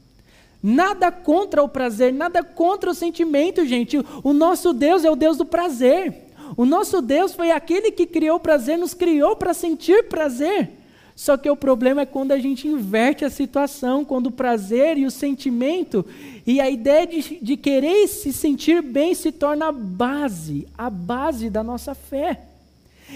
Nada 0.62 1.12
contra 1.12 1.62
o 1.62 1.68
prazer, 1.68 2.12
nada 2.12 2.42
contra 2.42 2.90
o 2.90 2.94
sentimento, 2.94 3.64
gente. 3.64 3.98
O 4.22 4.32
nosso 4.32 4.72
Deus 4.72 5.04
é 5.04 5.10
o 5.10 5.16
Deus 5.16 5.36
do 5.36 5.46
prazer. 5.46 6.26
O 6.56 6.64
nosso 6.64 7.00
Deus 7.00 7.34
foi 7.34 7.50
aquele 7.50 7.90
que 7.90 8.06
criou 8.06 8.36
o 8.36 8.40
prazer, 8.40 8.76
nos 8.78 8.92
criou 8.92 9.36
para 9.36 9.54
sentir 9.54 10.08
prazer. 10.08 10.75
Só 11.16 11.38
que 11.38 11.48
o 11.48 11.56
problema 11.56 12.02
é 12.02 12.06
quando 12.06 12.32
a 12.32 12.38
gente 12.38 12.68
inverte 12.68 13.24
a 13.24 13.30
situação, 13.30 14.04
quando 14.04 14.26
o 14.26 14.30
prazer 14.30 14.98
e 14.98 15.06
o 15.06 15.10
sentimento 15.10 16.04
e 16.46 16.60
a 16.60 16.68
ideia 16.68 17.06
de, 17.06 17.38
de 17.40 17.56
querer 17.56 18.06
se 18.06 18.34
sentir 18.34 18.82
bem 18.82 19.14
se 19.14 19.32
torna 19.32 19.68
a 19.68 19.72
base, 19.72 20.68
a 20.76 20.90
base 20.90 21.48
da 21.48 21.62
nossa 21.62 21.94
fé. 21.94 22.42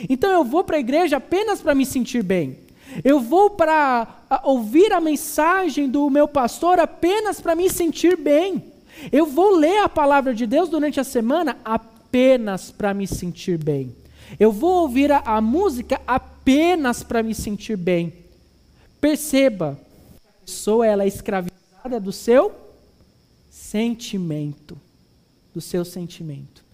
Então 0.08 0.32
eu 0.32 0.42
vou 0.42 0.64
para 0.64 0.78
a 0.78 0.80
igreja 0.80 1.18
apenas 1.18 1.60
para 1.60 1.74
me 1.74 1.84
sentir 1.84 2.22
bem. 2.22 2.56
Eu 3.04 3.20
vou 3.20 3.50
para 3.50 4.08
ouvir 4.44 4.92
a 4.94 5.00
mensagem 5.00 5.86
do 5.86 6.08
meu 6.08 6.26
pastor 6.26 6.80
apenas 6.80 7.38
para 7.38 7.54
me 7.54 7.68
sentir 7.68 8.16
bem. 8.16 8.64
Eu 9.12 9.26
vou 9.26 9.54
ler 9.54 9.78
a 9.82 9.88
palavra 9.90 10.34
de 10.34 10.46
Deus 10.46 10.70
durante 10.70 10.98
a 10.98 11.04
semana 11.04 11.58
apenas 11.62 12.70
para 12.70 12.94
me 12.94 13.06
sentir 13.06 13.58
bem. 13.58 13.94
Eu 14.38 14.52
vou 14.52 14.82
ouvir 14.82 15.10
a, 15.10 15.18
a 15.18 15.40
música 15.40 16.00
apenas 16.06 17.02
para 17.02 17.22
me 17.22 17.34
sentir 17.34 17.76
bem. 17.76 18.12
Perceba, 19.00 19.78
a 20.16 20.44
pessoa 20.44 20.86
ela 20.86 21.04
é 21.04 21.08
escravizada 21.08 21.98
do 22.00 22.12
seu 22.12 22.52
sentimento, 23.50 24.78
do 25.54 25.60
seu 25.60 25.84
sentimento. 25.84 26.64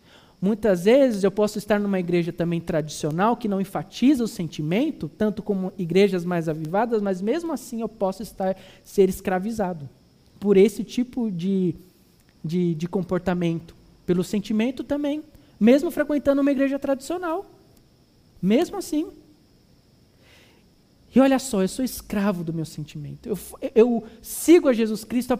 Muitas 0.41 0.85
vezes 0.85 1.25
eu 1.25 1.31
posso 1.31 1.59
estar 1.59 1.81
numa 1.81 1.99
igreja 1.99 2.33
também 2.33 2.61
tradicional 2.61 3.37
que 3.37 3.49
não 3.49 3.61
enfatiza 3.61 4.23
o 4.23 4.29
sentimento, 4.29 5.09
tanto 5.09 5.43
como 5.43 5.73
igrejas 5.79 6.25
mais 6.25 6.49
avivadas, 6.49 7.01
mas 7.01 7.23
mesmo 7.23 7.53
assim 7.53 7.81
eu 7.81 7.89
posso 7.89 8.23
estar 8.23 8.57
ser 8.85 9.09
escravizado 9.09 9.89
por 10.39 10.57
esse 10.57 10.85
tipo 10.85 11.31
de, 11.31 11.75
de, 12.45 12.75
de 12.75 12.87
comportamento, 12.87 13.75
pelo 14.05 14.23
sentimento 14.23 14.85
também, 14.85 15.23
mesmo 15.59 15.91
frequentando 15.91 16.41
uma 16.41 16.53
igreja 16.53 16.79
tradicional. 16.79 17.47
Mesmo 18.41 18.77
assim. 18.77 19.11
E 21.15 21.21
olha 21.21 21.39
só, 21.39 21.63
eu 21.63 21.69
sou 21.69 21.85
escravo 21.85 22.45
do 22.45 22.53
meu 22.53 22.67
sentimento. 22.67 23.27
Eu, 23.27 23.39
eu 23.75 24.05
sigo 24.21 24.69
a 24.69 24.73
Jesus 24.73 25.03
Cristo 25.03 25.33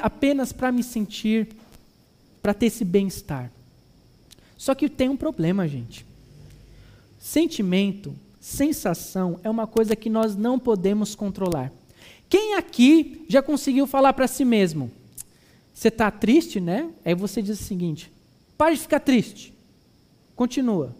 apenas 0.00 0.52
para 0.52 0.70
me 0.70 0.84
sentir, 0.84 1.48
para 2.40 2.54
ter 2.54 2.66
esse 2.66 2.84
bem-estar. 2.84 3.50
Só 4.56 4.74
que 4.74 4.88
tem 4.88 5.08
um 5.08 5.16
problema, 5.16 5.66
gente. 5.66 6.06
Sentimento, 7.18 8.14
sensação 8.40 9.40
é 9.42 9.50
uma 9.50 9.66
coisa 9.66 9.96
que 9.96 10.08
nós 10.08 10.36
não 10.36 10.60
podemos 10.60 11.16
controlar. 11.16 11.72
Quem 12.28 12.54
aqui 12.54 13.24
já 13.28 13.42
conseguiu 13.42 13.86
falar 13.86 14.12
para 14.12 14.28
si 14.28 14.44
mesmo? 14.44 14.92
Você 15.74 15.88
está 15.88 16.08
triste, 16.08 16.60
né? 16.60 16.88
Aí 17.04 17.16
você 17.16 17.42
diz 17.42 17.60
o 17.60 17.64
seguinte: 17.64 18.12
pare 18.56 18.76
de 18.76 18.80
ficar 18.82 19.00
triste. 19.00 19.52
Continua. 20.36 20.94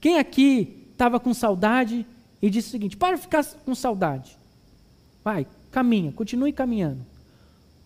Quem 0.00 0.18
aqui 0.18 0.88
estava 0.90 1.20
com 1.20 1.32
saudade 1.32 2.04
e 2.42 2.50
disse 2.50 2.68
o 2.68 2.70
seguinte: 2.72 2.96
para 2.96 3.16
ficar 3.16 3.44
com 3.44 3.74
saudade. 3.74 4.36
Vai, 5.24 5.46
caminha, 5.70 6.10
continue 6.12 6.52
caminhando. 6.52 7.06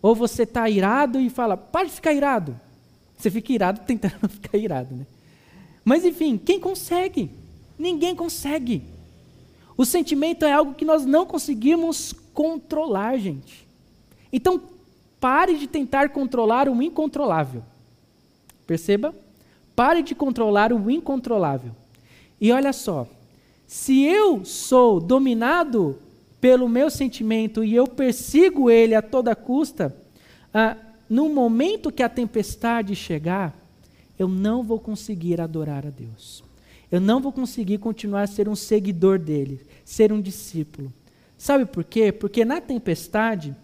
Ou 0.00 0.14
você 0.14 0.44
está 0.44 0.68
irado 0.68 1.20
e 1.20 1.28
fala: 1.28 1.56
para 1.56 1.86
de 1.86 1.92
ficar 1.92 2.14
irado. 2.14 2.58
Você 3.16 3.30
fica 3.30 3.52
irado 3.52 3.80
tentando 3.86 4.26
ficar 4.28 4.56
irado, 4.56 4.94
né? 4.94 5.06
Mas 5.84 6.04
enfim, 6.04 6.38
quem 6.38 6.58
consegue? 6.58 7.30
Ninguém 7.78 8.16
consegue. 8.16 8.82
O 9.76 9.84
sentimento 9.84 10.46
é 10.46 10.52
algo 10.52 10.74
que 10.74 10.84
nós 10.84 11.04
não 11.04 11.26
conseguimos 11.26 12.14
controlar, 12.32 13.18
gente. 13.18 13.68
Então, 14.32 14.60
pare 15.20 15.58
de 15.58 15.66
tentar 15.66 16.08
controlar 16.08 16.68
o 16.68 16.82
incontrolável. 16.82 17.62
Perceba? 18.66 19.14
Pare 19.76 20.02
de 20.02 20.14
controlar 20.14 20.72
o 20.72 20.90
incontrolável. 20.90 21.72
E 22.40 22.50
olha 22.50 22.72
só, 22.72 23.06
se 23.66 24.02
eu 24.02 24.44
sou 24.44 24.98
dominado 24.98 25.98
pelo 26.40 26.68
meu 26.68 26.90
sentimento 26.90 27.62
e 27.62 27.74
eu 27.74 27.86
persigo 27.86 28.70
ele 28.70 28.94
a 28.94 29.02
toda 29.02 29.36
custa, 29.36 29.94
ah, 30.52 30.76
no 31.08 31.28
momento 31.28 31.92
que 31.92 32.02
a 32.02 32.08
tempestade 32.08 32.96
chegar, 32.96 33.54
eu 34.18 34.28
não 34.28 34.62
vou 34.62 34.80
conseguir 34.80 35.40
adorar 35.40 35.86
a 35.86 35.90
Deus. 35.90 36.42
Eu 36.90 37.00
não 37.00 37.20
vou 37.20 37.32
conseguir 37.32 37.78
continuar 37.78 38.22
a 38.22 38.26
ser 38.26 38.48
um 38.48 38.56
seguidor 38.56 39.18
dele, 39.18 39.60
ser 39.84 40.12
um 40.12 40.20
discípulo. 40.20 40.92
Sabe 41.36 41.66
por 41.66 41.84
quê? 41.84 42.10
Porque 42.10 42.44
na 42.44 42.60
tempestade 42.60 43.54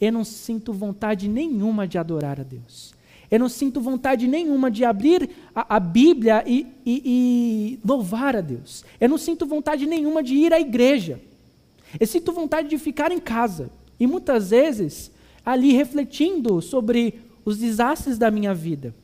eu 0.00 0.12
não 0.12 0.24
sinto 0.24 0.72
vontade 0.72 1.28
nenhuma 1.28 1.86
de 1.86 1.98
adorar 1.98 2.40
a 2.40 2.42
Deus. 2.42 2.92
Eu 3.30 3.38
não 3.38 3.48
sinto 3.48 3.80
vontade 3.80 4.26
nenhuma 4.26 4.70
de 4.70 4.84
abrir 4.84 5.30
a, 5.54 5.76
a 5.76 5.80
Bíblia 5.80 6.42
e, 6.46 6.66
e, 6.84 7.02
e 7.04 7.80
louvar 7.86 8.34
a 8.34 8.40
Deus. 8.40 8.84
Eu 9.00 9.08
não 9.08 9.18
sinto 9.18 9.46
vontade 9.46 9.86
nenhuma 9.86 10.22
de 10.22 10.34
ir 10.34 10.52
à 10.52 10.58
igreja. 10.58 11.20
Eu 11.98 12.06
sinto 12.06 12.32
vontade 12.32 12.68
de 12.68 12.76
ficar 12.76 13.12
em 13.12 13.20
casa. 13.20 13.70
E 13.98 14.06
muitas 14.06 14.50
vezes, 14.50 15.12
ali 15.44 15.72
refletindo 15.72 16.60
sobre 16.60 17.20
os 17.44 17.58
desastres 17.58 18.18
da 18.18 18.30
minha 18.30 18.52
vida. 18.52 18.94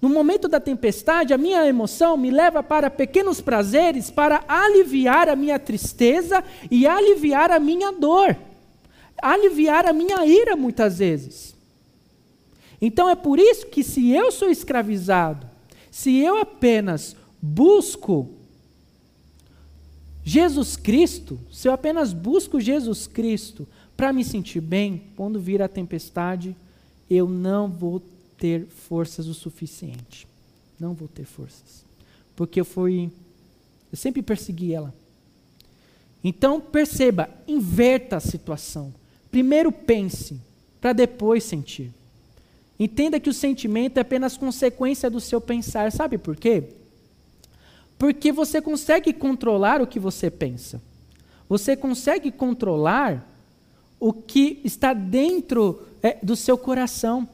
No 0.00 0.08
momento 0.08 0.48
da 0.48 0.60
tempestade, 0.60 1.32
a 1.32 1.38
minha 1.38 1.66
emoção 1.66 2.16
me 2.16 2.30
leva 2.30 2.62
para 2.62 2.90
pequenos 2.90 3.40
prazeres 3.40 4.10
para 4.10 4.44
aliviar 4.46 5.28
a 5.28 5.34
minha 5.34 5.58
tristeza 5.58 6.44
e 6.70 6.86
aliviar 6.86 7.50
a 7.50 7.58
minha 7.58 7.90
dor, 7.90 8.36
aliviar 9.20 9.86
a 9.86 9.92
minha 9.92 10.24
ira 10.26 10.54
muitas 10.54 10.98
vezes. 10.98 11.53
Então 12.80 13.08
é 13.08 13.14
por 13.14 13.38
isso 13.38 13.66
que 13.66 13.82
se 13.82 14.10
eu 14.10 14.30
sou 14.32 14.50
escravizado, 14.50 15.46
se 15.90 16.18
eu 16.18 16.38
apenas 16.38 17.16
busco 17.40 18.30
Jesus 20.24 20.76
Cristo, 20.76 21.38
se 21.52 21.68
eu 21.68 21.72
apenas 21.72 22.12
busco 22.12 22.60
Jesus 22.60 23.06
Cristo 23.06 23.68
para 23.96 24.12
me 24.12 24.24
sentir 24.24 24.60
bem, 24.60 25.04
quando 25.16 25.38
vir 25.38 25.62
a 25.62 25.68
tempestade, 25.68 26.56
eu 27.08 27.28
não 27.28 27.68
vou 27.68 28.02
ter 28.38 28.66
forças 28.66 29.26
o 29.26 29.34
suficiente. 29.34 30.26
Não 30.78 30.94
vou 30.94 31.08
ter 31.08 31.24
forças. 31.24 31.84
Porque 32.34 32.60
eu 32.60 32.64
fui. 32.64 33.10
Eu 33.92 33.96
sempre 33.96 34.22
persegui 34.22 34.74
ela. 34.74 34.92
Então, 36.22 36.60
perceba, 36.60 37.28
inverta 37.46 38.16
a 38.16 38.20
situação. 38.20 38.92
Primeiro 39.30 39.70
pense, 39.70 40.40
para 40.80 40.92
depois 40.92 41.44
sentir. 41.44 41.92
Entenda 42.78 43.20
que 43.20 43.30
o 43.30 43.34
sentimento 43.34 43.98
é 43.98 44.00
apenas 44.00 44.36
consequência 44.36 45.08
do 45.08 45.20
seu 45.20 45.40
pensar. 45.40 45.92
Sabe 45.92 46.18
por 46.18 46.36
quê? 46.36 46.64
Porque 47.96 48.32
você 48.32 48.60
consegue 48.60 49.12
controlar 49.12 49.80
o 49.80 49.86
que 49.86 50.00
você 50.00 50.30
pensa. 50.30 50.82
Você 51.48 51.76
consegue 51.76 52.32
controlar 52.32 53.28
o 54.00 54.12
que 54.12 54.60
está 54.64 54.92
dentro 54.92 55.86
é, 56.02 56.18
do 56.22 56.34
seu 56.34 56.58
coração. 56.58 57.28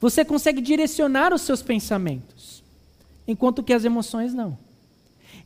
Você 0.00 0.24
consegue 0.24 0.60
direcionar 0.60 1.32
os 1.32 1.42
seus 1.42 1.62
pensamentos, 1.62 2.62
enquanto 3.26 3.62
que 3.62 3.72
as 3.72 3.84
emoções 3.84 4.32
não. 4.32 4.56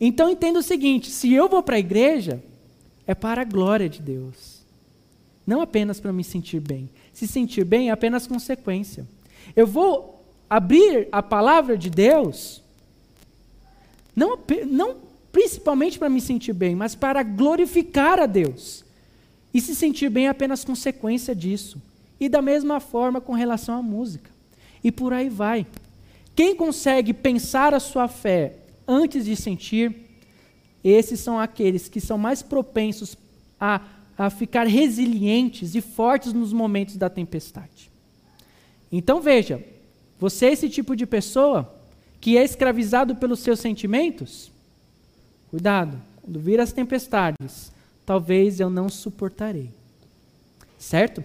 Então 0.01 0.31
entenda 0.31 0.61
o 0.61 0.63
seguinte: 0.63 1.11
se 1.11 1.33
eu 1.33 1.49
vou 1.49 1.63
para 1.63 1.77
a 1.77 1.81
igreja, 1.81 2.43
é 3.07 3.15
para 3.15 3.43
a 3.43 3.45
glória 3.45 3.89
de 3.89 4.01
Deus, 4.01 4.63
não 5.47 5.61
apenas 5.61 5.99
para 5.99 6.13
me 6.13 6.23
sentir 6.23 6.61
bem 6.61 6.89
se 7.19 7.27
sentir 7.27 7.65
bem 7.65 7.89
é 7.89 7.91
apenas 7.91 8.29
consequência. 8.29 9.05
Eu 9.57 9.67
vou 9.67 10.25
abrir 10.49 11.09
a 11.11 11.21
palavra 11.21 11.77
de 11.77 11.91
Deus, 11.91 12.63
não, 14.15 14.39
não 14.69 14.97
principalmente 15.33 15.99
para 15.99 16.09
me 16.09 16.21
sentir 16.21 16.53
bem, 16.53 16.77
mas 16.77 16.95
para 16.95 17.25
glorificar 17.25 18.21
a 18.21 18.27
Deus. 18.27 18.85
E 19.53 19.61
se 19.61 19.75
sentir 19.75 20.09
bem 20.09 20.27
é 20.27 20.29
apenas 20.29 20.65
consequência 20.65 21.35
disso. 21.35 21.83
E 22.21 22.29
da 22.29 22.41
mesma 22.41 22.79
forma 22.79 23.21
com 23.21 23.33
relação 23.33 23.77
à 23.77 23.83
música. 23.83 24.31
E 24.85 24.93
por 24.93 25.13
aí 25.13 25.29
vai. 25.29 25.67
Quem 26.37 26.55
consegue 26.55 27.13
pensar 27.13 27.75
a 27.75 27.81
sua 27.81 28.07
fé 28.07 28.59
antes 28.87 29.25
de 29.25 29.35
sentir, 29.35 29.93
esses 30.85 31.19
são 31.19 31.37
aqueles 31.37 31.89
que 31.89 32.01
são 32.01 32.17
mais 32.17 32.43
propensos 32.43 33.17
a 33.61 33.81
a 34.19 34.29
ficar 34.29 34.67
resilientes 34.67 35.77
e 35.77 35.81
fortes 35.81 36.33
nos 36.33 36.53
momentos 36.53 36.97
da 36.97 37.09
tempestade. 37.09 37.89
Então 38.91 39.21
veja, 39.21 39.65
você 40.19 40.47
é 40.47 40.53
esse 40.53 40.69
tipo 40.69 40.97
de 40.97 41.07
pessoa 41.07 41.73
que 42.21 42.37
é 42.37 42.43
escravizado 42.43 43.15
pelos 43.15 43.39
seus 43.39 43.61
sentimentos? 43.61 44.51
Cuidado, 45.51 46.03
quando 46.21 46.41
vir 46.41 46.61
as 46.61 46.73
tempestades, 46.73 47.71
talvez 48.05 48.59
eu 48.59 48.69
não 48.69 48.89
suportarei. 48.89 49.71
Certo? 50.77 51.23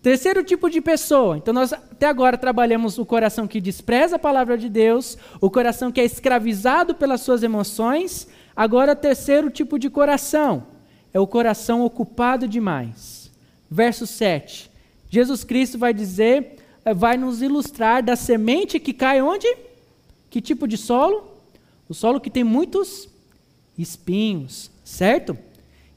Terceiro 0.00 0.44
tipo 0.44 0.70
de 0.70 0.80
pessoa. 0.80 1.36
Então, 1.36 1.52
nós 1.52 1.72
até 1.72 2.06
agora 2.06 2.36
trabalhamos 2.36 2.98
o 2.98 3.06
coração 3.06 3.48
que 3.48 3.60
despreza 3.60 4.16
a 4.16 4.18
palavra 4.18 4.56
de 4.56 4.68
Deus, 4.68 5.16
o 5.40 5.50
coração 5.50 5.90
que 5.90 6.00
é 6.00 6.04
escravizado 6.04 6.94
pelas 6.94 7.22
suas 7.22 7.42
emoções. 7.42 8.28
Agora, 8.54 8.94
terceiro 8.94 9.50
tipo 9.50 9.78
de 9.78 9.88
coração 9.88 10.73
é 11.14 11.20
o 11.20 11.26
coração 11.28 11.84
ocupado 11.84 12.48
demais. 12.48 13.30
Verso 13.70 14.04
7. 14.04 14.68
Jesus 15.08 15.44
Cristo 15.44 15.78
vai 15.78 15.94
dizer, 15.94 16.56
eh, 16.84 16.92
vai 16.92 17.16
nos 17.16 17.40
ilustrar 17.40 18.02
da 18.02 18.16
semente 18.16 18.80
que 18.80 18.92
cai 18.92 19.22
onde? 19.22 19.46
Que 20.28 20.40
tipo 20.40 20.66
de 20.66 20.76
solo? 20.76 21.28
O 21.88 21.94
solo 21.94 22.20
que 22.20 22.28
tem 22.28 22.42
muitos 22.42 23.08
espinhos, 23.78 24.72
certo? 24.84 25.38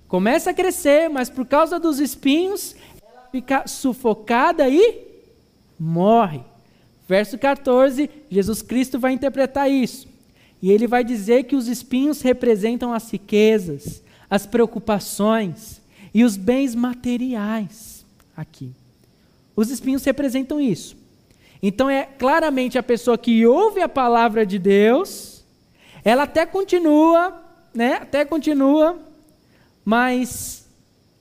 Começa 0.07 0.51
a 0.51 0.53
crescer, 0.53 1.09
mas 1.09 1.31
por 1.31 1.47
causa 1.47 1.79
dos 1.79 1.99
espinhos, 1.99 2.75
ela 3.01 3.27
fica 3.31 3.67
sufocada 3.67 4.69
e 4.69 5.01
morre. 5.79 6.41
Verso 7.07 7.39
14, 7.39 8.07
Jesus 8.29 8.61
Cristo 8.61 8.99
vai 8.99 9.13
interpretar 9.13 9.71
isso. 9.71 10.07
E 10.61 10.71
ele 10.71 10.85
vai 10.85 11.03
dizer 11.03 11.45
que 11.45 11.55
os 11.55 11.67
espinhos 11.67 12.21
representam 12.21 12.93
as 12.93 13.09
riquezas, 13.09 14.03
as 14.29 14.45
preocupações 14.45 15.81
e 16.13 16.23
os 16.23 16.35
bens 16.35 16.75
materiais 16.75 18.05
aqui. 18.35 18.71
Os 19.55 19.69
espinhos 19.69 20.03
representam 20.03 20.59
isso. 20.59 20.95
Então 21.61 21.89
é 21.89 22.03
claramente 22.05 22.77
a 22.77 22.83
pessoa 22.83 23.17
que 23.17 23.45
ouve 23.45 23.81
a 23.81 23.89
palavra 23.89 24.45
de 24.45 24.59
Deus, 24.59 25.43
ela 26.03 26.23
até 26.23 26.45
continua, 26.45 27.41
né? 27.73 27.95
Até 27.95 28.23
continua, 28.23 28.99
mas 29.83 30.67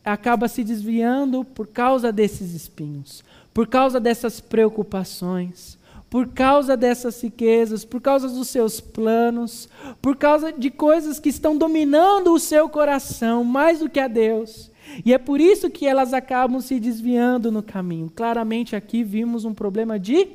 acaba 0.05 0.47
se 0.49 0.62
desviando 0.62 1.45
por 1.45 1.66
causa 1.66 2.12
desses 2.12 2.53
espinhos, 2.53 3.25
por 3.53 3.66
causa 3.66 3.99
dessas 3.99 4.40
preocupações, 4.40 5.76
por 6.16 6.29
causa 6.29 6.79
dessas 6.79 7.22
riquezas, 7.22 7.85
por 7.85 8.00
causa 8.00 8.26
dos 8.26 8.48
seus 8.48 8.81
planos, 8.81 9.68
por 10.00 10.16
causa 10.16 10.50
de 10.50 10.70
coisas 10.70 11.20
que 11.20 11.29
estão 11.29 11.59
dominando 11.59 12.33
o 12.33 12.40
seu 12.40 12.70
coração 12.70 13.44
mais 13.44 13.81
do 13.81 13.90
que 13.90 14.00
a 14.00 14.09
Deus. 14.09 14.70
E 15.05 15.12
é 15.12 15.18
por 15.18 15.42
isso 15.42 15.68
que 15.68 15.87
elas 15.87 16.14
acabam 16.14 16.59
se 16.62 16.81
desviando 16.81 17.52
no 17.52 17.62
caminho. 17.62 18.11
Claramente 18.16 18.74
aqui 18.74 19.05
vimos 19.05 19.44
um 19.44 19.52
problema 19.52 19.98
de 19.98 20.26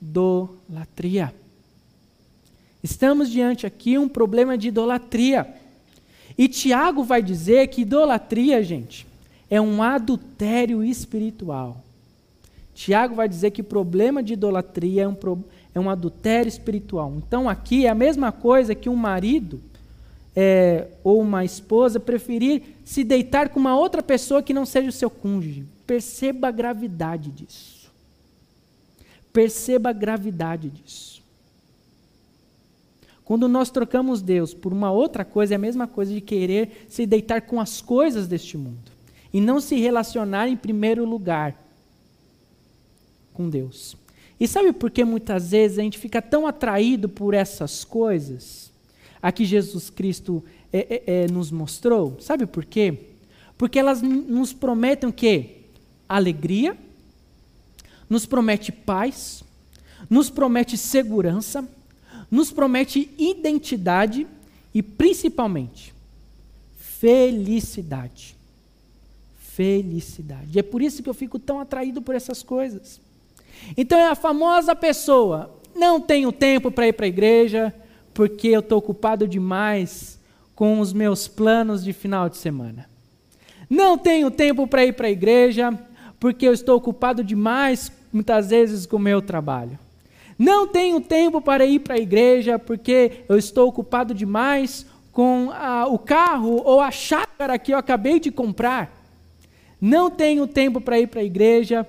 idolatria. 0.00 1.34
Estamos 2.84 3.28
diante 3.28 3.66
aqui 3.66 3.98
um 3.98 4.08
problema 4.08 4.56
de 4.56 4.68
idolatria. 4.68 5.44
E 6.38 6.46
Tiago 6.46 7.02
vai 7.02 7.20
dizer 7.20 7.66
que 7.66 7.80
idolatria, 7.80 8.62
gente, 8.62 9.04
é 9.50 9.60
um 9.60 9.82
adultério 9.82 10.84
espiritual. 10.84 11.82
Tiago 12.76 13.14
vai 13.14 13.26
dizer 13.26 13.52
que 13.52 13.62
o 13.62 13.64
problema 13.64 14.22
de 14.22 14.34
idolatria 14.34 15.04
é 15.04 15.08
um, 15.08 15.16
é 15.74 15.80
um 15.80 15.88
adultério 15.88 16.46
espiritual. 16.46 17.14
Então 17.16 17.48
aqui 17.48 17.86
é 17.86 17.88
a 17.88 17.94
mesma 17.94 18.30
coisa 18.30 18.74
que 18.74 18.86
um 18.86 18.94
marido 18.94 19.62
é, 20.36 20.86
ou 21.02 21.22
uma 21.22 21.42
esposa 21.42 21.98
preferir 21.98 22.62
se 22.84 23.02
deitar 23.02 23.48
com 23.48 23.58
uma 23.58 23.74
outra 23.74 24.02
pessoa 24.02 24.42
que 24.42 24.52
não 24.52 24.66
seja 24.66 24.90
o 24.90 24.92
seu 24.92 25.08
cônjuge. 25.08 25.64
Perceba 25.86 26.48
a 26.48 26.50
gravidade 26.50 27.30
disso. 27.30 27.90
Perceba 29.32 29.88
a 29.88 29.94
gravidade 29.94 30.68
disso. 30.68 31.22
Quando 33.24 33.48
nós 33.48 33.70
trocamos 33.70 34.20
Deus 34.20 34.52
por 34.52 34.70
uma 34.70 34.92
outra 34.92 35.24
coisa, 35.24 35.54
é 35.54 35.56
a 35.56 35.58
mesma 35.58 35.86
coisa 35.86 36.12
de 36.12 36.20
querer 36.20 36.84
se 36.90 37.06
deitar 37.06 37.40
com 37.40 37.58
as 37.58 37.80
coisas 37.80 38.28
deste 38.28 38.58
mundo 38.58 38.92
e 39.32 39.40
não 39.40 39.60
se 39.60 39.76
relacionar 39.76 40.46
em 40.46 40.56
primeiro 40.58 41.06
lugar 41.06 41.65
com 43.36 43.48
Deus. 43.50 43.96
E 44.40 44.48
sabe 44.48 44.72
por 44.72 44.90
que 44.90 45.04
muitas 45.04 45.50
vezes 45.50 45.78
a 45.78 45.82
gente 45.82 45.98
fica 45.98 46.22
tão 46.22 46.46
atraído 46.46 47.08
por 47.08 47.34
essas 47.34 47.84
coisas? 47.84 48.70
A 49.20 49.30
que 49.30 49.44
Jesus 49.44 49.90
Cristo 49.90 50.42
é, 50.72 50.78
é, 50.78 51.24
é, 51.24 51.26
nos 51.28 51.50
mostrou? 51.50 52.16
Sabe 52.20 52.46
por 52.46 52.64
quê? 52.64 52.98
Porque 53.58 53.78
elas 53.78 54.02
nos 54.02 54.52
prometem 54.52 55.08
o 55.08 55.12
quê? 55.12 55.58
Alegria, 56.08 56.76
nos 58.08 58.26
promete 58.26 58.70
paz, 58.72 59.42
nos 60.08 60.30
promete 60.30 60.76
segurança, 60.76 61.66
nos 62.30 62.50
promete 62.50 63.10
identidade 63.18 64.26
e 64.74 64.82
principalmente 64.82 65.94
felicidade 66.76 68.36
felicidade. 69.56 70.50
E 70.54 70.58
é 70.58 70.62
por 70.62 70.82
isso 70.82 71.02
que 71.02 71.08
eu 71.08 71.14
fico 71.14 71.38
tão 71.38 71.58
atraído 71.58 72.02
por 72.02 72.14
essas 72.14 72.42
coisas. 72.42 73.00
Então 73.76 73.98
é 73.98 74.08
a 74.08 74.14
famosa 74.14 74.74
pessoa, 74.74 75.50
não 75.74 76.00
tenho 76.00 76.32
tempo 76.32 76.70
para 76.70 76.88
ir 76.88 76.92
para 76.92 77.06
a 77.06 77.08
igreja, 77.08 77.74
porque 78.14 78.48
eu 78.48 78.60
estou 78.60 78.78
ocupado 78.78 79.28
demais 79.28 80.18
com 80.54 80.80
os 80.80 80.92
meus 80.92 81.28
planos 81.28 81.84
de 81.84 81.92
final 81.92 82.30
de 82.30 82.38
semana. 82.38 82.88
Não 83.68 83.98
tenho 83.98 84.30
tempo 84.30 84.66
para 84.66 84.86
ir 84.86 84.94
para 84.94 85.08
a 85.08 85.10
igreja, 85.10 85.78
porque 86.18 86.48
eu 86.48 86.52
estou 86.52 86.76
ocupado 86.76 87.22
demais, 87.22 87.92
muitas 88.12 88.48
vezes, 88.48 88.86
com 88.86 88.96
o 88.96 89.00
meu 89.00 89.20
trabalho. 89.20 89.78
Não 90.38 90.66
tenho 90.66 91.00
tempo 91.00 91.40
para 91.40 91.66
ir 91.66 91.80
para 91.80 91.94
a 91.94 91.98
igreja, 91.98 92.58
porque 92.58 93.24
eu 93.28 93.36
estou 93.36 93.68
ocupado 93.68 94.14
demais 94.14 94.86
com 95.12 95.50
a, 95.50 95.86
o 95.86 95.98
carro 95.98 96.62
ou 96.64 96.80
a 96.80 96.90
chácara 96.90 97.58
que 97.58 97.72
eu 97.72 97.78
acabei 97.78 98.20
de 98.20 98.30
comprar. 98.30 98.94
Não 99.80 100.10
tenho 100.10 100.46
tempo 100.46 100.80
para 100.80 100.98
ir 100.98 101.08
para 101.08 101.20
a 101.20 101.24
igreja 101.24 101.86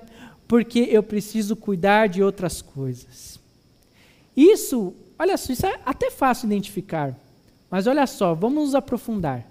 porque 0.48 0.88
eu 0.90 1.02
preciso 1.02 1.54
cuidar 1.54 2.08
de 2.08 2.22
outras 2.22 2.62
coisas. 2.62 3.38
Isso, 4.34 4.94
olha 5.18 5.36
só, 5.36 5.52
isso 5.52 5.66
é 5.66 5.78
até 5.84 6.10
fácil 6.10 6.46
identificar. 6.46 7.14
Mas 7.70 7.86
olha 7.86 8.06
só, 8.06 8.34
vamos 8.34 8.64
nos 8.64 8.74
aprofundar. 8.74 9.46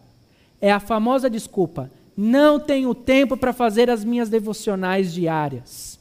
É 0.60 0.72
a 0.72 0.80
famosa 0.80 1.30
desculpa: 1.30 1.92
não 2.16 2.60
tenho 2.60 2.96
tempo 2.96 3.38
para 3.38 3.54
fazer 3.54 3.92
as 3.92 4.04
minhas 4.04 4.28
devocionais 4.28 5.14
diárias. 5.14 6.00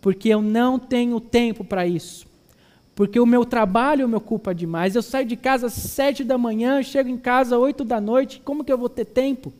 Porque 0.00 0.30
eu 0.30 0.40
não 0.40 0.78
tenho 0.78 1.20
tempo 1.20 1.62
para 1.62 1.86
isso. 1.86 2.26
Porque 2.94 3.18
o 3.18 3.26
meu 3.26 3.44
trabalho 3.44 4.08
me 4.08 4.14
ocupa 4.14 4.54
demais. 4.54 4.94
Eu 4.94 5.02
saio 5.02 5.26
de 5.26 5.36
casa 5.36 5.66
às 5.66 5.72
sete 5.72 6.22
da 6.22 6.38
manhã, 6.38 6.82
chego 6.82 7.08
em 7.08 7.18
casa 7.18 7.56
às 7.56 7.62
oito 7.62 7.84
da 7.84 8.00
noite. 8.00 8.40
Como 8.44 8.64
que 8.64 8.72
eu 8.72 8.78
vou 8.78 8.88
ter 8.88 9.04
tempo? 9.04 9.52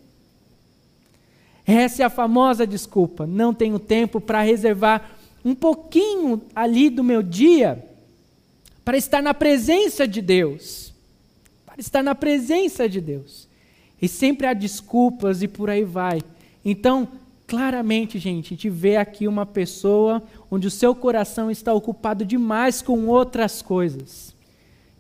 Essa 1.67 2.03
é 2.03 2.07
a 2.07 2.11
famosa 2.11 2.67
desculpa. 2.67 3.27
Não 3.27 3.55
tenho 3.55 3.79
tempo 3.79 4.21
para 4.21 4.43
reservar 4.43 5.11
um 5.45 5.55
pouquinho 5.55 6.43
ali 6.55 6.91
do 6.91 7.05
meu 7.05 7.23
dia 7.23 7.85
para 8.85 8.97
estar 8.97 9.23
na 9.23 9.33
presença 9.33 10.07
de 10.07 10.21
Deus. 10.21 10.93
Para 11.65 11.81
estar 11.81 12.03
na 12.03 12.15
presença 12.15 12.89
de 12.89 13.01
Deus. 13.01 13.49
E 14.01 14.07
sempre 14.07 14.47
há 14.47 14.53
desculpas 14.53 15.43
e 15.43 15.49
por 15.49 15.71
aí 15.71 15.85
vai. 15.85 16.21
Então, 16.65 17.09
claramente, 17.47 18.19
gente, 18.19 18.47
a 18.47 18.51
gente 18.51 18.69
vê 18.69 18.97
aqui 18.97 19.27
uma 19.27 19.47
pessoa 19.47 20.23
onde 20.51 20.67
o 20.67 20.71
seu 20.71 20.95
coração 20.95 21.51
está 21.51 21.73
ocupado 21.73 22.25
demais 22.25 22.83
com 22.83 23.07
outras 23.07 23.63
coisas. 23.63 24.35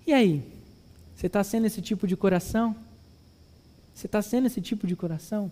E 0.06 0.12
aí? 0.12 0.42
Você 1.14 1.26
está 1.26 1.44
sendo 1.44 1.66
esse 1.66 1.82
tipo 1.82 2.06
de 2.06 2.16
coração? 2.16 2.74
Você 3.94 4.06
está 4.06 4.20
sendo 4.20 4.46
esse 4.46 4.60
tipo 4.60 4.86
de 4.86 4.96
coração? 4.96 5.50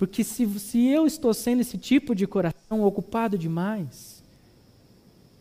Porque 0.00 0.24
se, 0.24 0.46
se 0.58 0.86
eu 0.86 1.06
estou 1.06 1.34
sendo 1.34 1.60
esse 1.60 1.76
tipo 1.76 2.14
de 2.14 2.26
coração 2.26 2.82
ocupado 2.82 3.36
demais, 3.36 4.22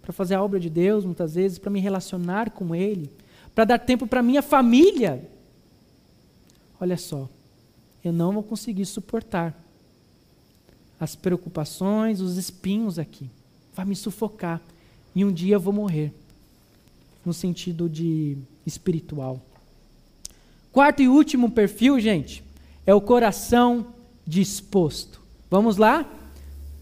para 0.01 0.11
fazer 0.11 0.35
a 0.35 0.43
obra 0.43 0.59
de 0.59 0.69
Deus, 0.69 1.05
muitas 1.05 1.35
vezes, 1.35 1.57
para 1.57 1.71
me 1.71 1.79
relacionar 1.79 2.49
com 2.49 2.75
Ele, 2.75 3.09
para 3.55 3.63
dar 3.63 3.79
tempo 3.79 4.05
para 4.05 4.21
minha 4.21 4.41
família, 4.41 5.25
olha 6.77 6.97
só, 6.97 7.29
eu 8.03 8.11
não 8.11 8.33
vou 8.33 8.43
conseguir 8.43 8.85
suportar 8.85 9.57
as 10.99 11.15
preocupações, 11.15 12.19
os 12.19 12.35
espinhos 12.35 12.99
aqui. 12.99 13.29
Vai 13.73 13.85
me 13.85 13.95
sufocar. 13.95 14.59
E 15.15 15.23
um 15.23 15.31
dia 15.31 15.55
eu 15.55 15.61
vou 15.61 15.71
morrer. 15.71 16.13
No 17.25 17.33
sentido 17.33 17.87
de 17.87 18.37
espiritual. 18.65 19.41
Quarto 20.69 21.01
e 21.01 21.07
último 21.07 21.49
perfil, 21.49 21.97
gente, 21.97 22.43
é 22.85 22.93
o 22.93 22.99
coração 22.99 23.97
disposto. 24.29 25.19
Vamos 25.49 25.77
lá? 25.77 26.05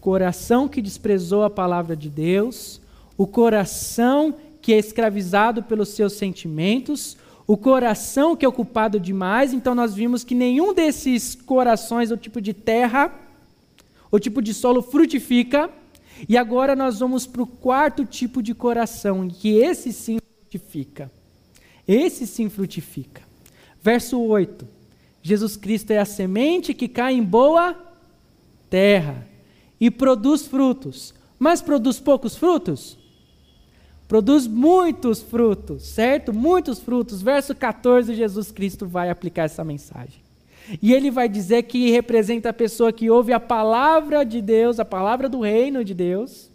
Coração 0.00 0.68
que 0.68 0.82
desprezou 0.82 1.42
a 1.42 1.50
palavra 1.50 1.96
de 1.96 2.10
Deus, 2.10 2.80
o 3.16 3.26
coração 3.26 4.34
que 4.60 4.74
é 4.74 4.78
escravizado 4.78 5.62
pelos 5.62 5.88
seus 5.88 6.12
sentimentos, 6.12 7.16
o 7.46 7.56
coração 7.56 8.36
que 8.36 8.44
é 8.44 8.48
ocupado 8.48 9.00
demais. 9.00 9.54
Então, 9.54 9.74
nós 9.74 9.94
vimos 9.94 10.22
que 10.22 10.34
nenhum 10.34 10.74
desses 10.74 11.34
corações, 11.34 12.10
o 12.10 12.16
tipo 12.18 12.38
de 12.38 12.52
terra, 12.52 13.10
o 14.10 14.18
tipo 14.18 14.42
de 14.42 14.52
solo, 14.52 14.82
frutifica. 14.82 15.70
E 16.28 16.36
agora 16.36 16.76
nós 16.76 16.98
vamos 16.98 17.26
para 17.26 17.42
o 17.42 17.46
quarto 17.46 18.04
tipo 18.04 18.42
de 18.42 18.52
coração, 18.54 19.26
que 19.26 19.56
esse 19.56 19.92
sim 19.92 20.18
frutifica. 20.40 21.10
Esse 21.86 22.26
sim 22.26 22.50
frutifica. 22.50 23.22
Verso 23.80 24.20
8. 24.20 24.77
Jesus 25.28 25.56
Cristo 25.56 25.90
é 25.90 25.98
a 25.98 26.06
semente 26.06 26.72
que 26.72 26.88
cai 26.88 27.12
em 27.12 27.22
boa 27.22 27.76
terra 28.70 29.26
e 29.78 29.90
produz 29.90 30.46
frutos. 30.46 31.14
Mas 31.38 31.60
produz 31.60 32.00
poucos 32.00 32.34
frutos? 32.34 32.98
Produz 34.08 34.46
muitos 34.46 35.20
frutos, 35.20 35.82
certo? 35.82 36.32
Muitos 36.32 36.78
frutos. 36.80 37.20
Verso 37.20 37.54
14, 37.54 38.14
Jesus 38.14 38.50
Cristo 38.50 38.86
vai 38.86 39.10
aplicar 39.10 39.44
essa 39.44 39.62
mensagem. 39.62 40.20
E 40.82 40.94
ele 40.94 41.10
vai 41.10 41.28
dizer 41.28 41.64
que 41.64 41.90
representa 41.90 42.48
a 42.48 42.52
pessoa 42.52 42.90
que 42.90 43.10
ouve 43.10 43.32
a 43.32 43.40
palavra 43.40 44.24
de 44.24 44.40
Deus, 44.40 44.80
a 44.80 44.84
palavra 44.84 45.28
do 45.28 45.40
reino 45.40 45.84
de 45.84 45.92
Deus, 45.92 46.50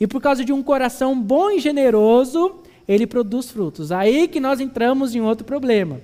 e 0.00 0.06
por 0.06 0.20
causa 0.20 0.44
de 0.44 0.52
um 0.52 0.62
coração 0.62 1.20
bom 1.20 1.50
e 1.50 1.60
generoso, 1.60 2.56
ele 2.86 3.06
produz 3.06 3.50
frutos. 3.50 3.92
Aí 3.92 4.26
que 4.26 4.40
nós 4.40 4.60
entramos 4.60 5.14
em 5.14 5.20
outro 5.20 5.44
problema. 5.44 6.00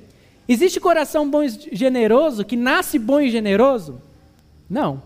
Existe 0.49 0.79
coração 0.79 1.29
bom 1.29 1.43
e 1.43 1.49
generoso 1.49 2.45
que 2.45 2.57
nasce 2.57 2.99
bom 2.99 3.21
e 3.21 3.31
generoso? 3.31 4.01
Não. 4.69 5.03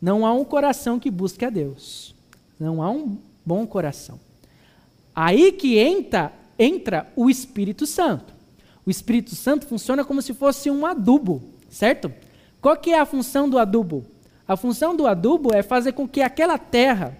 Não 0.00 0.26
há 0.26 0.32
um 0.32 0.44
coração 0.44 0.98
que 0.98 1.10
busque 1.10 1.44
a 1.44 1.50
Deus. 1.50 2.14
Não 2.58 2.82
há 2.82 2.90
um 2.90 3.18
bom 3.44 3.66
coração. 3.66 4.18
Aí 5.14 5.52
que 5.52 5.78
entra, 5.78 6.32
entra 6.58 7.06
o 7.14 7.28
Espírito 7.28 7.86
Santo. 7.86 8.32
O 8.86 8.90
Espírito 8.90 9.34
Santo 9.34 9.66
funciona 9.66 10.04
como 10.04 10.20
se 10.20 10.34
fosse 10.34 10.70
um 10.70 10.84
adubo, 10.84 11.42
certo? 11.70 12.12
Qual 12.60 12.76
que 12.76 12.90
é 12.90 12.98
a 12.98 13.06
função 13.06 13.48
do 13.48 13.58
adubo? 13.58 14.04
A 14.46 14.56
função 14.56 14.94
do 14.94 15.06
adubo 15.06 15.54
é 15.54 15.62
fazer 15.62 15.92
com 15.92 16.06
que 16.06 16.20
aquela 16.20 16.58
terra, 16.58 17.16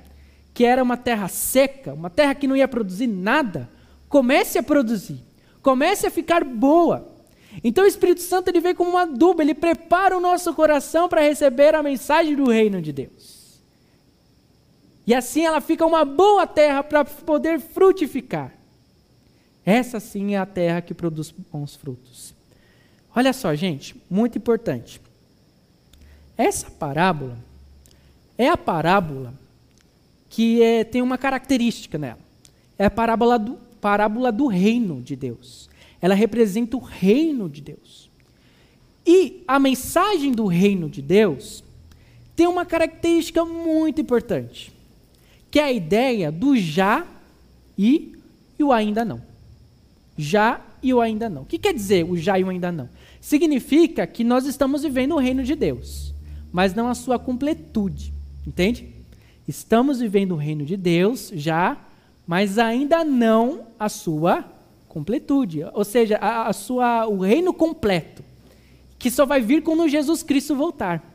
que 0.53 0.65
era 0.65 0.83
uma 0.83 0.97
terra 0.97 1.29
seca, 1.29 1.95
uma 1.95 2.11
terra 2.11 2.35
que 2.35 2.47
não 2.47 2.57
ia 2.57 2.69
produzir 2.69 3.07
nada, 3.07 3.69
comece 4.09 4.59
a 4.59 4.63
produzir, 4.63 5.19
comece 5.63 6.07
a 6.07 6.11
ficar 6.11 6.45
boa. 6.45 7.14
Então 7.63 7.85
o 7.85 7.87
Espírito 7.87 8.21
Santo 8.21 8.49
ele 8.49 8.61
vem 8.61 8.75
como 8.75 8.93
um 8.93 8.99
adubo, 8.99 9.41
ele 9.41 9.55
prepara 9.55 10.17
o 10.17 10.21
nosso 10.21 10.53
coração 10.55 11.09
para 11.09 11.21
receber 11.21 11.75
a 11.75 11.83
mensagem 11.83 12.35
do 12.35 12.51
reino 12.51 12.83
de 12.83 12.93
Deus. 12.93 13.61
E 15.07 15.15
assim 15.15 15.45
ela 15.45 15.61
fica 15.61 15.85
uma 15.85 16.05
boa 16.05 16.47
terra 16.47 16.83
para 16.83 17.05
poder 17.05 17.61
frutificar. 17.61 18.53
Essa 19.65 20.01
sim 20.01 20.35
é 20.35 20.39
a 20.39 20.47
terra 20.47 20.81
que 20.81 20.93
produz 20.93 21.31
bons 21.31 21.77
frutos. 21.77 22.35
Olha 23.15 23.33
só, 23.33 23.55
gente, 23.55 23.95
muito 24.11 24.39
importante. 24.39 25.01
Essa 26.37 26.71
parábola 26.71 27.39
é 28.37 28.49
a 28.49 28.57
parábola 28.57 29.33
que 30.29 30.61
é, 30.63 30.83
tem 30.83 31.01
uma 31.01 31.17
característica 31.17 31.97
nela. 31.97 32.19
É 32.77 32.87
a 32.87 32.91
parábola 32.91 33.39
do, 33.39 33.55
parábola 33.81 34.33
do 34.33 34.47
reino 34.47 35.01
de 35.01 35.15
Deus. 35.15 35.71
Ela 36.05 36.15
representa 36.15 36.77
o 36.77 36.81
reino 36.81 37.49
de 37.49 37.63
Deus. 37.63 38.11
E 39.07 39.43
a 39.49 39.59
mensagem 39.59 40.33
do 40.33 40.45
reino 40.45 40.87
de 40.87 41.01
Deus 41.01 41.65
tem 42.37 42.47
uma 42.47 42.67
característica 42.67 43.43
muito 43.43 44.03
importante, 44.03 44.71
que 45.51 45.59
é 45.59 45.63
a 45.65 45.73
ideia 45.73 46.31
do 46.31 46.59
já 46.59 47.07
e, 47.79 48.19
e 48.59 48.63
o 48.63 48.71
ainda 48.71 49.03
não. 49.03 49.23
Já 50.15 50.61
e 50.83 50.93
o 50.93 51.01
ainda 51.01 51.31
não. 51.31 51.41
O 51.41 51.47
que 51.47 51.57
quer 51.57 51.73
dizer 51.73 52.05
o 52.05 52.19
já 52.19 52.39
e 52.39 52.45
o 52.45 52.51
ainda 52.51 52.71
não? 52.71 52.91
Significa 53.19 54.07
que 54.07 54.23
nós 54.23 54.45
estamos 54.45 54.83
vivendo 54.83 55.15
o 55.15 55.19
reino 55.19 55.43
de 55.43 55.55
Deus, 55.55 56.13
mas 56.53 56.75
não 56.75 56.87
a 56.87 56.95
sua 56.95 57.19
completude. 57.19 58.13
Entende? 58.47 58.91
Estamos 59.49 60.01
vivendo 60.01 60.33
o 60.33 60.37
reino 60.37 60.67
de 60.67 60.77
Deus 60.77 61.33
já, 61.35 61.79
mas 62.27 62.59
ainda 62.59 63.03
não 63.03 63.69
a 63.81 63.89
sua 63.89 64.53
completude, 64.95 65.65
ou 65.73 65.85
seja, 65.85 66.17
a, 66.19 66.47
a 66.47 66.53
sua, 66.53 67.09
o 67.09 67.19
reino 67.19 67.53
completo, 67.53 68.23
que 68.97 69.11
só 69.11 69.27
vai 69.27 69.41
vir 69.41 69.61
quando 69.61 69.89
Jesus 69.89 70.23
Cristo 70.23 70.55
voltar. 70.55 71.13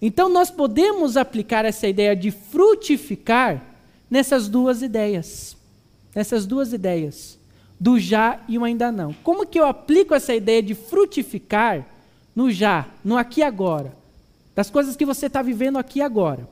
Então 0.00 0.30
nós 0.30 0.50
podemos 0.50 1.14
aplicar 1.14 1.66
essa 1.66 1.86
ideia 1.86 2.16
de 2.16 2.30
frutificar 2.30 3.62
nessas 4.10 4.48
duas 4.48 4.80
ideias, 4.80 5.58
nessas 6.14 6.46
duas 6.46 6.72
ideias, 6.72 7.38
do 7.78 7.98
já 7.98 8.40
e 8.48 8.56
o 8.56 8.64
ainda 8.64 8.90
não. 8.90 9.12
Como 9.12 9.46
que 9.46 9.60
eu 9.60 9.66
aplico 9.66 10.14
essa 10.14 10.34
ideia 10.34 10.62
de 10.62 10.74
frutificar 10.74 11.86
no 12.34 12.50
já, 12.50 12.88
no 13.04 13.18
aqui 13.18 13.40
e 13.40 13.44
agora, 13.44 13.94
das 14.54 14.70
coisas 14.70 14.96
que 14.96 15.04
você 15.04 15.26
está 15.26 15.42
vivendo 15.42 15.76
aqui 15.76 15.98
e 15.98 16.02
agora? 16.02 16.48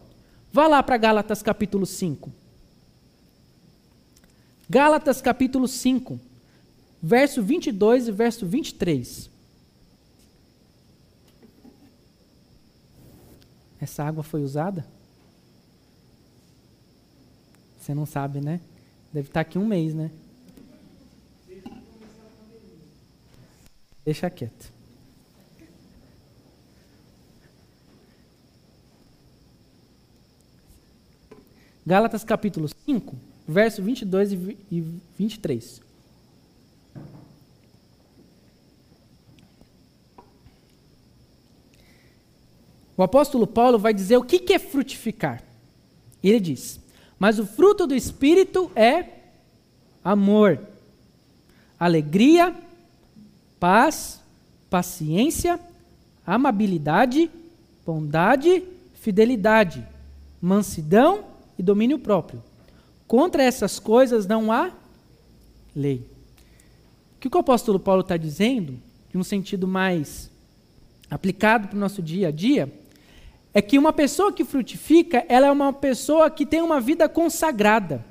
Vá 0.52 0.66
lá 0.68 0.82
para 0.82 0.98
Gálatas 0.98 1.42
capítulo 1.42 1.86
5. 1.86 2.30
Gálatas 4.68 5.22
capítulo 5.22 5.66
5, 5.66 6.20
verso 7.02 7.42
22 7.42 8.08
e 8.08 8.12
verso 8.12 8.46
23. 8.46 9.30
Essa 13.80 14.04
água 14.04 14.22
foi 14.22 14.42
usada? 14.42 14.86
Você 17.78 17.94
não 17.94 18.06
sabe, 18.06 18.40
né? 18.40 18.60
Deve 19.12 19.28
estar 19.28 19.40
aqui 19.40 19.58
um 19.58 19.66
mês, 19.66 19.94
né? 19.94 20.10
Deixa 24.04 24.28
quieto. 24.30 24.72
Gálatas 31.86 32.24
capítulo 32.24 32.68
5, 32.84 33.16
verso 33.46 33.80
22 33.80 34.32
e 34.32 34.80
23. 35.16 35.85
O 42.96 43.02
apóstolo 43.02 43.46
Paulo 43.46 43.78
vai 43.78 43.92
dizer 43.92 44.16
o 44.16 44.24
que 44.24 44.52
é 44.52 44.58
frutificar. 44.58 45.42
Ele 46.22 46.40
diz: 46.40 46.80
Mas 47.18 47.38
o 47.38 47.46
fruto 47.46 47.86
do 47.86 47.94
Espírito 47.94 48.70
é 48.74 49.06
amor, 50.02 50.60
alegria, 51.78 52.54
paz, 53.60 54.20
paciência, 54.70 55.60
amabilidade, 56.26 57.30
bondade, 57.84 58.62
fidelidade, 58.94 59.86
mansidão 60.40 61.24
e 61.58 61.62
domínio 61.62 61.98
próprio. 61.98 62.42
Contra 63.06 63.42
essas 63.42 63.78
coisas 63.78 64.26
não 64.26 64.50
há 64.50 64.72
lei. 65.74 66.04
O 67.16 67.20
que 67.20 67.28
o 67.36 67.40
apóstolo 67.40 67.78
Paulo 67.78 68.00
está 68.00 68.16
dizendo, 68.16 68.78
de 69.10 69.18
um 69.18 69.22
sentido 69.22 69.68
mais 69.68 70.30
aplicado 71.10 71.68
para 71.68 71.76
o 71.76 71.80
nosso 71.80 72.02
dia 72.02 72.28
a 72.28 72.30
dia, 72.30 72.72
é 73.56 73.62
que 73.62 73.78
uma 73.78 73.90
pessoa 73.90 74.30
que 74.30 74.44
frutifica, 74.44 75.24
ela 75.30 75.46
é 75.46 75.50
uma 75.50 75.72
pessoa 75.72 76.28
que 76.28 76.44
tem 76.44 76.60
uma 76.60 76.78
vida 76.78 77.08
consagrada. 77.08 78.04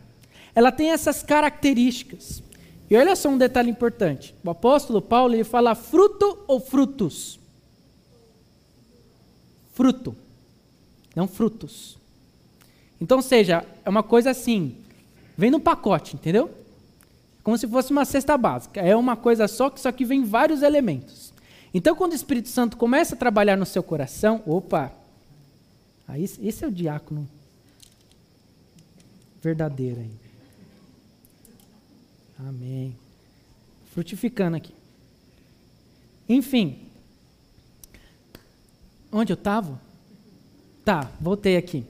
Ela 0.56 0.72
tem 0.72 0.89
essas 0.89 1.22
características. 1.22 2.41
E 2.89 2.98
olha 2.98 3.16
só 3.16 3.30
um 3.30 3.38
detalhe 3.38 3.70
importante. 3.70 4.34
O 4.43 4.50
apóstolo 4.50 5.00
Paulo 5.04 5.36
ele 5.36 5.43
fala 5.43 5.76
fruto 5.76 6.39
ou 6.48 6.60
frutos? 6.60 7.39
Fruto, 9.76 10.16
não 11.16 11.28
frutos. 11.28 11.96
Então, 13.00 13.22
seja, 13.22 13.64
é 13.86 13.89
uma 13.91 14.02
coisa 14.02 14.32
assim, 14.32 14.76
vem 15.38 15.52
no 15.52 15.60
pacote, 15.60 16.16
entendeu? 16.16 16.50
Como 17.43 17.56
se 17.56 17.68
fosse 17.68 17.91
uma 17.91 18.04
cesta 18.04 18.36
básica. 18.36 18.82
É 18.82 18.96
uma 18.96 19.16
coisa 19.16 19.48
só, 19.48 19.70
que 19.70 19.80
só 19.80 19.91
que 19.91 20.06
vem 20.06 20.24
vários 20.24 20.64
elementos. 20.64 21.32
Então, 21.72 21.96
quando 21.96 22.14
o 22.14 22.16
Espírito 22.16 22.50
Santo 22.50 22.78
começa 22.78 23.14
a 23.14 23.18
trabalhar 23.18 23.56
no 23.56 23.66
seu 23.68 23.84
coração, 23.84 24.41
opa, 24.48 24.91
aí 26.08 26.24
esse 26.24 26.64
é 26.64 26.68
o 26.68 26.72
diácono 26.72 27.28
verdadeiro 29.41 30.01
aí. 30.01 30.12
Amém. 32.39 32.95
Frutificando 33.93 34.58
aqui. 34.58 34.74
Enfim. 36.28 36.89
Onde 39.12 39.32
eu 39.32 39.36
estava? 39.36 39.80
Tá, 40.84 41.12
voltei 41.20 41.58
aqui 41.58 41.86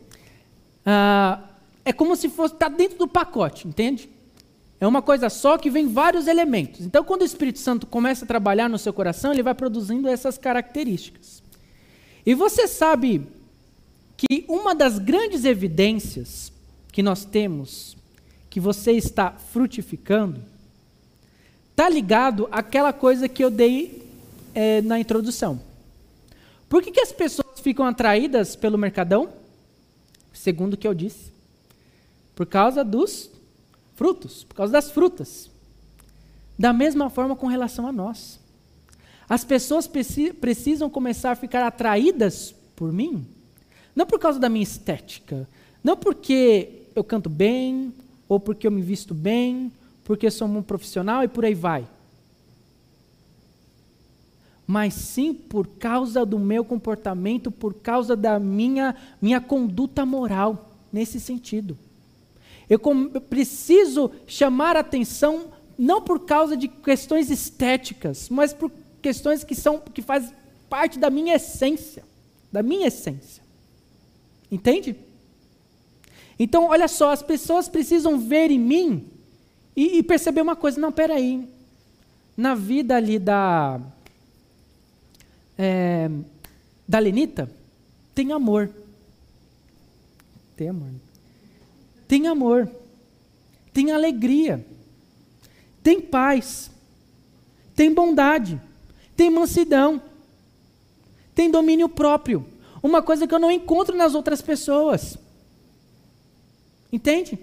ah, 0.86 1.42
é 1.84 1.92
como 1.92 2.16
se 2.16 2.30
fosse 2.30 2.54
estar 2.54 2.70
tá 2.70 2.76
dentro 2.76 2.98
do 2.98 3.08
pacote, 3.08 3.68
entende? 3.68 4.10
É 4.80 4.86
uma 4.86 5.02
coisa 5.02 5.30
só 5.30 5.58
que 5.58 5.70
vem 5.70 5.88
vários 5.88 6.28
elementos. 6.28 6.82
Então, 6.82 7.04
quando 7.04 7.22
o 7.22 7.26
Espírito 7.26 7.60
Santo 7.60 7.88
começa 7.88 8.24
a 8.24 8.28
trabalhar 8.28 8.70
no 8.70 8.78
seu 8.78 8.94
coração, 8.94 9.34
ele 9.34 9.42
vai 9.42 9.56
produzindo 9.56 10.08
essas 10.08 10.38
características. 10.38 11.42
E 12.26 12.36
você 12.36 12.68
sabe 12.68 13.26
que 14.18 14.46
uma 14.48 14.74
das 14.74 15.00
grandes 15.00 15.46
evidências 15.46 16.52
que 16.92 17.04
nós 17.04 17.26
temos 17.26 17.98
que 18.50 18.60
você 18.60 18.94
está 18.94 19.32
frutificando 19.32 20.42
está 21.72 21.90
ligado 21.90 22.48
àquela 22.52 22.94
coisa 22.94 23.28
que 23.28 23.44
eu 23.44 23.52
dei 23.52 24.04
é, 24.54 24.82
na 24.82 25.00
introdução. 25.00 25.60
Por 26.70 26.82
que, 26.82 26.92
que 26.92 27.02
as 27.02 27.12
pessoas 27.12 27.60
ficam 27.60 27.86
atraídas 27.86 28.56
pelo 28.56 28.78
mercadão? 28.78 29.30
segundo 30.38 30.74
o 30.74 30.78
que 30.78 30.88
eu 30.88 30.94
disse. 30.94 31.32
Por 32.36 32.46
causa 32.46 32.84
dos 32.84 33.30
frutos, 33.96 34.44
por 34.44 34.56
causa 34.56 34.74
das 34.74 34.92
frutas. 34.92 35.50
Da 36.58 36.72
mesma 36.72 37.10
forma 37.10 37.36
com 37.36 37.48
relação 37.48 37.88
a 37.88 37.92
nós. 37.92 38.40
As 39.28 39.44
pessoas 39.44 39.88
precisam 39.88 40.90
começar 40.90 41.32
a 41.32 41.36
ficar 41.36 41.66
atraídas 41.66 42.54
por 42.76 42.94
mim, 42.94 43.26
não 43.96 44.06
por 44.06 44.20
causa 44.20 44.40
da 44.40 44.50
minha 44.50 44.64
estética, 44.64 45.48
não 45.84 45.96
porque 45.96 46.84
eu 46.96 47.04
canto 47.04 47.30
bem, 47.30 47.94
ou 48.28 48.40
porque 48.40 48.68
eu 48.68 48.72
me 48.72 48.82
visto 48.82 49.14
bem, 49.14 49.72
porque 50.04 50.30
sou 50.30 50.48
um 50.48 50.62
profissional 50.62 51.24
e 51.24 51.28
por 51.28 51.46
aí 51.46 51.54
vai 51.54 51.88
mas 54.68 54.94
sim 54.94 55.34
por 55.34 55.68
causa 55.68 56.26
do 56.26 56.40
meu 56.40 56.66
comportamento, 56.66 57.52
por 57.52 57.74
causa 57.74 58.16
da 58.16 58.40
minha, 58.40 58.96
minha 59.22 59.40
conduta 59.40 60.06
moral, 60.06 60.72
nesse 60.92 61.20
sentido. 61.20 61.78
Eu, 62.70 62.82
eu 63.14 63.22
preciso 63.22 64.12
chamar 64.26 64.76
atenção 64.76 65.52
não 65.78 66.02
por 66.02 66.22
causa 66.22 66.58
de 66.58 66.68
questões 66.68 67.30
estéticas, 67.30 68.30
mas 68.30 68.54
por 68.54 68.72
questões 69.02 69.44
que 69.44 69.54
são 69.54 69.80
que 69.80 70.02
fazem 70.02 70.32
parte 70.68 70.98
da 70.98 71.12
minha 71.12 71.36
essência, 71.36 72.04
da 72.52 72.64
minha 72.64 72.88
essência. 72.88 73.44
Entende? 74.56 74.96
Então, 76.40 76.70
olha 76.70 76.88
só, 76.88 77.12
as 77.12 77.22
pessoas 77.22 77.68
precisam 77.68 78.18
ver 78.18 78.50
em 78.50 78.60
mim 78.60 79.06
e, 79.76 79.98
e 79.98 80.04
perceber 80.04 80.40
uma 80.40 80.56
coisa. 80.56 80.80
Não, 80.80 80.94
peraí. 80.94 81.46
Na 82.38 82.56
vida 82.56 82.96
ali 82.96 83.20
da 83.20 83.82
é, 85.58 86.10
da 86.88 87.00
Lenita 87.00 87.52
tem 88.14 88.32
amor. 88.32 88.70
Tem 90.56 90.70
amor. 90.70 90.92
Tem 92.08 92.28
amor. 92.28 92.72
Tem 93.74 93.92
alegria. 93.92 94.66
Tem 95.84 96.00
paz. 96.00 96.72
Tem 97.76 97.94
bondade. 97.94 98.62
Tem 99.18 99.30
mansidão. 99.30 100.02
Tem 101.34 101.52
domínio 101.52 101.90
próprio. 101.90 102.46
Uma 102.86 103.02
coisa 103.02 103.26
que 103.26 103.34
eu 103.34 103.40
não 103.40 103.50
encontro 103.50 103.98
nas 103.98 104.14
outras 104.14 104.44
pessoas. 104.44 105.18
Entende? 106.94 107.40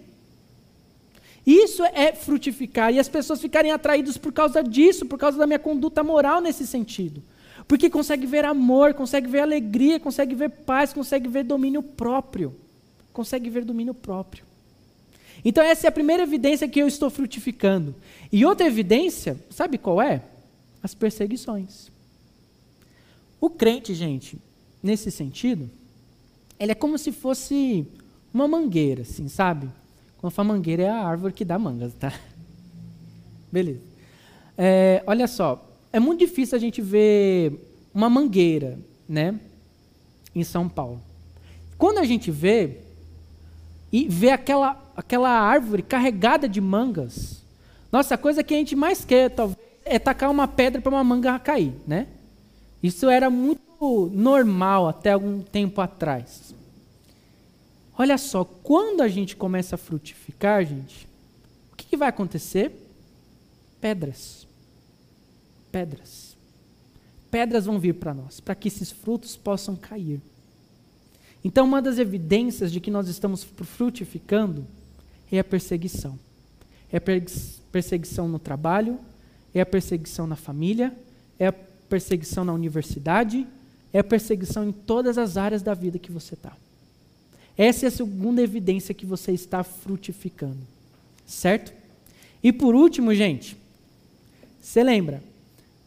Isso 1.45 1.83
é 1.85 2.13
frutificar 2.13 2.95
e 2.95 3.01
as 3.01 3.09
pessoas 3.09 3.41
ficarem 3.41 3.73
atraídas 3.73 4.17
por 4.17 4.33
causa 4.33 4.63
disso, 4.63 5.05
por 5.05 5.19
causa 5.19 5.37
da 5.37 5.45
minha 5.45 5.59
conduta 5.59 6.05
moral 6.05 6.41
nesse 6.41 6.65
sentido. 6.65 7.21
Porque 7.67 7.91
consegue 7.91 8.25
ver 8.25 8.45
amor, 8.45 8.95
consegue 8.95 9.27
ver 9.27 9.41
alegria, 9.41 9.99
consegue 9.99 10.33
ver 10.37 10.49
paz, 10.49 10.93
consegue 10.93 11.27
ver 11.27 11.43
domínio 11.43 11.83
próprio. 11.83 12.55
Consegue 13.13 13.51
ver 13.51 13.65
domínio 13.65 13.95
próprio. 13.95 14.45
Então, 15.45 15.65
essa 15.65 15.89
é 15.89 15.89
a 15.89 15.93
primeira 15.93 16.23
evidência 16.23 16.69
que 16.69 16.79
eu 16.79 16.87
estou 16.87 17.11
frutificando. 17.11 17.97
E 18.31 18.47
outra 18.47 18.69
evidência, 18.69 19.37
sabe 19.51 19.77
qual 19.77 20.01
é? 20.01 20.23
As 20.81 20.95
perseguições. 20.95 21.91
O 23.41 23.51
crente, 23.51 23.93
gente, 23.93 24.39
nesse 24.83 25.11
sentido, 25.11 25.71
ele 26.59 26.73
é 26.73 26.75
como 26.75 26.99
se 26.99 27.13
fosse 27.13 27.87
uma 28.33 28.49
mangueira, 28.49 29.03
assim, 29.03 29.29
sabe? 29.29 29.69
Quando 30.19 30.33
fala 30.33 30.49
mangueira 30.49 30.85
é 30.85 30.89
a 30.89 31.05
árvore 31.05 31.33
que 31.33 31.45
dá 31.45 31.59
mangas, 31.59 31.93
tá? 31.95 32.13
Beleza. 33.51 33.81
É, 34.57 35.03
olha 35.07 35.27
só, 35.27 35.65
é 35.93 36.01
muito 36.01 36.21
difícil 36.21 36.57
a 36.57 36.61
gente 36.61 36.81
ver 36.81 37.59
uma 37.95 38.09
mangueira, 38.09 38.79
né? 39.09 39.39
Em 40.35 40.45
São 40.45 40.69
Paulo. 40.69 41.01
Quando 41.77 41.99
a 41.99 42.05
gente 42.05 42.31
vê 42.31 42.79
e 43.91 44.07
vê 44.09 44.31
aquela, 44.31 44.81
aquela 44.97 45.31
árvore 45.31 45.83
carregada 45.83 46.49
de 46.49 46.61
mangas, 46.61 47.43
nossa, 47.91 48.15
a 48.15 48.19
coisa 48.19 48.43
que 48.43 48.55
a 48.55 48.57
gente 48.57 48.75
mais 48.75 49.05
quer, 49.05 49.29
talvez, 49.31 49.59
é 49.85 49.99
tacar 49.99 50.31
uma 50.31 50.49
pedra 50.49 50.81
para 50.81 50.91
uma 50.91 51.05
manga 51.05 51.39
cair, 51.39 51.75
né? 51.87 52.07
Isso 52.83 53.09
era 53.11 53.29
muito 53.29 53.61
normal 54.13 54.89
até 54.89 55.13
algum 55.13 55.41
tempo 55.41 55.81
atrás. 55.81 56.55
Olha 57.99 58.17
só, 58.17 58.45
quando 58.45 59.03
a 59.03 59.09
gente 59.09 59.37
começa 59.37 59.75
a 59.75 59.79
frutificar, 59.79 60.65
gente, 60.65 61.07
o 61.73 61.77
que, 61.77 61.87
que 61.87 61.97
vai 61.97 62.09
acontecer? 62.09 62.73
Pedras. 63.81 64.47
Pedras. 65.71 66.37
Pedras 67.31 67.67
vão 67.67 67.79
vir 67.79 67.95
para 67.95 68.15
nós, 68.15 68.41
para 68.41 68.55
que 68.55 68.69
esses 68.69 68.91
frutos 68.91 69.37
possam 69.37 69.75
cair. 69.75 70.21
Então, 71.45 71.67
uma 71.67 71.83
das 71.83 71.99
evidências 71.99 72.71
de 72.71 72.81
que 72.81 72.91
nós 72.91 73.09
estamos 73.09 73.43
frutificando 73.43 74.67
é 75.31 75.39
a 75.39 75.45
perseguição. 75.45 76.19
É 76.91 76.99
a 76.99 77.01
perseguição 77.73 78.29
no 78.29 78.39
trabalho, 78.39 78.99
é 79.55 79.61
a 79.61 79.67
perseguição 79.67 80.27
na 80.27 80.37
família, 80.37 80.97
é 81.39 81.49
a 81.49 81.53
perseguição 81.53 82.45
na 82.45 82.53
universidade, 82.53 83.47
é 83.93 84.03
perseguição 84.03 84.69
em 84.69 84.73
todas 84.73 85.19
as 85.19 85.37
áreas 85.37 85.63
da 85.63 85.75
vida 85.75 85.99
que 85.99 86.11
você 86.11 86.35
está. 86.35 86.53
Essa 87.57 87.87
é 87.87 87.89
a 87.89 87.93
segunda 87.93 88.41
evidência 88.41 88.95
que 88.95 89.05
você 89.05 89.33
está 89.33 89.63
frutificando. 89.63 90.59
Certo? 91.27 91.73
E 92.43 92.53
por 92.53 92.75
último, 92.75 93.15
gente, 93.15 93.57
você 94.61 94.83
lembra? 94.83 95.23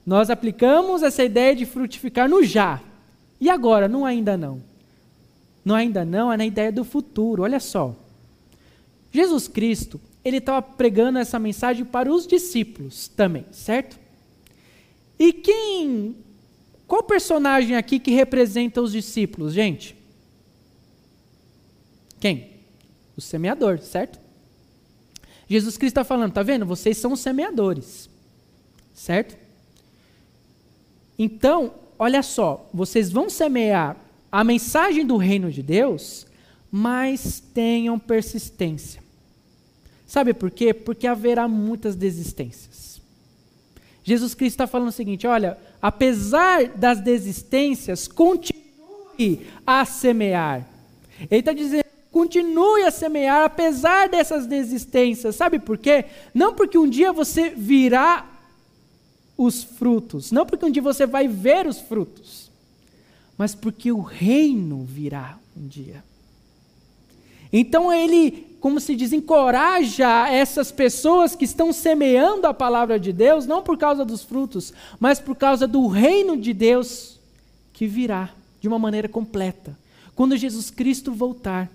Nós 0.05 0.29
aplicamos 0.29 1.01
essa 1.01 1.23
ideia 1.23 1.55
de 1.55 1.65
frutificar 1.65 2.29
no 2.29 2.43
já. 2.43 2.81
E 3.41 3.49
agora? 3.49 3.87
No 3.87 4.05
ainda 4.05 4.37
não. 4.37 4.61
No 5.63 5.73
ainda 5.73 6.05
não 6.05 6.31
é 6.31 6.37
na 6.37 6.45
ideia 6.45 6.71
do 6.71 6.85
futuro. 6.85 7.43
Olha 7.43 7.59
só. 7.59 7.95
Jesus 9.11 9.47
Cristo, 9.47 9.99
ele 10.23 10.37
estava 10.37 10.61
pregando 10.61 11.17
essa 11.17 11.39
mensagem 11.39 11.85
para 11.85 12.11
os 12.11 12.27
discípulos 12.27 13.07
também, 13.07 13.45
certo? 13.51 13.97
E 15.17 15.33
quem. 15.33 16.15
Qual 16.95 17.03
personagem 17.03 17.75
aqui 17.75 17.99
que 17.99 18.11
representa 18.11 18.81
os 18.81 18.93
discípulos, 18.93 19.51
gente? 19.51 19.97
Quem? 22.21 22.51
O 23.17 23.21
semeador, 23.21 23.79
certo? 23.79 24.17
Jesus 25.45 25.75
Cristo 25.75 25.91
está 25.91 26.05
falando, 26.05 26.31
tá 26.31 26.41
vendo? 26.41 26.65
Vocês 26.65 26.95
são 26.95 27.11
os 27.11 27.19
semeadores, 27.19 28.09
certo? 28.93 29.37
Então, 31.19 31.73
olha 31.99 32.23
só, 32.23 32.65
vocês 32.73 33.11
vão 33.11 33.29
semear 33.29 33.97
a 34.31 34.41
mensagem 34.45 35.05
do 35.05 35.17
reino 35.17 35.51
de 35.51 35.61
Deus, 35.61 36.25
mas 36.71 37.41
tenham 37.53 37.99
persistência. 37.99 39.03
Sabe 40.07 40.33
por 40.33 40.49
quê? 40.49 40.73
Porque 40.73 41.07
haverá 41.07 41.45
muitas 41.45 41.93
desistências. 41.93 42.94
Jesus 44.05 44.33
Cristo 44.33 44.53
está 44.53 44.67
falando 44.67 44.87
o 44.87 44.93
seguinte: 44.93 45.27
olha, 45.27 45.57
apesar 45.81 46.69
das 46.69 47.01
desistências, 47.01 48.07
continue 48.07 49.45
a 49.67 49.83
semear. 49.83 50.65
Ele 51.29 51.39
está 51.41 51.51
dizendo 51.51 51.85
Continue 52.15 52.83
a 52.83 52.91
semear 52.91 53.43
apesar 53.43 54.07
dessas 54.07 54.47
desistências. 54.47 55.35
Sabe 55.35 55.59
por 55.59 55.77
quê? 55.77 56.05
Não 56.33 56.53
porque 56.53 56.77
um 56.77 56.87
dia 56.87 57.11
você 57.11 57.49
virá 57.49 58.25
os 59.37 59.65
frutos, 59.65 60.31
não 60.31 60.45
porque 60.45 60.63
um 60.63 60.71
dia 60.71 60.81
você 60.81 61.05
vai 61.05 61.27
ver 61.27 61.67
os 61.67 61.77
frutos, 61.77 62.49
mas 63.37 63.53
porque 63.53 63.91
o 63.91 63.99
reino 63.99 64.85
virá 64.85 65.37
um 65.57 65.67
dia. 65.67 66.01
Então 67.51 67.91
ele, 67.91 68.47
como 68.65 68.79
se 68.79 68.95
diz, 68.95 69.13
encoraja 69.13 70.27
essas 70.27 70.71
pessoas 70.71 71.35
que 71.35 71.45
estão 71.45 71.71
semeando 71.71 72.47
a 72.47 72.53
palavra 72.53 72.99
de 72.99 73.13
Deus, 73.13 73.45
não 73.45 73.61
por 73.61 73.77
causa 73.77 74.03
dos 74.03 74.23
frutos, 74.23 74.73
mas 74.99 75.19
por 75.19 75.35
causa 75.35 75.67
do 75.67 75.85
reino 75.85 76.35
de 76.35 76.51
Deus 76.51 77.19
que 77.71 77.85
virá 77.85 78.33
de 78.59 78.67
uma 78.67 78.79
maneira 78.79 79.07
completa. 79.07 79.77
Quando 80.15 80.35
Jesus 80.35 80.71
Cristo 80.71 81.13
voltar. 81.13 81.71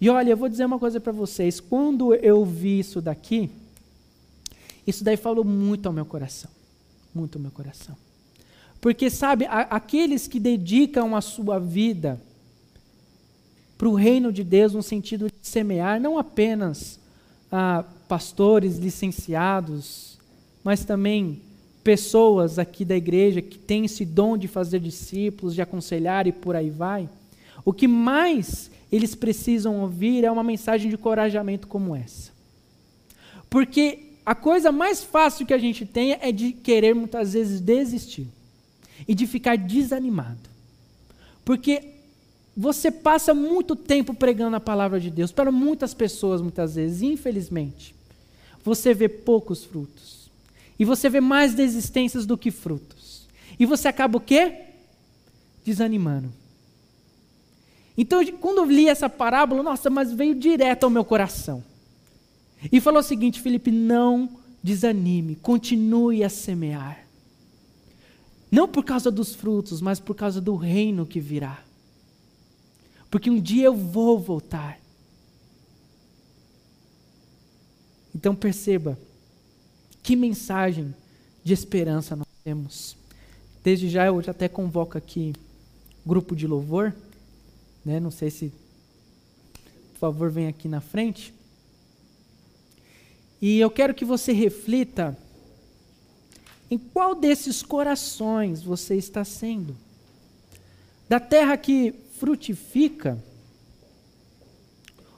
E 0.00 0.08
olha, 0.08 0.30
eu 0.30 0.36
vou 0.38 0.48
dizer 0.48 0.64
uma 0.64 0.78
coisa 0.78 0.98
para 0.98 1.12
vocês. 1.12 1.60
Quando 1.60 2.14
eu 2.14 2.46
vi 2.46 2.78
isso 2.78 3.02
daqui, 3.02 3.50
isso 4.86 5.04
daí 5.04 5.18
falou 5.18 5.44
muito 5.44 5.86
ao 5.86 5.92
meu 5.92 6.06
coração. 6.06 6.50
Muito 7.14 7.36
ao 7.36 7.42
meu 7.42 7.50
coração. 7.50 7.94
Porque, 8.80 9.10
sabe, 9.10 9.44
a, 9.44 9.60
aqueles 9.60 10.26
que 10.26 10.40
dedicam 10.40 11.14
a 11.14 11.20
sua 11.20 11.58
vida 11.58 12.18
para 13.76 13.88
o 13.88 13.94
reino 13.94 14.32
de 14.32 14.42
Deus 14.42 14.72
no 14.72 14.82
sentido 14.82 15.28
semear, 15.52 16.00
não 16.00 16.18
apenas 16.18 16.98
ah, 17.50 17.84
pastores, 18.08 18.78
licenciados, 18.78 20.18
mas 20.64 20.84
também 20.84 21.42
pessoas 21.84 22.58
aqui 22.58 22.84
da 22.84 22.96
igreja 22.96 23.42
que 23.42 23.58
têm 23.58 23.84
esse 23.84 24.04
dom 24.04 24.38
de 24.38 24.48
fazer 24.48 24.80
discípulos, 24.80 25.54
de 25.54 25.60
aconselhar 25.60 26.26
e 26.26 26.32
por 26.32 26.56
aí 26.56 26.70
vai. 26.70 27.08
O 27.64 27.72
que 27.72 27.86
mais 27.86 28.70
eles 28.90 29.14
precisam 29.14 29.80
ouvir 29.80 30.24
é 30.24 30.30
uma 30.30 30.42
mensagem 30.42 30.88
de 30.88 30.94
encorajamento 30.94 31.66
como 31.68 31.94
essa. 31.94 32.32
Porque 33.50 34.12
a 34.24 34.34
coisa 34.34 34.72
mais 34.72 35.02
fácil 35.02 35.46
que 35.46 35.52
a 35.52 35.58
gente 35.58 35.84
tem 35.84 36.12
é 36.12 36.32
de 36.32 36.52
querer 36.52 36.94
muitas 36.94 37.34
vezes 37.34 37.60
desistir 37.60 38.26
e 39.06 39.14
de 39.14 39.26
ficar 39.26 39.56
desanimado. 39.56 40.48
Porque 41.44 41.91
você 42.56 42.90
passa 42.90 43.32
muito 43.32 43.74
tempo 43.74 44.12
pregando 44.12 44.56
a 44.56 44.60
palavra 44.60 45.00
de 45.00 45.10
Deus 45.10 45.32
para 45.32 45.50
muitas 45.50 45.94
pessoas, 45.94 46.42
muitas 46.42 46.74
vezes, 46.74 47.02
infelizmente. 47.02 47.94
Você 48.62 48.92
vê 48.92 49.08
poucos 49.08 49.64
frutos. 49.64 50.30
E 50.78 50.84
você 50.84 51.08
vê 51.08 51.20
mais 51.20 51.54
desistências 51.54 52.26
do 52.26 52.36
que 52.36 52.50
frutos. 52.50 53.26
E 53.58 53.64
você 53.64 53.88
acaba 53.88 54.18
o 54.18 54.20
quê? 54.20 54.66
Desanimando. 55.64 56.32
Então, 57.96 58.24
quando 58.40 58.58
eu 58.58 58.64
li 58.64 58.88
essa 58.88 59.08
parábola, 59.08 59.62
nossa, 59.62 59.90
mas 59.90 60.12
veio 60.12 60.34
direto 60.34 60.84
ao 60.84 60.90
meu 60.90 61.04
coração. 61.04 61.62
E 62.70 62.80
falou 62.80 63.00
o 63.00 63.04
seguinte: 63.04 63.40
Felipe, 63.40 63.70
não 63.70 64.28
desanime, 64.62 65.36
continue 65.36 66.22
a 66.22 66.28
semear. 66.28 67.06
Não 68.50 68.68
por 68.68 68.84
causa 68.84 69.10
dos 69.10 69.34
frutos, 69.34 69.80
mas 69.80 69.98
por 69.98 70.14
causa 70.14 70.40
do 70.40 70.54
reino 70.54 71.06
que 71.06 71.20
virá. 71.20 71.62
Porque 73.12 73.28
um 73.28 73.38
dia 73.38 73.66
eu 73.66 73.76
vou 73.76 74.18
voltar. 74.18 74.80
Então 78.14 78.34
perceba 78.34 78.98
que 80.02 80.16
mensagem 80.16 80.94
de 81.44 81.52
esperança 81.52 82.16
nós 82.16 82.26
temos. 82.42 82.96
Desde 83.62 83.90
já 83.90 84.06
eu 84.06 84.18
até 84.26 84.48
convoco 84.48 84.96
aqui 84.96 85.34
grupo 86.06 86.34
de 86.34 86.46
louvor. 86.46 86.94
Né? 87.84 88.00
Não 88.00 88.10
sei 88.10 88.30
se, 88.30 88.50
por 89.92 89.98
favor, 89.98 90.30
vem 90.30 90.46
aqui 90.46 90.66
na 90.66 90.80
frente. 90.80 91.34
E 93.42 93.60
eu 93.60 93.70
quero 93.70 93.92
que 93.92 94.06
você 94.06 94.32
reflita 94.32 95.14
em 96.70 96.78
qual 96.78 97.14
desses 97.14 97.62
corações 97.62 98.62
você 98.62 98.94
está 98.94 99.22
sendo. 99.22 99.76
Da 101.10 101.20
terra 101.20 101.58
que 101.58 101.94
frutifica 102.22 103.18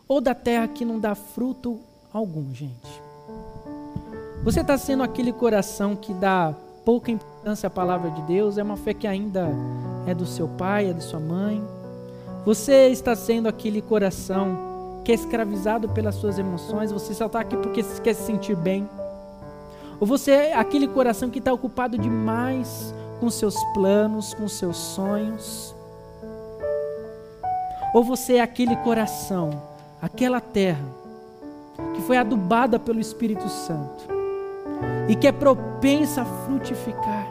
ou 0.08 0.22
da 0.22 0.34
terra 0.34 0.66
que 0.66 0.86
não 0.86 0.98
dá 0.98 1.14
fruto 1.14 1.78
algum, 2.10 2.54
gente. 2.54 3.02
Você 4.42 4.60
está 4.60 4.78
sendo 4.78 5.02
aquele 5.02 5.30
coração 5.30 5.94
que 5.94 6.14
dá 6.14 6.54
pouca 6.82 7.10
importância 7.10 7.66
à 7.66 7.70
palavra 7.70 8.10
de 8.10 8.22
Deus, 8.22 8.56
é 8.56 8.62
uma 8.62 8.78
fé 8.78 8.94
que 8.94 9.06
ainda 9.06 9.50
é 10.06 10.14
do 10.14 10.24
seu 10.24 10.48
pai, 10.48 10.88
é 10.88 10.94
da 10.94 11.02
sua 11.02 11.20
mãe, 11.20 11.62
você 12.42 12.88
está 12.88 13.14
sendo 13.14 13.48
aquele 13.48 13.82
coração 13.82 15.02
que 15.04 15.12
é 15.12 15.14
escravizado 15.14 15.90
pelas 15.90 16.14
suas 16.14 16.38
emoções, 16.38 16.90
você 16.90 17.12
só 17.12 17.26
está 17.26 17.40
aqui 17.40 17.54
porque 17.58 17.82
quer 18.02 18.14
se 18.14 18.22
sentir 18.24 18.56
bem. 18.56 18.88
Ou 20.00 20.06
você 20.06 20.30
é 20.30 20.54
aquele 20.54 20.88
coração 20.88 21.28
que 21.28 21.38
está 21.38 21.52
ocupado 21.52 21.98
demais 21.98 22.94
com 23.20 23.28
seus 23.28 23.62
planos, 23.74 24.32
com 24.32 24.48
seus 24.48 24.78
sonhos. 24.78 25.74
Ou 27.94 28.02
você 28.02 28.34
é 28.34 28.40
aquele 28.40 28.74
coração, 28.74 29.62
aquela 30.02 30.40
terra, 30.40 30.84
que 31.94 32.02
foi 32.02 32.16
adubada 32.16 32.76
pelo 32.76 32.98
Espírito 32.98 33.48
Santo 33.48 34.08
e 35.08 35.14
que 35.14 35.28
é 35.28 35.32
propensa 35.32 36.22
a 36.22 36.24
frutificar. 36.24 37.28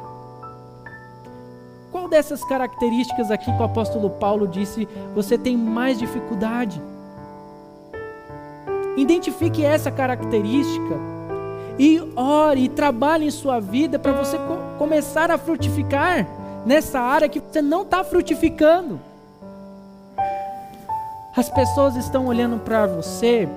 Qual 1.92 2.08
dessas 2.08 2.42
características 2.46 3.30
aqui 3.30 3.52
que 3.52 3.62
o 3.62 3.66
apóstolo 3.66 4.10
Paulo 4.10 4.48
disse 4.48 4.88
você 5.14 5.38
tem 5.38 5.58
mais 5.58 6.00
dificuldade? 6.00 6.82
Identifique 8.96 9.66
essa 9.66 9.92
característica 9.92 10.96
e 11.78 12.00
ore 12.16 12.64
e 12.64 12.70
trabalhe 12.70 13.26
em 13.26 13.32
sua 13.32 13.60
vida 13.60 14.00
para 14.00 14.14
você 14.14 14.38
co 14.38 14.78
começar 14.78 15.30
a 15.30 15.38
frutificar 15.38 16.26
nessa 16.66 17.02
área 17.02 17.28
que 17.28 17.42
você 17.42 17.62
não 17.62 17.82
está 17.82 18.02
frutificando. 18.02 19.00
As 21.36 21.50
pessoas 21.50 21.96
estão 21.96 22.28
olhando 22.28 22.60
para 22.60 22.86
você 22.86 23.50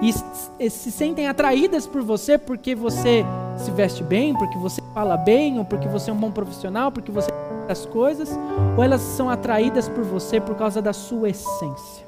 e, 0.00 0.70
se 0.70 0.92
sentem 0.92 1.26
atraídas 1.26 1.88
por 1.88 2.02
você 2.02 2.38
porque 2.38 2.74
você 2.74 3.24
se 3.56 3.70
veste 3.72 4.04
bem, 4.04 4.32
porque 4.34 4.56
você 4.56 4.80
fala 4.94 5.16
bem, 5.16 5.58
ou 5.58 5.64
porque 5.64 5.88
você 5.88 6.10
é 6.10 6.12
um 6.12 6.16
bom 6.16 6.30
profissional, 6.30 6.92
porque 6.92 7.10
você 7.10 7.30
as 7.68 7.86
coisas, 7.86 8.28
ou 8.76 8.82
elas 8.82 9.00
são 9.00 9.30
atraídas 9.30 9.88
por 9.88 10.04
você 10.04 10.40
por 10.40 10.56
causa 10.56 10.82
da 10.82 10.92
sua 10.92 11.30
essência, 11.30 12.04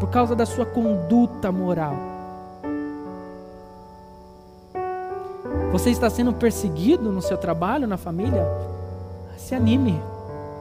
por 0.00 0.08
causa 0.10 0.34
da 0.34 0.44
sua 0.44 0.66
conduta 0.66 1.52
moral. 1.52 1.94
Você 5.72 5.90
está 5.90 6.08
sendo 6.08 6.32
perseguido 6.32 7.12
no 7.12 7.20
seu 7.20 7.36
trabalho, 7.36 7.86
na 7.86 7.98
família? 7.98 8.46
Se 9.36 9.54
anime, 9.54 10.00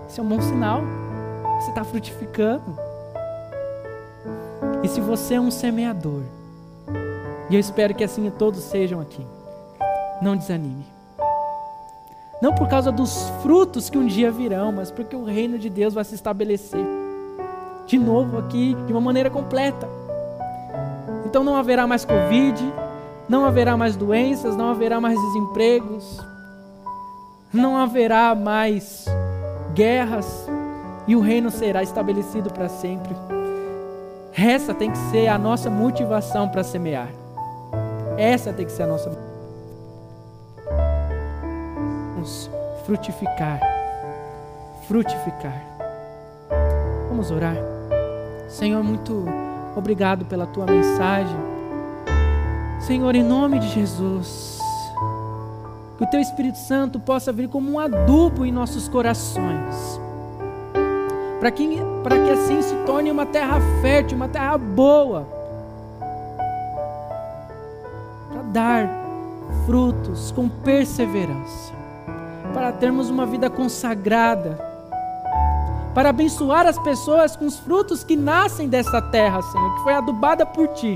isso 0.07 0.19
é 0.19 0.23
um 0.23 0.27
bom 0.27 0.41
sinal. 0.41 0.81
Você 1.59 1.69
está 1.69 1.83
frutificando. 1.83 2.77
E 4.83 4.87
se 4.87 5.01
você 5.01 5.35
é 5.35 5.41
um 5.41 5.51
semeador, 5.51 6.21
e 7.49 7.55
eu 7.55 7.59
espero 7.59 7.95
que 7.95 8.03
assim 8.03 8.29
todos 8.29 8.61
sejam 8.63 8.99
aqui, 8.99 9.25
não 10.21 10.35
desanime. 10.35 10.85
Não 12.41 12.53
por 12.53 12.67
causa 12.67 12.91
dos 12.91 13.29
frutos 13.41 13.89
que 13.89 13.97
um 13.97 14.05
dia 14.05 14.31
virão, 14.31 14.71
mas 14.71 14.91
porque 14.91 15.15
o 15.15 15.23
reino 15.23 15.57
de 15.57 15.69
Deus 15.69 15.93
vai 15.93 16.03
se 16.03 16.13
estabelecer 16.13 16.85
de 17.87 17.97
novo 17.97 18.37
aqui, 18.37 18.75
de 18.85 18.91
uma 18.91 19.01
maneira 19.01 19.29
completa. 19.29 19.87
Então 21.25 21.43
não 21.43 21.55
haverá 21.55 21.87
mais 21.87 22.05
Covid, 22.05 22.61
não 23.27 23.45
haverá 23.45 23.75
mais 23.75 23.95
doenças, 23.95 24.55
não 24.55 24.69
haverá 24.69 25.01
mais 25.01 25.19
desempregos, 25.19 26.19
não 27.51 27.77
haverá 27.77 28.35
mais 28.35 29.05
guerras, 29.73 30.47
e 31.07 31.15
o 31.15 31.21
reino 31.21 31.49
será 31.49 31.81
estabelecido 31.81 32.51
para 32.51 32.67
sempre. 32.67 33.15
Essa 34.35 34.73
tem 34.73 34.91
que 34.91 34.97
ser 34.97 35.27
a 35.29 35.37
nossa 35.37 35.69
motivação 35.69 36.49
para 36.49 36.63
semear. 36.63 37.09
Essa 38.17 38.51
tem 38.51 38.65
que 38.65 38.71
ser 38.71 38.83
a 38.83 38.87
nossa 38.87 39.09
Vamos 42.13 42.49
frutificar. 42.85 43.59
Frutificar. 44.87 45.63
Vamos 47.07 47.31
orar. 47.31 47.55
Senhor, 48.49 48.83
muito 48.83 49.25
obrigado 49.75 50.25
pela 50.25 50.45
tua 50.45 50.65
mensagem. 50.65 51.37
Senhor, 52.81 53.15
em 53.15 53.23
nome 53.23 53.59
de 53.59 53.69
Jesus, 53.69 54.59
que 55.97 56.03
o 56.03 56.07
teu 56.07 56.19
Espírito 56.19 56.57
Santo 56.57 56.99
possa 56.99 57.31
vir 57.31 57.47
como 57.49 57.71
um 57.71 57.79
adubo 57.79 58.45
em 58.45 58.51
nossos 58.51 58.87
corações 58.87 60.06
para 61.39 61.51
que, 61.51 61.67
que 61.67 62.31
assim 62.31 62.61
se 62.61 62.75
torne 62.85 63.11
uma 63.11 63.25
terra 63.25 63.59
fértil, 63.81 64.17
uma 64.17 64.27
terra 64.27 64.57
boa, 64.57 65.27
para 68.31 68.41
dar 68.43 68.89
frutos 69.65 70.31
com 70.31 70.49
perseverança, 70.49 71.73
para 72.53 72.71
termos 72.71 73.09
uma 73.09 73.25
vida 73.25 73.49
consagrada, 73.49 74.57
para 75.93 76.09
abençoar 76.09 76.65
as 76.65 76.77
pessoas 76.79 77.35
com 77.35 77.45
os 77.45 77.57
frutos 77.59 78.03
que 78.03 78.15
nascem 78.15 78.67
dessa 78.67 79.01
terra, 79.01 79.41
Senhor, 79.41 79.75
que 79.75 79.83
foi 79.83 79.93
adubada 79.93 80.45
por 80.45 80.67
Ti. 80.69 80.95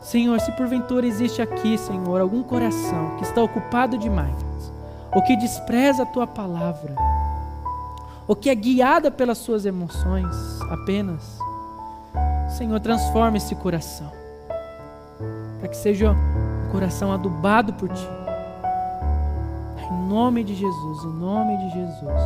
Senhor, 0.00 0.40
se 0.40 0.52
porventura 0.52 1.06
existe 1.06 1.42
aqui, 1.42 1.76
Senhor, 1.76 2.20
algum 2.20 2.42
coração 2.42 3.16
que 3.18 3.24
está 3.24 3.42
ocupado 3.42 3.98
demais, 3.98 4.34
ou 5.14 5.22
que 5.22 5.36
despreza 5.36 6.04
a 6.04 6.06
Tua 6.06 6.26
palavra, 6.26 6.94
ou 8.28 8.36
que 8.36 8.50
é 8.50 8.54
guiada 8.54 9.10
pelas 9.10 9.38
suas 9.38 9.64
emoções 9.64 10.36
apenas. 10.70 11.38
Senhor, 12.56 12.78
transforma 12.78 13.38
esse 13.38 13.54
coração, 13.54 14.12
para 15.58 15.68
que 15.68 15.76
seja 15.76 16.12
um 16.12 16.70
coração 16.70 17.10
adubado 17.10 17.72
por 17.72 17.88
Ti. 17.88 18.08
Em 19.90 20.08
nome 20.08 20.44
de 20.44 20.54
Jesus, 20.54 21.04
em 21.04 21.18
nome 21.18 21.56
de 21.56 21.70
Jesus. 21.70 22.22